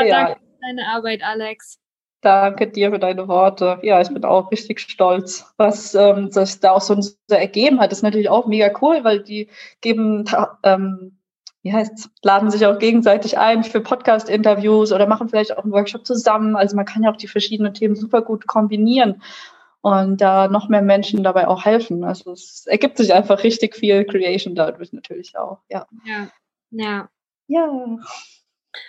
ja, 0.00 0.06
ja. 0.06 0.24
danke 0.24 0.40
für 0.40 0.60
deine 0.60 0.88
Arbeit, 0.88 1.22
Alex. 1.22 1.78
Danke 2.20 2.66
dir 2.66 2.90
für 2.90 2.98
deine 2.98 3.28
Worte. 3.28 3.78
Ja, 3.82 4.00
ich 4.00 4.08
bin 4.08 4.24
auch 4.24 4.50
richtig 4.50 4.80
stolz, 4.80 5.46
was 5.56 5.94
ähm, 5.94 6.32
sich 6.32 6.58
da 6.58 6.72
auch 6.72 6.80
so, 6.80 7.00
so 7.00 7.14
ergeben 7.28 7.78
hat. 7.78 7.92
Das 7.92 7.98
ist 7.98 8.02
natürlich 8.02 8.28
auch 8.28 8.46
mega 8.46 8.72
cool, 8.82 9.04
weil 9.04 9.22
die 9.22 9.48
geben, 9.80 10.24
ähm, 10.64 11.16
wie 11.62 11.72
heißt 11.72 12.10
laden 12.24 12.50
sich 12.50 12.66
auch 12.66 12.80
gegenseitig 12.80 13.38
ein 13.38 13.62
für 13.62 13.80
Podcast-Interviews 13.80 14.90
oder 14.90 15.06
machen 15.06 15.28
vielleicht 15.28 15.56
auch 15.56 15.62
einen 15.62 15.72
Workshop 15.72 16.04
zusammen. 16.04 16.56
Also 16.56 16.74
man 16.74 16.86
kann 16.86 17.04
ja 17.04 17.12
auch 17.12 17.16
die 17.16 17.28
verschiedenen 17.28 17.74
Themen 17.74 17.94
super 17.94 18.22
gut 18.22 18.48
kombinieren 18.48 19.22
und 19.88 20.20
da 20.20 20.48
noch 20.48 20.68
mehr 20.68 20.82
Menschen 20.82 21.22
dabei 21.22 21.48
auch 21.48 21.64
helfen. 21.64 22.04
Also 22.04 22.32
es 22.32 22.66
ergibt 22.66 22.98
sich 22.98 23.12
einfach 23.12 23.42
richtig 23.42 23.76
viel 23.76 24.04
Creation 24.04 24.54
dadurch 24.54 24.92
natürlich 24.92 25.36
auch. 25.36 25.58
Ja. 25.68 25.86
Ja. 26.04 26.28
Ja. 26.70 27.08
ja. 27.46 27.98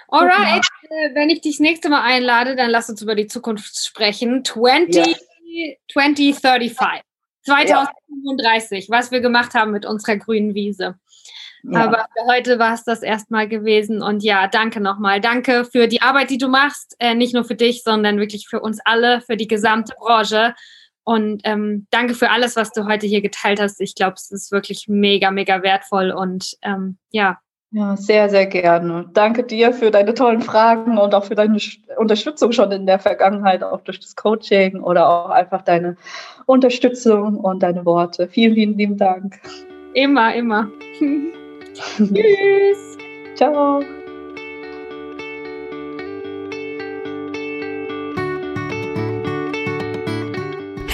Alright, 0.09 0.65
äh, 0.89 1.15
wenn 1.15 1.29
ich 1.29 1.41
dich 1.41 1.55
das 1.57 1.59
nächste 1.61 1.89
Mal 1.89 2.01
einlade, 2.01 2.55
dann 2.55 2.69
lass 2.69 2.89
uns 2.89 3.01
über 3.01 3.15
die 3.15 3.27
Zukunft 3.27 3.77
sprechen. 3.77 4.43
20, 4.43 5.07
ja. 5.07 5.73
2035. 5.91 7.03
2035, 7.45 8.87
ja. 8.87 8.97
was 8.97 9.11
wir 9.11 9.21
gemacht 9.21 9.53
haben 9.53 9.71
mit 9.71 9.85
unserer 9.85 10.17
grünen 10.17 10.53
Wiese. 10.53 10.99
Ja. 11.63 11.85
Aber 11.85 12.07
für 12.13 12.25
heute 12.25 12.59
war 12.59 12.73
es 12.73 12.83
das 12.83 13.01
erstmal 13.01 13.47
gewesen. 13.47 14.01
Und 14.01 14.23
ja, 14.23 14.47
danke 14.47 14.79
nochmal. 14.79 15.19
Danke 15.19 15.65
für 15.65 15.87
die 15.87 16.01
Arbeit, 16.01 16.29
die 16.29 16.37
du 16.37 16.47
machst. 16.47 16.95
Äh, 16.99 17.15
nicht 17.15 17.33
nur 17.33 17.43
für 17.43 17.55
dich, 17.55 17.83
sondern 17.83 18.19
wirklich 18.19 18.47
für 18.47 18.61
uns 18.61 18.79
alle, 18.85 19.21
für 19.21 19.37
die 19.37 19.47
gesamte 19.47 19.93
Branche. 19.97 20.55
Und 21.09 21.41
ähm, 21.43 21.87
danke 21.89 22.13
für 22.13 22.29
alles, 22.29 22.55
was 22.55 22.71
du 22.71 22.85
heute 22.85 23.07
hier 23.07 23.21
geteilt 23.21 23.59
hast. 23.59 23.81
Ich 23.81 23.95
glaube, 23.95 24.13
es 24.17 24.29
ist 24.29 24.51
wirklich 24.51 24.87
mega, 24.87 25.31
mega 25.31 25.63
wertvoll 25.63 26.11
und 26.11 26.55
ähm, 26.61 26.99
ja. 27.09 27.39
Ja, 27.71 27.97
sehr, 27.97 28.29
sehr 28.29 28.45
gerne. 28.45 29.09
Danke 29.15 29.43
dir 29.43 29.73
für 29.73 29.89
deine 29.89 30.13
tollen 30.13 30.43
Fragen 30.43 30.99
und 30.99 31.15
auch 31.15 31.23
für 31.23 31.33
deine 31.33 31.57
Unterstützung 31.97 32.51
schon 32.51 32.71
in 32.71 32.85
der 32.85 32.99
Vergangenheit, 32.99 33.63
auch 33.63 33.81
durch 33.81 33.99
das 33.99 34.15
Coaching 34.15 34.81
oder 34.81 35.09
auch 35.09 35.31
einfach 35.31 35.63
deine 35.63 35.97
Unterstützung 36.45 37.37
und 37.37 37.63
deine 37.63 37.85
Worte. 37.85 38.27
Vielen, 38.27 38.53
vielen 38.53 38.77
lieben 38.77 38.97
Dank. 38.97 39.39
Immer, 39.95 40.35
immer. 40.35 40.69
Tschüss. 41.97 42.97
Ciao. 43.33 43.81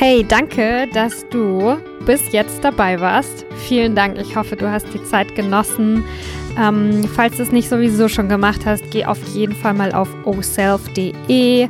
Hey, 0.07 0.23
danke, 0.23 0.87
dass 0.93 1.27
du 1.29 1.77
bis 2.05 2.31
jetzt 2.31 2.63
dabei 2.63 2.99
warst. 2.99 3.43
Vielen 3.67 3.95
Dank. 3.95 4.19
Ich 4.19 4.35
hoffe, 4.35 4.55
du 4.55 4.69
hast 4.69 4.85
die 4.93 5.03
Zeit 5.03 5.33
genossen. 5.33 6.05
Ähm, 6.59 7.05
falls 7.15 7.37
du 7.37 7.41
es 7.41 7.51
nicht 7.51 7.67
sowieso 7.67 8.07
schon 8.07 8.29
gemacht 8.29 8.67
hast, 8.67 8.83
geh 8.91 9.03
auf 9.03 9.17
jeden 9.33 9.55
Fall 9.55 9.73
mal 9.73 9.91
auf 9.91 10.07
oself.de 10.23 11.67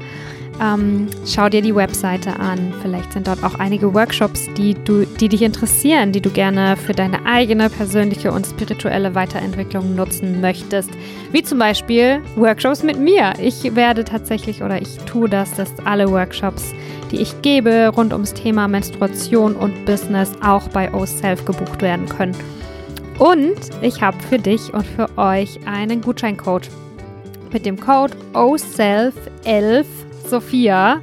ähm, 0.61 1.07
schau 1.25 1.49
dir 1.49 1.61
die 1.61 1.75
Webseite 1.75 2.39
an. 2.39 2.73
Vielleicht 2.81 3.13
sind 3.13 3.27
dort 3.27 3.43
auch 3.43 3.55
einige 3.55 3.93
Workshops, 3.93 4.47
die, 4.57 4.73
du, 4.73 5.05
die 5.05 5.29
dich 5.29 5.41
interessieren, 5.41 6.11
die 6.11 6.21
du 6.21 6.29
gerne 6.29 6.77
für 6.77 6.93
deine 6.93 7.25
eigene 7.25 7.69
persönliche 7.69 8.31
und 8.31 8.45
spirituelle 8.45 9.15
Weiterentwicklung 9.15 9.95
nutzen 9.95 10.41
möchtest. 10.41 10.89
Wie 11.31 11.43
zum 11.43 11.59
Beispiel 11.59 12.21
Workshops 12.35 12.83
mit 12.83 12.99
mir. 12.99 13.33
Ich 13.41 13.75
werde 13.75 14.03
tatsächlich 14.03 14.63
oder 14.63 14.81
ich 14.81 14.97
tue 15.05 15.29
das, 15.29 15.53
dass 15.55 15.71
alle 15.83 16.09
Workshops, 16.09 16.73
die 17.11 17.21
ich 17.21 17.41
gebe 17.41 17.91
rund 17.95 18.13
ums 18.13 18.33
Thema 18.33 18.67
Menstruation 18.67 19.55
und 19.55 19.85
Business 19.85 20.31
auch 20.43 20.67
bei 20.69 20.93
OSelf 20.93 21.43
gebucht 21.45 21.81
werden 21.81 22.07
können. 22.07 22.35
Und 23.19 23.55
ich 23.81 24.01
habe 24.01 24.17
für 24.29 24.39
dich 24.39 24.73
und 24.73 24.85
für 24.85 25.09
euch 25.17 25.59
einen 25.65 26.01
Gutscheincode. 26.01 26.69
Mit 27.51 27.65
dem 27.65 27.79
Code 27.79 28.13
OSELF11 28.33 29.85
Sophia 30.29 31.01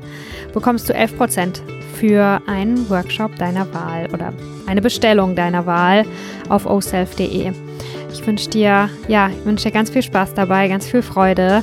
bekommst 0.52 0.88
du 0.88 0.94
11% 0.94 1.60
für 1.94 2.40
einen 2.46 2.88
Workshop 2.90 3.36
deiner 3.36 3.72
Wahl 3.72 4.08
oder 4.12 4.32
eine 4.66 4.80
Bestellung 4.80 5.36
deiner 5.36 5.66
Wahl 5.66 6.04
auf 6.48 6.66
oself.de. 6.66 7.52
Ich 8.12 8.26
wünsche 8.26 8.50
dir, 8.50 8.90
ja, 9.08 9.28
ich 9.28 9.44
wünsche 9.44 9.64
dir 9.64 9.72
ganz 9.72 9.90
viel 9.90 10.02
Spaß 10.02 10.34
dabei, 10.34 10.68
ganz 10.68 10.86
viel 10.86 11.02
Freude 11.02 11.62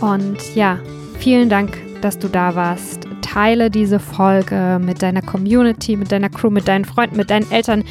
und 0.00 0.38
ja, 0.54 0.78
vielen 1.18 1.48
Dank, 1.48 1.76
dass 2.00 2.18
du 2.18 2.28
da 2.28 2.54
warst. 2.54 3.06
Teile 3.22 3.70
diese 3.70 3.98
Folge 3.98 4.80
mit 4.82 5.02
deiner 5.02 5.22
Community, 5.22 5.96
mit 5.96 6.10
deiner 6.10 6.30
Crew, 6.30 6.50
mit 6.50 6.68
deinen 6.68 6.84
Freunden, 6.84 7.16
mit 7.16 7.30
deinen 7.30 7.50
Eltern, 7.50 7.84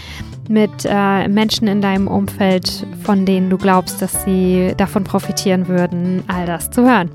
mit 0.50 0.72
äh, 0.86 1.28
Menschen 1.28 1.68
in 1.68 1.82
deinem 1.82 2.08
Umfeld, 2.08 2.86
von 3.04 3.26
denen 3.26 3.50
du 3.50 3.58
glaubst, 3.58 4.02
dass 4.02 4.24
sie 4.24 4.74
davon 4.78 5.04
profitieren 5.04 5.68
würden, 5.68 6.24
all 6.28 6.46
das 6.46 6.72
zu 6.72 6.84
hören. 6.84 7.10